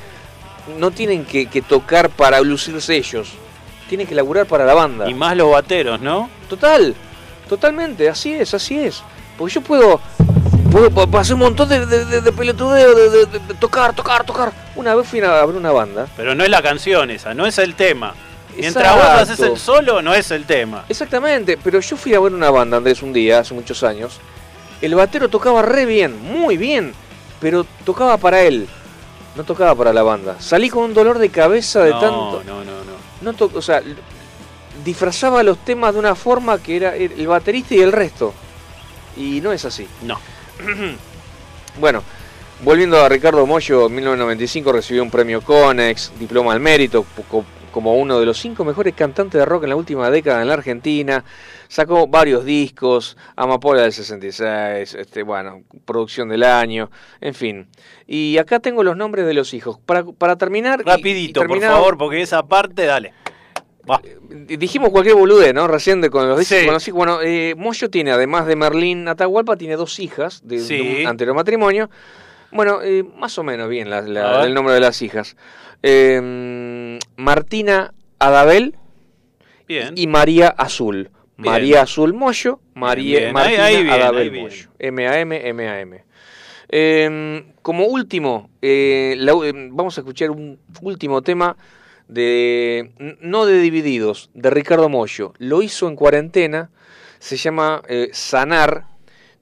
no 0.79 0.91
tienen 0.91 1.25
que, 1.25 1.47
que 1.47 1.61
tocar 1.63 2.09
para 2.11 2.41
lucirse 2.41 2.97
ellos. 2.97 3.29
Tienen 3.89 4.07
que 4.07 4.15
laburar 4.15 4.47
para 4.47 4.65
la 4.65 4.75
banda. 4.75 5.09
y 5.09 5.15
más 5.15 5.37
los 5.37 5.51
bateros, 5.51 6.01
¿no? 6.01 6.31
Total, 6.49 6.95
totalmente, 7.49 8.09
así 8.09 8.33
es, 8.33 8.55
así 8.55 8.79
es. 8.79 9.03
Porque 9.37 9.55
yo 9.55 9.61
puedo, 9.61 10.01
puedo 10.71 11.19
hacer 11.19 11.35
un 11.35 11.41
montón 11.41 11.69
de, 11.69 11.85
de, 11.87 12.05
de- 12.05 12.21
de 12.21 12.33
pelotudeo, 12.33 12.95
de, 13.11 13.27
tocar, 13.61 13.95
tocar, 13.95 14.25
tocar. 14.25 14.53
Una 14.77 14.95
vez 14.95 15.07
fui 15.07 15.21
a 15.21 15.45
ver 15.45 15.55
una 15.57 15.73
banda. 15.73 16.07
Pero 16.17 16.35
no 16.35 16.43
es 16.45 16.51
la 16.51 16.63
canción 16.63 17.11
esa, 17.11 17.35
no 17.35 17.47
es 17.47 17.59
el 17.59 17.75
tema. 17.75 18.15
Mientras 18.57 18.85
Exacto. 18.85 19.11
vos 19.11 19.21
haces 19.21 19.41
el 19.41 19.59
solo, 19.59 20.03
no 20.03 20.15
es 20.15 20.31
el 20.31 20.45
tema. 20.45 20.85
Exactamente, 20.89 21.59
pero 21.63 21.81
yo 21.81 21.97
fui 21.97 22.15
a 22.15 22.21
ver 22.21 22.33
una 22.33 22.51
banda, 22.51 22.77
Andrés, 22.77 23.03
un 23.03 23.13
día, 23.13 23.41
hace 23.41 23.55
muchos 23.55 23.83
años. 23.83 24.21
El 24.81 24.95
batero 24.95 25.29
tocaba 25.29 25.63
re 25.63 25.87
bien, 25.87 26.21
muy 26.23 26.57
bien, 26.57 26.93
pero 27.41 27.65
tocaba 27.85 28.17
para 28.19 28.43
él, 28.43 28.69
no 29.37 29.45
tocaba 29.45 29.75
para 29.75 29.93
la 29.93 30.03
banda. 30.03 30.37
Salí 30.41 30.69
con 30.69 30.85
un 30.85 30.95
dolor 30.95 31.19
de 31.19 31.31
cabeza 31.31 31.83
de 31.85 31.91
no, 31.91 32.01
tanto... 32.01 32.43
no, 32.45 32.65
no, 32.65 32.73
no. 32.75 32.93
No 33.23 33.51
o 33.55 33.63
sea, 33.63 33.81
disfrazaba 34.85 35.43
los 35.43 35.59
temas 35.65 35.95
de 35.95 36.01
una 36.01 36.15
forma 36.15 36.61
que 36.61 36.77
era 36.77 36.97
el 36.97 37.27
baterista 37.27 37.75
y 37.75 37.81
el 37.81 37.93
resto. 37.93 38.35
Y 39.17 39.41
no 39.41 39.53
es 39.53 39.65
así. 39.65 39.87
No. 40.03 40.19
Bueno, 41.81 42.03
volviendo 42.63 43.03
a 43.03 43.09
Ricardo 43.09 43.47
Mollo, 43.47 43.87
en 43.87 43.95
1995 43.95 44.73
recibió 44.73 45.03
un 45.03 45.11
premio 45.11 45.41
Conex, 45.41 46.13
diploma 46.19 46.53
al 46.53 46.61
mérito, 46.61 47.07
como 47.73 47.95
uno 47.97 48.21
de 48.21 48.27
los 48.27 48.39
cinco 48.39 48.65
mejores 48.65 48.95
cantantes 48.95 49.39
de 49.41 49.45
rock 49.45 49.65
en 49.65 49.71
la 49.71 49.77
última 49.77 50.11
década 50.11 50.43
en 50.43 50.49
la 50.49 50.55
Argentina. 50.55 51.25
Sacó 51.69 52.07
varios 52.07 52.45
discos, 52.45 53.17
Amapola 53.35 53.83
del 53.83 53.93
66, 53.93 54.95
este, 54.95 55.23
bueno, 55.23 55.63
producción 55.85 56.29
del 56.29 56.43
año, 56.45 56.91
en 57.21 57.35
fin. 57.35 57.67
Y 58.07 58.37
acá 58.39 58.61
tengo 58.61 58.83
los 58.85 58.97
nombres 58.97 59.27
de 59.27 59.35
los 59.35 59.55
hijos. 59.55 59.79
Para, 59.85 60.05
para 60.05 60.37
terminar... 60.37 60.81
y- 60.81 60.83
y 60.83 60.93
Rapidito, 60.93 61.45
por 61.47 61.61
favor, 61.61 61.99
porque 61.99 62.21
esa 62.21 62.43
parte, 62.45 62.85
dale. 62.85 63.15
Va. 63.91 64.01
Dijimos 64.31 64.91
cualquier 64.91 65.17
bolude, 65.17 65.53
¿no? 65.53 65.67
Recién 65.67 66.01
de, 66.01 66.09
con 66.11 66.29
los 66.29 66.39
discos. 66.39 66.59
Sí. 66.59 66.65
con 66.67 66.75
los 66.75 66.87
hijos. 66.87 66.97
Bueno, 66.99 67.19
eh, 67.23 67.55
Moyo 67.57 67.91
tiene, 67.91 68.13
además 68.13 68.47
de 68.47 68.55
Merlín 68.55 69.09
Atahualpa, 69.09 69.57
tiene 69.57 69.75
dos 69.77 69.99
hijas 69.99 70.41
de, 70.45 71.01
un 71.03 71.07
anterior 71.09 71.35
matrimonio. 71.35 71.91
Bueno, 72.53 72.81
eh, 72.83 73.03
más 73.17 73.37
o 73.39 73.43
menos 73.43 73.69
bien 73.69 73.89
la- 73.91 74.03
la- 74.03 74.45
el 74.45 74.55
nombre 74.55 74.75
de 74.75 74.81
las 74.81 75.01
hijas. 75.03 75.37
Eh, 75.83 76.21
Martina 77.23 77.95
Adabel 78.19 78.75
Bien. 79.69 79.95
y 79.97 80.07
María 80.07 80.49
Azul. 80.49 81.11
Bien. 81.37 81.53
María 81.53 81.83
Azul 81.83 82.13
Moyo, 82.15 82.61
María 82.75 83.21
bien. 83.21 83.33
Martina 83.33 83.65
Ahí- 83.65 83.89
Adabel. 83.89 84.33
Moyo. 84.33 84.69
M-A-M, 84.79 85.49
M-A-M. 85.49 86.05
Eh, 86.69 87.45
como 87.63 87.87
último, 87.87 88.51
eh, 88.61 89.15
la- 89.19 89.33
eh, 89.45 89.53
vamos 89.71 89.97
a 89.99 90.01
escuchar 90.01 90.31
un 90.31 90.59
último 90.81 91.23
tema 91.23 91.57
de 92.09 92.93
no 93.21 93.47
de 93.47 93.61
Divididos, 93.61 94.31
de 94.35 94.51
Ricardo 94.51 94.89
Mollo. 94.89 95.33
Lo 95.39 95.63
hizo 95.63 95.89
en 95.89 95.97
cuarentena, 95.97 96.71
se 97.19 97.37
llama 97.37 97.83
eh, 97.89 98.09
Sanar, 98.13 98.87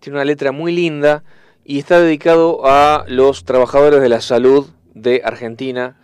tiene 0.01 0.17
una 0.19 0.25
letra 0.25 0.53
muy 0.53 0.73
linda 0.73 1.25
y 1.65 1.79
está 1.79 2.01
dedicado 2.01 2.61
a 2.65 3.05
los 3.09 3.45
trabajadores 3.45 4.01
de 4.01 4.09
la 4.09 4.21
salud 4.21 4.69
de 4.95 5.23
Argentina 5.25 5.97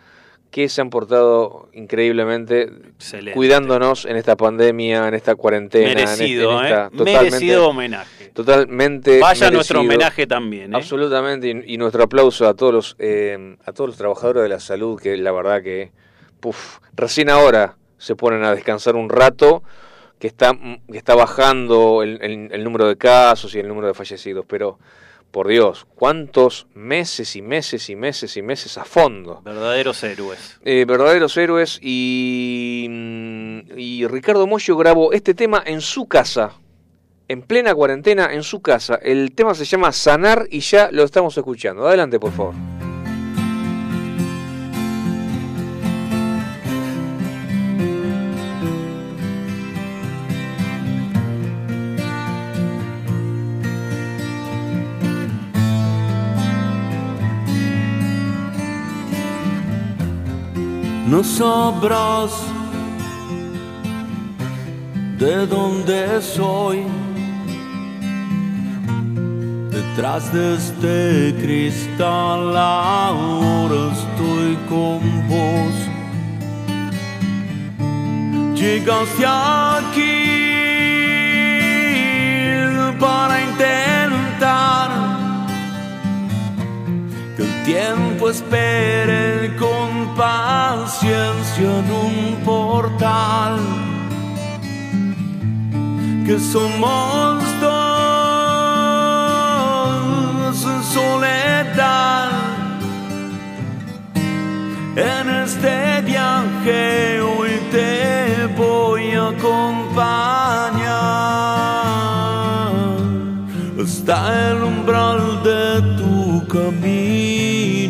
que 0.57 0.71
se 0.71 0.81
han 0.81 0.89
portado 0.89 1.69
increíblemente 1.75 2.63
Excelente. 2.63 3.33
cuidándonos 3.35 4.07
en 4.07 4.17
esta 4.17 4.37
pandemia, 4.37 5.07
en 5.07 5.13
esta 5.13 5.35
cuarentena, 5.35 5.93
en 5.93 5.99
este- 5.99 6.17
Merecido, 6.23 6.59
en 6.61 6.65
esta, 6.65 6.87
¿eh? 6.87 6.91
totalmente, 6.97 7.31
Merecido 7.31 7.69
homenaje. 7.69 8.29
totalmente 8.29 9.19
Vaya 9.21 9.51
nuestro 9.51 9.81
homenaje 9.81 10.27
también, 10.27 10.73
¿eh? 10.73 10.77
Absolutamente, 10.79 11.49
y, 11.67 11.75
y 11.75 11.77
nuestro 11.77 12.05
aplauso 12.05 12.49
a 12.49 12.55
todos 12.55 12.73
los 12.73 12.97
eh, 12.99 13.57
a 13.67 13.73
todos 13.73 13.89
los 13.91 13.99
trabajadores 13.99 14.45
de 14.45 14.49
la 14.49 14.59
salud 14.59 14.99
que 14.99 15.19
la 15.19 15.31
verdad 15.31 15.63
que 15.63 15.93
puf, 16.41 16.79
recién 16.95 17.29
ahora 17.29 17.77
se 17.99 18.17
ponen 18.17 18.43
a 18.43 18.55
descansar 18.55 18.97
un 18.97 19.11
rato, 19.11 19.63
que 20.19 20.27
está 20.27 20.57
que 20.91 20.97
está 20.97 21.15
bajando 21.15 22.03
el, 22.03 22.19
el- 22.23 22.49
el 22.51 22.65
número 22.65 22.89
de 22.89 22.97
casos 22.97 23.55
y 23.55 23.59
el 23.59 23.69
número 23.69 23.89
de 23.89 23.93
fallecidos, 23.93 24.47
pero 24.49 24.79
por 25.31 25.49
Dios, 25.49 25.87
cuántos 25.95 26.67
meses 26.75 27.37
y 27.37 27.43
meses 27.43 27.91
y 27.91 27.97
meses 27.97 28.37
y 28.37 28.43
meses 28.43 28.79
a 28.79 28.85
fondo. 28.85 29.43
Verdaderos 29.45 30.03
héroes. 30.03 30.59
Eh, 30.65 30.85
verdaderos 30.87 31.37
héroes 31.37 31.79
y, 31.83 32.87
mm, 32.89 33.61
y 33.77 34.07
Ricardo 34.07 34.47
Mollo 34.47 34.77
grabó 34.77 35.13
este 35.13 35.35
tema 35.35 35.63
en 35.67 35.81
su 35.81 36.07
casa, 36.07 36.53
en 37.29 37.43
plena 37.43 37.75
cuarentena, 37.75 38.33
en 38.33 38.43
su 38.43 38.63
casa. 38.63 38.97
El 38.97 39.35
tema 39.35 39.55
se 39.55 39.65
llama 39.65 39.93
Sanar 39.93 40.47
y 40.51 40.61
ya 40.61 40.91
lo 40.91 41.05
estamos 41.05 41.37
escuchando. 41.37 41.87
Adelante, 41.87 42.19
por 42.19 42.33
favor. 42.33 42.76
No 61.07 61.23
sabrás 61.23 62.33
de 65.19 65.47
dónde 65.47 66.21
soy. 66.21 66.83
Detrás 69.71 70.33
de 70.33 70.57
este 70.57 71.35
cristal 71.41 72.57
ahora 72.57 73.93
estoy 73.93 74.57
con 74.69 75.01
vos. 75.29 75.77
Llegaste 78.59 79.25
aquí 79.25 80.27
para 82.99 83.43
intentar 83.43 84.66
tiempo 87.67 88.31
espere 88.31 89.55
con 89.57 90.15
paciencia 90.15 91.69
en 91.81 91.91
un 91.91 92.37
portal. 92.45 93.59
que 96.25 96.39
somos 96.39 97.45
dos 97.61 97.77
en 100.65 100.83
soledad. 100.97 102.31
En 104.97 105.29
este 105.45 106.03
viaje 106.03 107.21
hoy 107.21 107.53
te 107.71 108.47
voy 108.57 109.11
a 109.13 109.29
acompañar 109.29 110.67
hasta 113.83 114.17
el 114.51 114.59
umbral 114.65 115.21
de 115.45 115.65
tu 115.99 116.47
camino. 116.49 117.36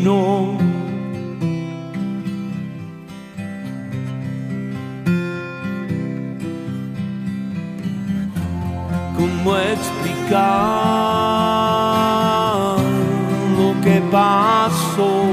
¿Cómo 0.06 0.76
explicar 9.56 10.36
lo 13.58 13.68
que 13.82 14.00
pasó? 14.12 15.24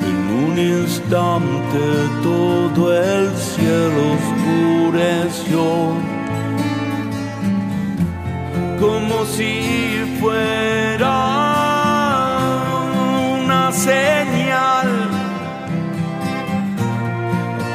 En 0.00 0.18
un 0.46 0.58
instante 0.58 1.84
todo 2.22 2.82
el 2.90 3.36
cielo 3.36 4.00
oscureció, 4.16 5.62
como 8.80 9.26
si 9.26 9.52
fuera 10.18 11.57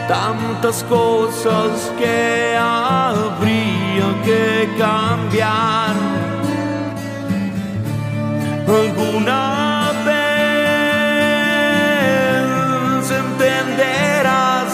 tantas 0.08 0.84
cosas 0.84 1.92
que 1.98 2.56
habría 2.58 4.08
que 4.24 4.70
cambiar. 4.78 5.96
Alguna 8.68 9.92
vez 10.06 10.22
entenderás, 13.24 14.74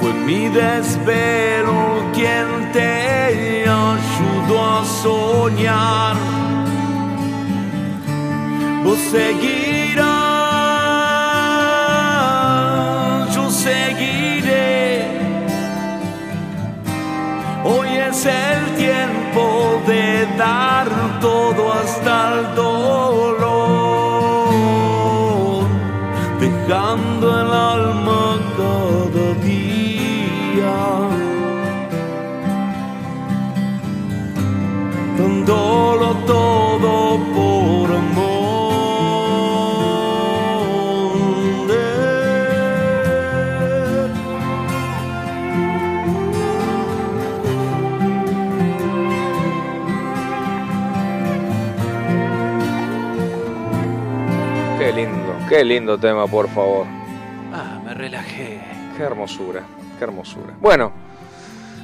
fue 0.00 0.12
mi 0.12 0.48
desvelo 0.48 1.80
quien 2.14 2.46
te 2.72 3.68
ayudó 3.68 4.56
a 4.78 4.84
soñar. 5.02 6.16
Vos 8.92 9.00
seguirás, 9.10 10.04
yo 13.34 13.50
seguiré. 13.50 15.06
Hoy 17.64 17.88
es 17.88 18.26
el 18.26 18.76
tiempo 18.76 19.80
de 19.86 20.26
dar 20.36 20.90
todo 21.22 21.72
hasta 21.72 22.34
el 22.34 22.51
qué 55.52 55.62
lindo 55.66 55.98
tema, 55.98 56.26
por 56.26 56.48
favor. 56.48 56.86
Ah, 57.52 57.78
me 57.84 57.92
relajé. 57.92 58.58
Qué 58.96 59.02
hermosura, 59.02 59.62
qué 59.98 60.04
hermosura. 60.04 60.54
Bueno, 60.58 60.90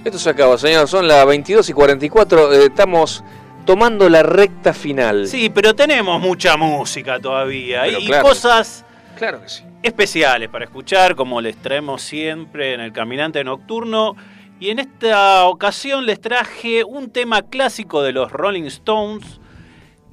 esto 0.03 0.19
se 0.19 0.31
acaba, 0.31 0.57
señor. 0.57 0.89
Son 0.89 1.07
las 1.07 1.27
22 1.27 1.69
y 1.69 1.73
44. 1.75 2.55
eh, 2.55 2.65
estamos 2.65 3.23
tomando 3.67 4.09
la 4.09 4.23
recta 4.23 4.73
final. 4.73 5.27
Sí, 5.27 5.51
pero 5.51 5.75
tenemos 5.75 6.19
mucha 6.19 6.57
música 6.57 7.21
todavía 7.21 7.83
Pero 7.85 7.99
y 7.99 8.07
claro. 8.07 8.23
cosas 8.29 8.87
Claro 9.19 9.43
que 9.43 9.51
sí. 9.51 9.65
especiales 9.83 10.49
para 10.49 10.65
escuchar, 10.65 11.15
como 11.15 11.43
les 11.43 11.59
traemos 11.59 12.01
siempre 12.01 12.73
en 12.73 12.81
el 12.81 12.95
Caminante 12.95 13.45
Nocturno. 13.45 14.17
Y 14.61 14.71
en 14.71 14.79
esta 14.79 15.45
ocasión 15.45 16.07
les 16.07 16.23
traje 16.23 16.85
un 16.85 17.11
tema 17.11 17.43
clásico 17.43 18.03
de 18.03 18.13
los 18.13 18.33
Rolling 18.33 18.65
Stones 18.65 19.41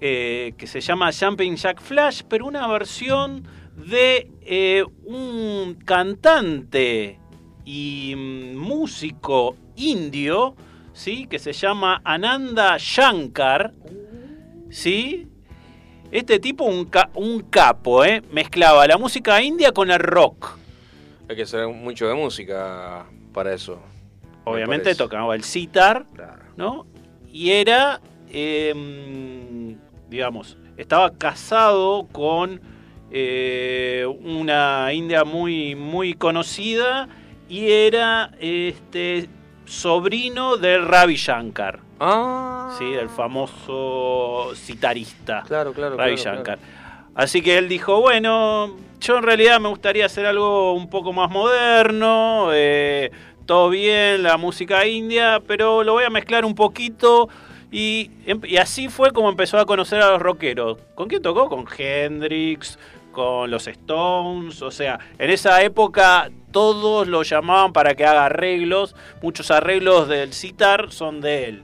eh, 0.08 0.54
que 0.58 0.68
se 0.68 0.82
llama 0.82 1.10
Jumping 1.12 1.56
Jack 1.56 1.82
Flash, 1.82 2.22
pero 2.30 2.46
una 2.46 2.68
versión 2.68 3.48
de 3.76 4.30
eh, 4.42 4.84
un 5.06 5.76
cantante 5.84 7.20
y 7.66 8.14
mm, 8.16 8.56
músico 8.56 9.56
indio, 9.76 10.56
¿sí? 10.94 11.26
que 11.28 11.40
se 11.40 11.54
llama 11.54 12.02
Ananda 12.04 12.76
Shankar. 12.78 13.74
¿sí? 14.70 15.28
Este 16.12 16.40
tipo, 16.40 16.66
un, 16.66 16.86
ca- 16.86 17.10
un 17.16 17.40
capo, 17.50 18.06
¿eh? 18.06 18.22
mezclaba 18.32 18.86
la 18.86 18.98
música 19.00 19.42
india 19.42 19.72
con 19.72 19.90
el 19.90 20.00
rock. 20.00 20.58
Hay 21.28 21.36
que 21.36 21.46
saber 21.48 21.70
mucho 21.70 22.08
de 22.08 22.14
música 22.14 23.06
para 23.34 23.54
eso. 23.54 23.80
me 24.46 24.52
Obviamente 24.52 24.94
tocaba 24.94 25.34
el 25.36 25.44
sitar, 25.44 26.06
Claro. 26.14 26.44
¿no? 26.58 26.86
Y 27.34 27.50
era, 27.50 28.00
eh, 28.30 29.76
digamos, 30.10 30.58
estaba 30.78 31.12
casado 31.18 32.08
con 32.12 32.62
eh, 33.12 34.06
una 34.24 34.92
india 34.94 35.24
muy, 35.24 35.76
muy 35.76 36.14
conocida 36.14 37.08
y 37.48 37.70
era 37.70 38.32
este 38.40 39.30
sobrino 39.66 40.58
de 40.58 40.78
Ravi 40.80 41.16
Shankar, 41.16 41.80
Ah, 42.00 42.76
¿sí? 42.78 42.84
el 42.94 43.08
famoso 43.10 44.54
sitarista. 44.56 45.44
Claro, 45.48 45.74
claro. 45.74 45.96
Ravi 45.98 46.16
claro, 46.16 46.36
Shankar. 46.36 46.60
Así 47.16 47.42
que 47.42 47.58
él 47.58 47.70
dijo, 47.70 48.02
bueno, 48.02 48.76
yo 49.00 49.18
en 49.18 49.24
realidad 49.24 49.60
me 49.62 49.70
gustaría 49.70 50.06
hacer 50.06 50.26
algo 50.26 50.74
un 50.74 50.90
poco 50.90 51.14
más 51.14 51.32
moderno, 51.32 52.50
eh, 52.54 53.12
todo 53.46 53.70
bien, 53.70 54.24
la 54.24 54.38
música 54.38 54.86
india, 54.86 55.42
pero 55.48 55.84
lo 55.84 55.94
voy 55.94 56.04
a 56.04 56.10
mezclar 56.10 56.44
un 56.46 56.56
poquito. 56.56 57.30
Y, 57.78 58.10
y 58.44 58.56
así 58.56 58.88
fue 58.88 59.12
como 59.12 59.28
empezó 59.28 59.60
a 59.60 59.66
conocer 59.66 60.02
a 60.02 60.12
los 60.12 60.22
rockeros. 60.22 60.78
¿Con 60.96 61.10
quién 61.10 61.22
tocó? 61.22 61.50
Con 61.50 61.66
Hendrix, 61.78 62.80
con 63.12 63.52
los 63.52 63.68
Stones. 63.68 64.62
O 64.62 64.72
sea, 64.72 64.98
en 65.20 65.30
esa 65.30 65.62
época 65.62 66.32
todos 66.52 67.06
lo 67.10 67.24
llamaban 67.24 67.74
para 67.74 67.94
que 67.94 68.06
haga 68.06 68.28
arreglos. 68.28 68.96
Muchos 69.22 69.52
arreglos 69.52 70.08
del 70.08 70.32
sitar 70.32 70.90
son 70.94 71.20
de 71.20 71.50
él. 71.50 71.64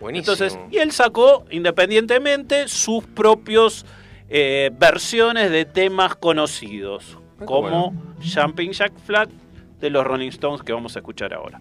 Buenísimo. 0.00 0.32
Entonces, 0.32 0.58
y 0.72 0.78
él 0.78 0.90
sacó 0.90 1.44
independientemente 1.52 2.66
sus 2.66 3.04
propios 3.04 3.86
eh, 4.28 4.72
versiones 4.76 5.52
de 5.52 5.66
temas 5.66 6.16
conocidos, 6.16 7.16
Ah, 7.38 7.44
como 7.44 7.90
bueno. 7.92 8.14
Jumping 8.20 8.72
Jack 8.72 8.92
Flag 9.06 9.28
de 9.78 9.88
los 9.88 10.04
Rolling 10.04 10.30
Stones 10.30 10.62
que 10.62 10.72
vamos 10.72 10.96
a 10.96 10.98
escuchar 10.98 11.32
ahora. 11.32 11.60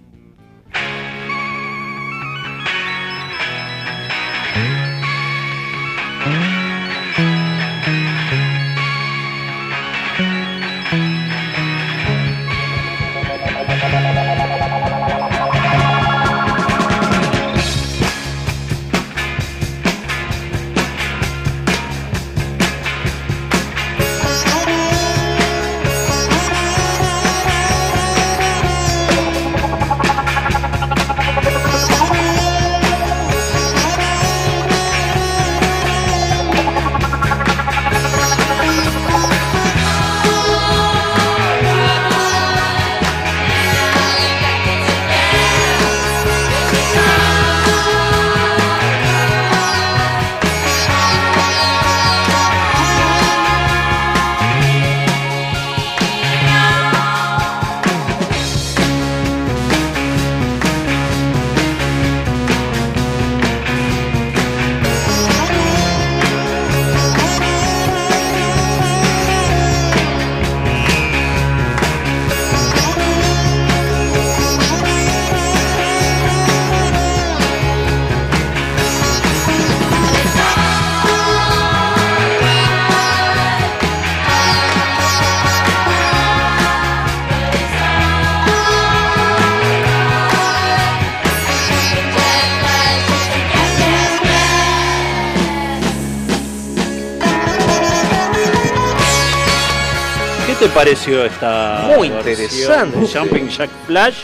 Pareció 100.93 101.25
esta 101.25 101.91
Muy 101.97 102.07
interesante. 102.07 102.99
de 102.99 103.07
Jumping 103.07 103.49
Jack 103.49 103.69
Flash? 103.87 104.15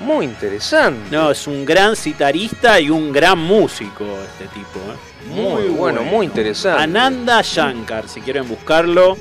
Muy 0.00 0.24
interesante. 0.26 1.00
No, 1.10 1.30
es 1.30 1.46
un 1.46 1.64
gran 1.64 1.96
citarista 1.96 2.78
y 2.78 2.90
un 2.90 3.12
gran 3.12 3.38
músico 3.38 4.04
este 4.30 4.44
tipo. 4.54 4.78
¿eh? 4.78 5.28
Muy, 5.30 5.68
bueno, 5.68 6.02
muy 6.02 6.26
interesante. 6.26 6.82
Ananda 6.82 7.40
Shankar, 7.42 8.08
si 8.08 8.20
quieren 8.20 8.46
buscarlo, 8.48 9.16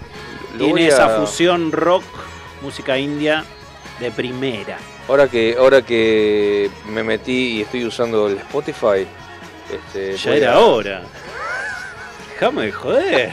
Lo 0.57 0.65
tiene 0.65 0.85
a- 0.85 0.87
esa 0.89 1.09
fusión 1.17 1.71
rock, 1.71 2.03
música 2.61 2.97
india 2.97 3.43
de 3.99 4.11
primera. 4.11 4.77
Ahora 5.07 5.27
que, 5.27 5.55
ahora 5.57 5.81
que 5.81 6.69
me 6.89 7.03
metí 7.03 7.57
y 7.57 7.61
estoy 7.61 7.85
usando 7.85 8.27
el 8.27 8.37
Spotify, 8.37 9.07
este, 9.73 10.17
Ya 10.17 10.31
era 10.35 10.53
a- 10.55 10.59
hora. 10.59 11.01
Déjame 12.33 12.65
de 12.65 12.71
joder. 12.73 13.31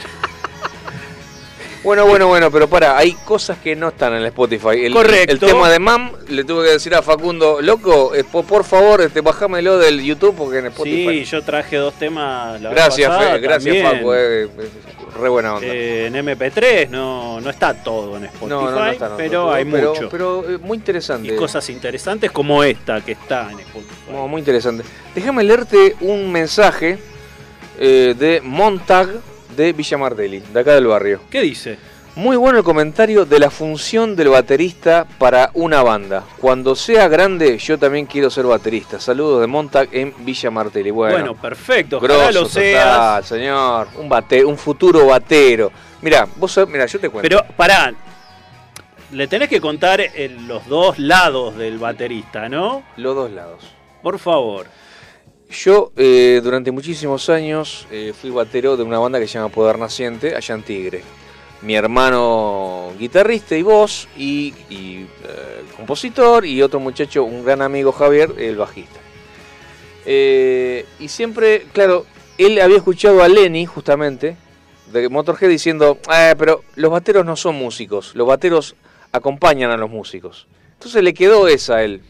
Bueno, 1.83 2.05
bueno, 2.05 2.27
bueno, 2.27 2.49
pero 2.49 2.69
para, 2.69 2.97
hay 2.97 3.11
cosas 3.25 3.57
que 3.57 3.75
no 3.75 3.89
están 3.89 4.13
en 4.13 4.19
el 4.19 4.27
Spotify. 4.27 4.85
El, 4.85 4.93
Correcto. 4.93 5.33
El 5.33 5.39
tema 5.39 5.69
de 5.69 5.79
MAM, 5.79 6.11
le 6.29 6.45
tuve 6.45 6.65
que 6.65 6.71
decir 6.71 6.95
a 6.95 7.01
Facundo, 7.01 7.61
loco, 7.61 8.15
eh, 8.15 8.23
po- 8.23 8.43
por, 8.43 8.63
favor, 8.63 9.01
este, 9.01 9.19
bajámelo 9.19 9.77
del 9.77 10.01
YouTube 10.01 10.33
porque 10.37 10.59
en 10.59 10.67
Spotify. 10.67 11.25
Sí, 11.25 11.31
yo 11.31 11.41
traje 11.43 11.75
dos 11.75 11.93
temas 11.95 12.61
la 12.61 12.69
vez 12.69 12.77
gracias, 12.77 13.09
pasada 13.09 13.33
Fe, 13.33 13.39
gracias. 13.39 13.91
Facu, 13.91 14.13
eh, 14.13 14.43
eh, 14.43 14.49
re 15.21 15.29
buena 15.29 15.55
onda. 15.55 15.67
Eh, 15.67 16.05
en 16.07 16.13
MP3 16.15 16.87
no, 16.89 17.41
no 17.41 17.49
está 17.49 17.73
todo 17.73 18.15
en 18.15 18.25
Spotify, 18.25 18.49
no, 18.49 18.71
no, 18.71 18.79
no 18.79 18.87
está, 18.87 19.17
pero 19.17 19.51
hay 19.51 19.65
pero, 19.65 19.93
mucho. 19.93 20.09
Pero 20.09 20.49
eh, 20.49 20.57
muy 20.59 20.77
interesante. 20.77 21.33
y 21.33 21.35
cosas 21.35 21.69
interesantes 21.69 22.31
como 22.31 22.63
esta 22.63 23.01
que 23.01 23.11
está 23.11 23.51
en 23.51 23.59
Spotify. 23.59 23.93
Muy 24.29 24.39
interesante. 24.39 24.85
Déjame 25.13 25.43
leerte 25.43 25.97
un 25.99 26.31
mensaje 26.31 26.97
eh, 27.77 28.15
de 28.17 28.39
Montag 28.41 29.09
de 29.55 29.73
Villa 29.73 29.97
Martelli, 29.97 30.39
de 30.39 30.59
acá 30.59 30.73
del 30.75 30.87
barrio. 30.87 31.21
¿Qué 31.29 31.41
dice? 31.41 31.77
Muy 32.15 32.37
bueno 32.37 32.59
el 32.59 32.63
comentario 32.63 33.25
de 33.25 33.39
la 33.39 33.49
función 33.49 34.15
del 34.15 34.29
baterista 34.29 35.07
para 35.17 35.49
una 35.55 35.81
banda. 35.81 36.23
Cuando 36.39 36.75
sea 36.75 37.07
grande, 37.07 37.57
yo 37.57 37.79
también 37.79 38.05
quiero 38.05 38.29
ser 38.29 38.45
baterista. 38.45 38.99
Saludos 38.99 39.41
de 39.41 39.47
Montag 39.47 39.89
en 39.91 40.13
Villa 40.19 40.51
Martelli. 40.51 40.91
Bueno, 40.91 41.15
Bueno, 41.17 41.35
perfecto. 41.35 41.99
Grosso 41.99 42.31
lo 42.31 42.39
total, 42.43 42.49
seas. 42.51 43.25
señor. 43.27 43.87
Un, 43.97 44.07
bate, 44.07 44.45
un 44.45 44.57
futuro 44.59 45.07
batero. 45.07 45.71
Mira, 46.03 46.27
vos 46.35 46.59
mirá, 46.67 46.85
yo 46.85 46.99
te 46.99 47.09
cuento. 47.09 47.27
Pero 47.27 47.43
pará, 47.57 47.91
le 49.11 49.27
tenés 49.27 49.49
que 49.49 49.59
contar 49.59 49.99
el- 50.01 50.47
los 50.47 50.67
dos 50.67 50.99
lados 50.99 51.55
del 51.57 51.79
baterista, 51.79 52.47
¿no? 52.47 52.83
Los 52.97 53.15
dos 53.15 53.31
lados. 53.31 53.63
Por 54.03 54.19
favor. 54.19 54.67
Yo 55.53 55.91
eh, 55.95 56.41
durante 56.43 56.71
muchísimos 56.71 57.29
años 57.29 57.87
eh, 57.91 58.11
fui 58.19 58.31
batero 58.31 58.75
de 58.75 58.83
una 58.83 58.97
banda 58.97 59.19
que 59.19 59.27
se 59.27 59.35
llama 59.35 59.49
Poder 59.49 59.77
Naciente, 59.77 60.35
allá 60.35 60.55
en 60.55 60.63
Tigre. 60.63 61.03
Mi 61.61 61.75
hermano 61.75 62.91
guitarrista 62.97 63.55
y 63.55 63.61
voz, 63.61 64.07
y, 64.17 64.53
y, 64.69 65.07
eh, 65.23 65.63
compositor, 65.77 66.45
y 66.45 66.61
otro 66.61 66.79
muchacho, 66.79 67.23
un 67.23 67.45
gran 67.45 67.61
amigo 67.61 67.91
Javier, 67.91 68.33
el 68.37 68.57
bajista. 68.57 68.99
Y 70.05 71.07
siempre, 71.07 71.67
claro, 71.71 72.05
él 72.37 72.59
había 72.59 72.77
escuchado 72.77 73.23
a 73.23 73.29
Lenny, 73.29 73.65
justamente, 73.65 74.35
de 74.91 75.07
Motorhead, 75.07 75.49
diciendo, 75.49 75.99
"Eh, 76.13 76.35
pero 76.37 76.63
los 76.75 76.91
bateros 76.91 77.25
no 77.25 77.37
son 77.37 77.55
músicos, 77.55 78.13
los 78.15 78.27
bateros 78.27 78.75
acompañan 79.11 79.71
a 79.71 79.77
los 79.77 79.89
músicos. 79.89 80.47
Entonces 80.73 81.01
le 81.03 81.13
quedó 81.13 81.47
esa 81.47 81.75
a 81.75 81.83
él. 81.83 82.01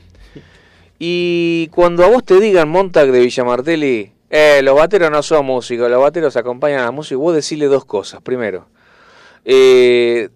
Y 1.05 1.67
cuando 1.73 2.05
a 2.05 2.07
vos 2.07 2.23
te 2.23 2.39
digan 2.39 2.69
Montag 2.69 3.11
de 3.11 3.19
Villamartelli, 3.19 4.13
eh, 4.29 4.61
los 4.63 4.73
bateros 4.73 5.11
no 5.11 5.21
son 5.21 5.45
músicos, 5.45 5.91
los 5.91 5.99
bateros 6.01 6.37
acompañan 6.37 6.79
a 6.79 6.85
la 6.85 6.91
música, 6.91 7.17
vos 7.17 7.35
decirle 7.35 7.65
dos 7.65 7.83
cosas. 7.83 8.21
Primero, 8.21 8.67
eh, 9.43 10.29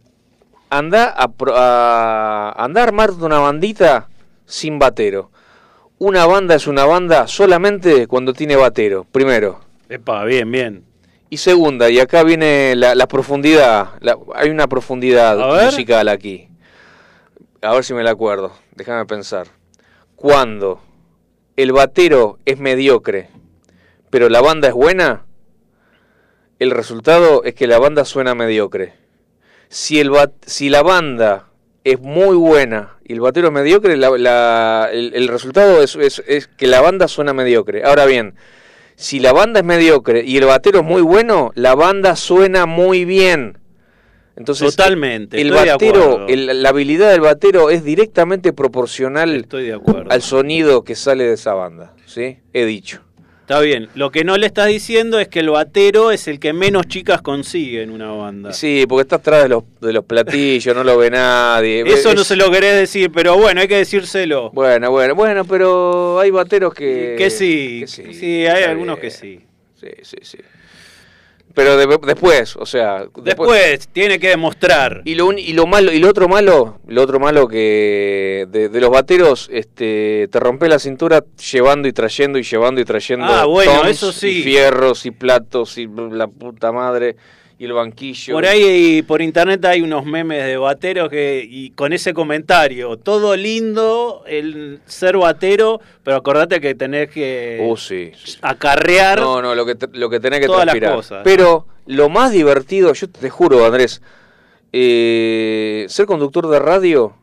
anda 0.70 1.06
a, 1.08 1.30
pro- 1.30 1.54
a, 1.56 2.52
anda 2.58 2.82
a 2.82 2.84
armarte 2.84 3.24
una 3.24 3.40
bandita 3.40 4.10
sin 4.46 4.78
batero. 4.78 5.32
Una 6.00 6.26
banda 6.26 6.56
es 6.56 6.68
una 6.68 6.84
banda 6.84 7.28
solamente 7.28 8.06
cuando 8.08 8.34
tiene 8.34 8.58
batero, 8.58 9.06
primero. 9.10 9.62
Epa, 9.88 10.26
bien, 10.26 10.52
bien. 10.52 10.84
Y 11.30 11.38
segunda, 11.38 11.90
y 11.90 12.00
acá 12.00 12.24
viene 12.24 12.74
la, 12.76 12.94
la 12.94 13.08
profundidad, 13.08 13.92
la- 14.02 14.18
hay 14.36 14.50
una 14.50 14.68
profundidad 14.68 15.38
musical 15.68 16.10
aquí. 16.10 16.50
A 17.62 17.74
ver 17.74 17.86
si 17.86 17.94
me 17.94 18.04
la 18.04 18.12
acuerdo, 18.12 18.52
déjame 18.76 19.06
pensar. 19.06 19.48
Cuando 20.18 20.82
el 21.56 21.72
batero 21.74 22.40
es 22.44 22.58
mediocre, 22.60 23.30
pero 24.10 24.30
la 24.30 24.42
banda 24.42 24.68
es 24.68 24.74
buena, 24.74 25.26
el 26.58 26.72
resultado 26.72 27.44
es 27.44 27.54
que 27.54 27.68
la 27.68 27.78
banda 27.78 28.04
suena 28.04 28.34
mediocre. 28.34 28.96
Si, 29.70 30.00
el 30.00 30.10
bat- 30.10 30.34
si 30.44 30.70
la 30.70 30.82
banda 30.82 31.50
es 31.84 32.00
muy 32.00 32.36
buena 32.36 32.98
y 33.06 33.14
el 33.14 33.22
batero 33.22 33.50
es 33.50 33.54
mediocre, 33.54 33.94
el, 33.94 34.04
el 35.14 35.28
resultado 35.28 35.84
es, 35.84 35.96
es- 35.96 36.24
es 36.26 36.48
que 36.48 36.66
la 36.66 36.82
banda 36.82 37.08
suena 37.08 37.34
mediocre. 37.36 37.84
Ahora 37.84 38.06
bien, 38.08 38.34
si 38.96 39.20
la 39.20 39.34
banda 39.34 39.60
es 39.60 39.66
mediocre 39.68 40.24
y 40.26 40.38
el 40.38 40.46
batero 40.46 40.80
es 40.80 40.86
muy 40.86 41.04
bueno, 41.04 41.52
la 41.54 41.76
banda 41.76 42.16
suena 42.16 42.66
muy 42.66 43.06
bien. 43.06 43.60
Entonces, 44.38 44.76
Totalmente, 44.76 45.42
el 45.42 45.48
estoy 45.48 45.66
de 45.66 45.72
batero, 45.72 46.04
acuerdo. 46.04 46.28
el- 46.28 46.62
la 46.64 46.70
habilidad 46.70 47.12
del 47.12 47.22
batero 47.22 47.70
es 47.72 47.84
directamente 47.84 48.54
proporcional 48.54 49.36
Estoy 49.36 49.66
de 49.66 49.74
acuerdo. 49.74 50.12
al 50.12 50.22
sonido 50.22 50.84
que 50.84 50.96
sale 50.96 51.24
de 51.26 51.34
esa 51.34 51.54
banda. 51.54 51.94
¿sí? 52.06 52.38
He 52.54 52.66
dicho. 52.66 53.02
Está 53.42 53.62
bien. 53.62 53.88
Lo 53.96 54.12
que 54.12 54.24
no 54.26 54.36
le 54.38 54.46
estás 54.46 54.68
diciendo 54.68 55.20
es 55.20 55.30
que 55.30 55.40
el 55.40 55.50
batero 55.50 56.12
es 56.12 56.28
el 56.28 56.38
que 56.40 56.52
menos 56.52 56.86
chicas 56.88 57.22
consigue 57.22 57.82
en 57.82 57.92
una 57.92 58.12
banda. 58.12 58.52
Sí, 58.52 58.86
porque 58.90 59.04
está 59.04 59.16
atrás 59.16 59.44
de 59.44 59.50
los, 59.50 59.64
de 59.80 59.94
los 59.94 60.04
platillos, 60.04 60.76
no 60.76 60.84
lo 60.84 60.98
ve 60.98 61.10
nadie. 61.10 61.82
Eso 61.88 62.14
no 62.14 62.24
se 62.26 62.36
lo 62.36 62.52
querés 62.52 62.76
decir, 62.76 63.10
pero 63.10 63.38
bueno, 63.38 63.62
hay 63.62 63.68
que 63.70 63.78
decírselo. 63.78 64.52
Bueno, 64.52 64.92
bueno, 64.92 65.16
bueno, 65.16 65.46
pero 65.46 66.20
hay 66.20 66.30
bateros 66.30 66.74
que... 66.74 67.16
que 67.18 67.30
sí, 67.30 67.86
que 67.88 68.14
sí, 68.14 68.46
hay 68.46 68.66
algunos 68.66 68.98
bien. 69.00 69.02
que 69.02 69.18
sí. 69.18 69.40
Sí, 69.80 69.88
sí, 70.02 70.18
sí. 70.24 70.38
Pero 71.54 71.76
de- 71.76 72.00
después, 72.06 72.56
o 72.56 72.66
sea... 72.68 73.06
Después 73.24 73.88
tiene 73.88 74.20
que 74.20 74.30
demostrar. 74.30 75.02
Y 75.06 75.16
lo, 75.16 75.32
y 75.34 75.54
lo 75.54 75.66
malo, 75.66 75.92
y 75.92 75.98
lo 76.00 76.08
otro 76.10 76.28
malo, 76.28 76.80
lo 76.88 77.02
otro 77.02 77.20
malo 77.20 77.48
que 77.48 78.46
de, 78.50 78.70
de 78.70 78.82
los 78.82 78.92
bateros, 78.92 79.50
este, 79.52 80.28
te 80.32 80.40
rompe 80.40 80.70
la 80.70 80.78
cintura 80.78 81.24
llevando 81.52 81.88
y 81.88 81.94
trayendo 81.94 82.38
y 82.38 82.44
llevando 82.44 82.80
y 82.82 82.86
trayendo 82.86 83.26
Ah, 83.26 83.46
bueno, 83.46 83.86
eso 83.86 84.12
sí. 84.12 84.40
y 84.40 84.44
fierros 84.44 85.06
y 85.08 85.12
platos 85.12 85.78
y 85.80 85.88
la 85.88 86.28
puta 86.28 86.72
madre 86.72 87.16
y 87.60 87.66
el 87.66 87.74
banquillo. 87.74 88.34
Por 88.36 88.46
ahí 88.46 89.02
por 89.02 89.22
internet 89.22 89.66
hay 89.66 89.82
unos 89.82 90.06
memes 90.06 90.46
de 90.46 90.58
bateros 90.58 91.10
que 91.10 91.44
y 91.50 91.72
con 91.72 91.92
ese 91.94 92.14
comentario, 92.14 92.98
todo 92.98 93.36
lindo 93.36 94.24
el 94.28 94.80
ser 94.86 95.18
batero, 95.18 95.82
pero 96.04 96.18
acordate 96.18 96.62
que 96.62 96.76
tenés 96.76 97.10
que 97.10 97.60
Uh, 97.68 97.76
sí, 97.76 98.12
sí. 98.24 98.38
acarrear 98.42 99.20
No, 99.20 99.42
no, 99.42 99.56
lo 99.56 99.66
que, 99.66 99.76
te- 99.76 99.88
lo 99.98 100.10
que 100.10 100.20
tenés 100.20 100.40
que 100.42 100.46
todas 100.46 100.66
las 100.66 100.74
transpirar. 100.74 100.96
cosas. 100.96 101.22
Pero 101.24 101.66
lo 101.88 102.10
más 102.10 102.32
divertido, 102.32 102.94
yo 102.94 103.10
te 103.10 103.30
juro, 103.30 103.66
Andrés, 103.66 104.02
eh, 104.74 105.86
ser 105.90 106.06
conductor 106.06 106.48
de 106.50 106.60
radio 106.60 107.14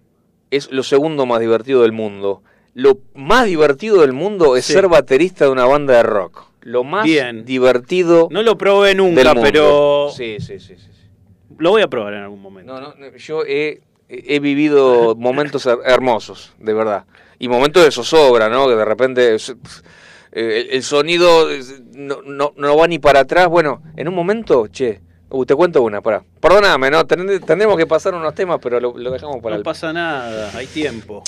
es 0.51 0.70
lo 0.73 0.82
segundo 0.82 1.27
más 1.27 1.40
divertido 1.40 1.82
del 1.82 1.93
mundo. 1.93 2.43
Lo 2.74 2.98
más 3.15 3.47
divertido 3.47 4.01
del 4.01 4.12
mundo 4.12 4.56
es 4.56 4.65
Sí. 4.65 4.73
ser 4.73 4.89
baterista 4.89 5.44
de 5.44 5.51
una 5.52 5.65
banda 5.66 5.94
de 5.94 6.02
rock. 6.02 6.44
Lo 6.66 6.82
más 6.82 7.05
Bien. 7.05 7.45
divertido 7.45 8.28
No 8.31 8.43
lo 8.43 8.57
probé 8.57 8.95
nunca, 8.95 9.35
pero 9.35 10.09
Sí, 10.11 10.36
sí, 10.41 10.59
sí, 10.59 10.77
sí, 10.77 10.91
lo 11.59 11.70
voy 11.70 11.82
a 11.82 11.89
probar 11.89 12.15
en 12.15 12.23
algún 12.23 12.41
momento. 12.41 12.73
No, 12.81 12.95
no, 12.95 13.16
yo 13.19 13.43
he, 13.47 13.82
he 14.09 14.41
vivido 14.41 15.15
momentos 15.19 15.66
her- 15.66 15.81
hermosos, 15.85 16.53
de 16.59 16.73
verdad. 16.73 17.05
Y 17.39 17.49
momentos 17.49 17.85
de 17.85 17.91
zozobra, 17.91 18.49
¿no? 18.49 18.66
Que 18.66 18.77
de 18.77 18.85
repente 18.85 19.35
eh, 19.35 19.39
el, 20.32 20.70
el 20.70 20.82
sonido 20.82 21.47
no, 21.93 22.23
no, 22.24 22.55
no 22.57 22.77
va 22.77 22.89
ni 22.89 22.99
para 22.99 23.20
atrás. 23.20 23.49
Bueno, 23.49 23.82
en 23.97 24.09
un 24.09 24.15
momento, 24.15 24.66
che, 24.69 25.01
uh, 25.28 25.45
te 25.45 25.55
cuento 25.55 25.82
una, 25.82 26.01
pará. 26.01 26.24
Perdóname, 26.41 26.91
¿no? 26.91 27.07
Ten- 27.07 27.41
Tendremos 27.41 27.77
que 27.77 27.86
pasar 27.86 28.15
unos 28.15 28.35
temas, 28.35 28.59
pero 28.62 28.81
lo, 28.81 28.97
lo 28.97 29.11
dejamos 29.11 29.36
para 29.43 29.51
no 29.57 29.59
el... 29.59 29.62
pasa 29.65 29.93
nada, 29.93 30.51
hay 30.57 30.66
tiempo. 30.66 31.23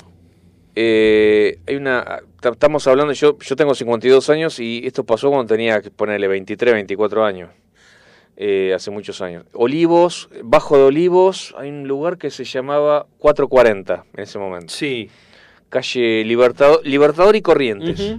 Eh, 0.79 1.59
hay 1.67 1.77
una... 1.77 2.21
ta- 2.41 2.51
Estamos 2.51 2.87
hablando, 2.87 3.13
yo, 3.15 3.39
yo 3.39 3.57
tengo 3.57 3.75
52 3.75 4.29
años 4.31 4.61
y 4.61 4.87
esto 4.87 5.05
pasó 5.05 5.31
cuando 5.31 5.47
tenía 5.53 5.81
que 5.81 5.91
ponerle 5.91 6.29
23, 6.29 6.75
24 6.75 7.25
años. 7.25 7.51
eh, 8.37 8.73
hace 8.75 8.91
muchos 8.91 9.23
años. 9.23 9.45
Olivos, 9.55 10.29
bajo 10.45 10.77
de 10.77 10.85
Olivos, 10.85 11.55
hay 11.57 11.71
un 11.71 11.89
lugar 11.89 12.19
que 12.19 12.31
se 12.31 12.45
llamaba 12.45 13.07
440 13.19 14.05
en 14.15 14.23
ese 14.23 14.39
momento. 14.39 14.73
Sí. 14.75 15.09
Calle 15.71 16.23
Libertador, 16.25 16.87
Libertador 16.87 17.35
y 17.35 17.41
Corrientes. 17.43 18.17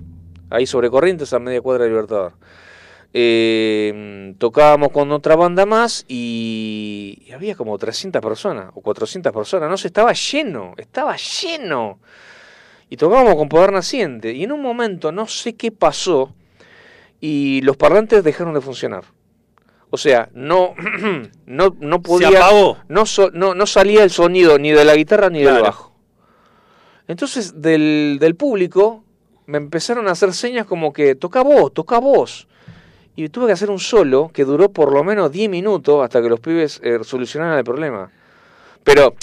Ahí 0.50 0.66
sobre 0.66 0.90
Corrientes 0.90 1.32
a 1.34 1.40
media 1.40 1.62
cuadra 1.62 1.84
de 1.84 1.92
Libertador. 1.92 2.34
Eh, 3.14 4.34
tocábamos 4.38 4.90
con 4.92 5.12
otra 5.12 5.36
banda 5.36 5.66
más 5.66 6.06
y, 6.08 7.24
y 7.26 7.32
había 7.32 7.56
como 7.56 7.78
300 7.78 8.22
personas 8.22 8.72
o 8.74 8.82
400 8.82 9.32
personas. 9.32 9.70
No 9.70 9.78
sé, 9.78 9.88
estaba 9.88 10.14
lleno, 10.14 10.74
estaba 10.78 11.16
lleno. 11.16 12.00
Y 12.90 12.98
tocábamos 12.98 13.36
con 13.36 13.50
Poder 13.50 13.72
Naciente. 13.74 14.34
Y 14.34 14.44
en 14.44 14.52
un 14.52 14.62
momento 14.62 15.12
no 15.12 15.28
sé 15.28 15.56
qué 15.56 15.72
pasó 15.72 16.34
y 17.20 17.62
los 17.62 17.76
parlantes 17.78 18.24
dejaron 18.24 18.54
de 18.54 18.62
funcionar. 18.62 19.04
O 19.90 19.98
sea, 19.98 20.30
no, 20.34 20.74
no, 21.46 21.76
no 21.80 22.02
podía. 22.02 22.30
apagó. 22.30 22.78
No, 22.88 23.06
so- 23.06 23.32
no, 23.32 23.54
no 23.56 23.66
salía 23.66 24.04
el 24.04 24.10
sonido 24.12 24.58
ni 24.60 24.72
de 24.72 24.86
la 24.86 24.96
guitarra 24.96 25.30
ni 25.30 25.42
del 25.44 25.62
bajo. 25.62 25.94
Entonces, 27.08 27.62
del, 27.62 28.18
del 28.20 28.36
público 28.36 29.04
me 29.46 29.58
empezaron 29.58 30.08
a 30.08 30.12
hacer 30.12 30.34
señas 30.34 30.66
como 30.66 30.92
que 30.92 31.16
toca 31.16 31.42
vos, 31.42 31.74
toca 31.74 32.00
vos. 32.00 32.48
Y 33.16 33.30
tuve 33.30 33.48
que 33.48 33.54
hacer 33.54 33.72
un 33.72 33.80
solo 33.80 34.30
que 34.34 34.44
duró 34.44 34.70
por 34.72 34.92
lo 34.94 35.04
menos 35.04 35.32
10 35.32 35.50
minutos 35.50 36.04
hasta 36.04 36.22
que 36.22 36.30
los 36.30 36.40
pibes 36.40 36.80
eh, 36.84 37.00
solucionaran 37.04 37.58
el 37.58 37.64
problema. 37.64 38.12
Pero 38.84 39.16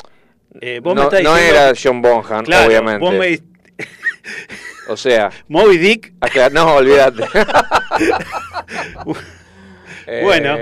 Eh, 0.61 0.81
vos 0.83 0.95
me 0.95 1.03
no, 1.03 1.09
estás 1.09 1.23
no 1.23 1.35
diciendo 1.35 1.61
era 1.61 1.73
John 1.81 2.03
Bonham, 2.03 2.45
Claro, 2.45 2.67
obviamente. 2.69 3.01
vos 3.01 3.15
me 3.15 3.39
O 4.89 4.97
sea, 4.99 5.31
Moby 5.49 5.79
Dick, 5.79 6.13
acá- 6.21 6.51
no, 6.51 6.75
olvídate. 6.75 7.25
Eh, 10.07 10.21
Bueno. 10.23 10.55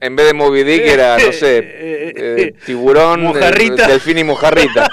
en 0.00 0.16
vez 0.16 0.26
de 0.26 0.34
Moby 0.34 0.64
Dick 0.64 0.80
era, 0.82 1.16
no 1.16 1.30
sé, 1.32 1.60
eh, 1.62 2.54
tiburón, 2.66 3.22
Mojarrita. 3.22 3.84
eh, 3.86 3.92
delfín 3.92 4.18
y 4.18 4.24
mojarrita. 4.24 4.88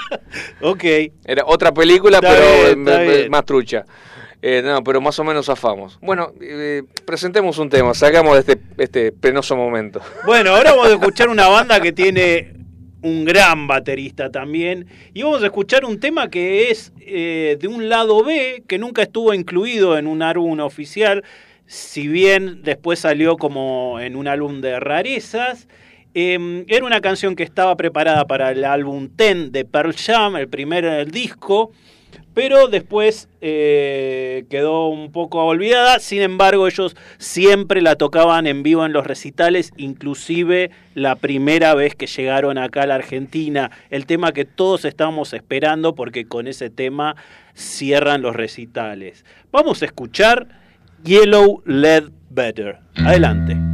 ok. 0.60 0.84
Era 1.24 1.42
otra 1.44 1.72
película, 1.74 2.18
Está 2.18 2.30
pero 2.32 2.46
bien, 2.76 2.88
está 2.88 3.02
eh, 3.02 3.16
bien. 3.18 3.30
más 3.30 3.44
trucha. 3.44 3.84
Eh, 4.40 4.62
no, 4.64 4.84
pero 4.84 5.00
más 5.00 5.18
o 5.18 5.24
menos 5.24 5.46
zafamos. 5.46 5.98
Bueno, 6.00 6.32
eh, 6.40 6.84
presentemos 7.04 7.58
un 7.58 7.68
tema, 7.70 7.92
sacamos 7.92 8.34
de 8.34 8.40
este, 8.52 8.58
este 8.78 9.10
penoso 9.10 9.56
momento. 9.56 10.00
Bueno, 10.24 10.54
ahora 10.54 10.70
vamos 10.70 10.86
a 10.90 10.92
escuchar 10.92 11.28
una 11.28 11.48
banda 11.48 11.80
que 11.80 11.90
tiene 11.90 12.52
un 13.02 13.24
gran 13.24 13.66
baterista 13.66 14.30
también. 14.30 14.86
Y 15.14 15.22
vamos 15.22 15.42
a 15.42 15.46
escuchar 15.46 15.84
un 15.84 16.00
tema 16.00 16.28
que 16.28 16.70
es 16.70 16.92
eh, 17.00 17.56
de 17.60 17.68
un 17.68 17.88
lado 17.88 18.24
B, 18.24 18.62
que 18.66 18.78
nunca 18.78 19.02
estuvo 19.02 19.34
incluido 19.34 19.98
en 19.98 20.06
un 20.06 20.22
álbum 20.22 20.60
oficial, 20.60 21.24
si 21.66 22.08
bien 22.08 22.62
después 22.62 23.00
salió 23.00 23.36
como 23.36 24.00
en 24.00 24.16
un 24.16 24.28
álbum 24.28 24.60
de 24.60 24.80
rarezas. 24.80 25.68
Eh, 26.14 26.64
era 26.68 26.84
una 26.84 27.00
canción 27.00 27.36
que 27.36 27.42
estaba 27.42 27.76
preparada 27.76 28.26
para 28.26 28.50
el 28.50 28.64
álbum 28.64 29.08
10 29.16 29.52
de 29.52 29.64
Pearl 29.64 29.94
Jam, 29.94 30.36
el 30.36 30.48
primer 30.48 30.84
el 30.84 31.10
disco, 31.10 31.72
pero 32.38 32.68
después 32.68 33.28
eh, 33.40 34.44
quedó 34.48 34.86
un 34.86 35.10
poco 35.10 35.44
olvidada. 35.44 35.98
Sin 35.98 36.22
embargo, 36.22 36.68
ellos 36.68 36.94
siempre 37.18 37.82
la 37.82 37.96
tocaban 37.96 38.46
en 38.46 38.62
vivo 38.62 38.86
en 38.86 38.92
los 38.92 39.04
recitales, 39.04 39.72
inclusive 39.76 40.70
la 40.94 41.16
primera 41.16 41.74
vez 41.74 41.96
que 41.96 42.06
llegaron 42.06 42.56
acá 42.56 42.82
a 42.82 42.86
la 42.86 42.94
Argentina. 42.94 43.72
El 43.90 44.06
tema 44.06 44.30
que 44.30 44.44
todos 44.44 44.84
estábamos 44.84 45.32
esperando 45.32 45.96
porque 45.96 46.28
con 46.28 46.46
ese 46.46 46.70
tema 46.70 47.16
cierran 47.54 48.22
los 48.22 48.36
recitales. 48.36 49.24
Vamos 49.50 49.82
a 49.82 49.86
escuchar 49.86 50.46
Yellow 51.02 51.60
Led 51.66 52.04
Better. 52.30 52.78
Adelante. 53.04 53.67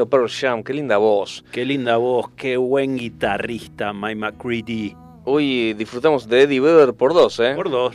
Lindo, 0.00 0.08
Pearl 0.08 0.28
Jam, 0.30 0.62
qué 0.62 0.72
linda 0.72 0.96
voz. 0.96 1.44
Qué 1.52 1.64
linda 1.64 1.96
voz, 1.98 2.30
qué 2.34 2.56
buen 2.56 2.96
guitarrista, 2.96 3.92
Mike 3.92 4.14
McCready. 4.16 4.96
Hoy 5.24 5.74
disfrutamos 5.74 6.26
de 6.26 6.42
Eddie 6.42 6.60
Vedder 6.60 6.94
por 6.94 7.12
dos, 7.12 7.38
¿eh? 7.40 7.52
Por 7.54 7.70
dos. 7.70 7.94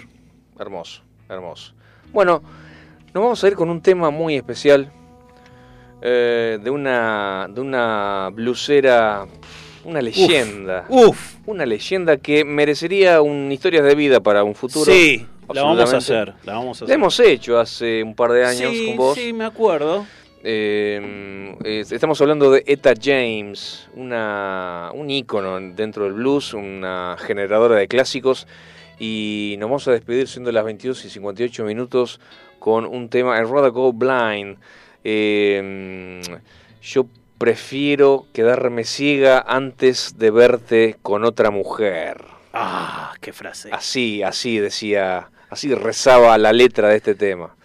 Hermoso, 0.60 1.02
hermoso. 1.28 1.74
Bueno, 2.14 2.44
nos 3.14 3.24
vamos 3.24 3.44
a 3.44 3.48
ir 3.48 3.56
con 3.56 3.70
un 3.72 3.82
tema 3.82 4.12
muy 4.12 4.36
especial 4.36 4.92
eh, 6.02 6.60
de 6.62 6.70
una 6.70 7.48
de 7.50 7.60
una 7.62 8.30
blusera, 8.32 9.26
una 9.84 10.02
leyenda. 10.02 10.86
Uf, 10.90 11.38
Una 11.48 11.66
leyenda 11.66 12.18
que 12.18 12.46
merecería 12.46 13.22
un 13.22 13.52
historias 13.52 13.84
de 13.84 13.96
vida 13.96 14.20
para 14.20 14.44
un 14.44 14.54
futuro. 14.54 14.86
sí, 14.86 15.26
la 15.52 15.64
vamos 15.64 15.92
a 15.92 15.98
hacer. 15.98 16.36
La 16.44 16.54
vamos 16.54 16.82
a 16.82 16.86
La 16.86 16.86
hacer. 16.86 16.96
hemos 16.96 17.20
hecho 17.20 17.58
hace 17.60 18.04
un 18.04 18.14
par 18.14 18.32
de 18.32 18.46
años 18.46 18.72
sí, 18.72 18.86
con 18.90 18.98
vos. 18.98 19.16
Sí, 19.18 19.34
me 19.34 19.46
acuerdo. 19.46 20.06
Eh, 20.48 21.58
eh, 21.64 21.84
estamos 21.90 22.22
hablando 22.22 22.52
de 22.52 22.64
Etta 22.68 22.94
James, 23.02 23.90
una, 23.96 24.92
un 24.94 25.10
ícono 25.10 25.60
dentro 25.60 26.04
del 26.04 26.14
blues, 26.14 26.54
una 26.54 27.16
generadora 27.18 27.78
de 27.78 27.88
clásicos. 27.88 28.46
Y 29.00 29.56
nos 29.58 29.70
vamos 29.70 29.88
a 29.88 29.92
despedir 29.92 30.28
siendo 30.28 30.52
las 30.52 30.64
22 30.64 31.04
y 31.06 31.10
58 31.10 31.66
minutos 31.66 32.22
con 32.60 32.86
un 32.86 33.10
tema, 33.10 33.40
I'd 33.40 33.50
rather 33.50 33.72
go 33.72 33.92
blind. 33.92 34.60
Eh, 35.04 36.22
yo 36.80 37.08
prefiero 37.40 38.28
quedarme 38.32 38.84
ciega 38.84 39.44
antes 39.48 40.20
de 40.20 40.30
verte 40.30 40.98
con 41.02 41.24
otra 41.24 41.50
mujer. 41.50 42.24
Ah, 42.54 43.16
qué 43.20 43.34
frase. 43.34 43.70
Así, 43.72 44.22
así 44.22 44.60
decía, 44.60 45.32
así 45.50 45.74
rezaba 45.74 46.38
la 46.38 46.54
letra 46.54 46.90
de 46.90 46.98
este 46.98 47.16
tema. 47.16 47.56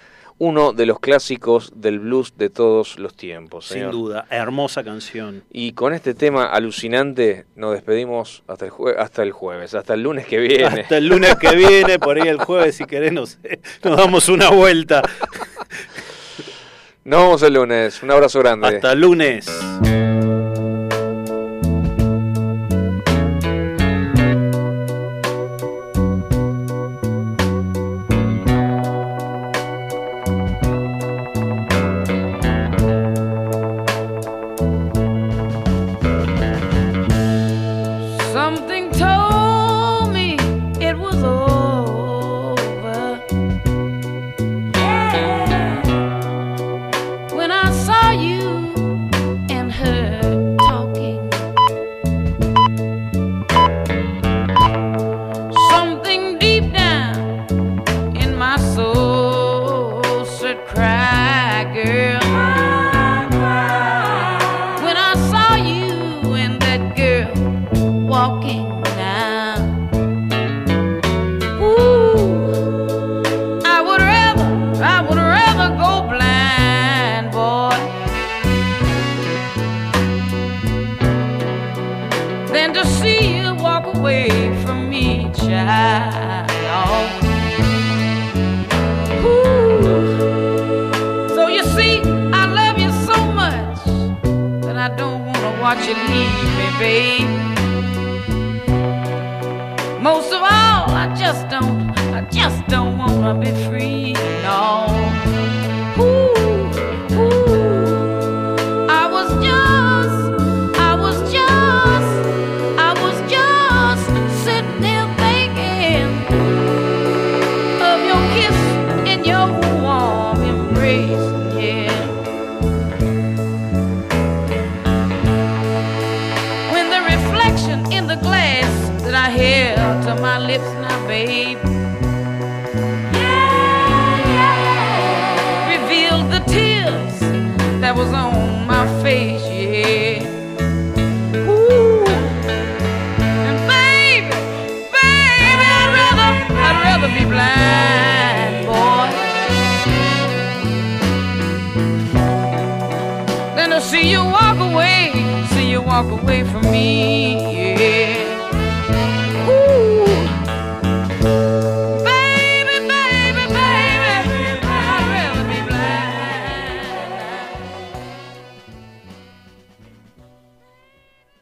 Uno 0.43 0.73
de 0.73 0.87
los 0.87 1.01
clásicos 1.01 1.71
del 1.77 1.99
blues 1.99 2.33
de 2.39 2.49
todos 2.49 2.99
los 2.99 3.15
tiempos. 3.15 3.67
Sin 3.67 3.91
duda, 3.91 4.25
hermosa 4.31 4.83
canción. 4.83 5.45
Y 5.53 5.73
con 5.75 5.93
este 5.93 6.15
tema 6.15 6.47
alucinante 6.47 7.45
nos 7.57 7.75
despedimos 7.75 8.43
hasta 8.49 8.65
el, 8.65 8.71
jue- 8.71 8.97
hasta 8.99 9.23
el 9.23 9.33
jueves, 9.33 9.75
hasta 9.75 9.93
el 9.93 10.03
lunes 10.03 10.27
que 10.27 10.39
viene. 10.39 10.65
Hasta 10.83 10.97
el 10.97 11.09
lunes 11.09 11.37
que 11.37 11.55
viene, 11.55 11.99
por 11.99 12.19
ahí 12.19 12.27
el 12.27 12.39
jueves, 12.39 12.75
si 12.75 12.87
querés, 12.87 13.12
no 13.12 13.27
sé, 13.27 13.61
nos 13.85 13.99
damos 13.99 14.31
una 14.31 14.49
vuelta. 14.49 15.03
Nos 17.05 17.21
vemos 17.23 17.43
el 17.43 17.53
lunes. 17.53 18.03
Un 18.03 18.11
abrazo 18.11 18.39
grande. 18.39 18.69
Hasta 18.69 18.93
el 18.93 19.01
lunes. 19.03 19.47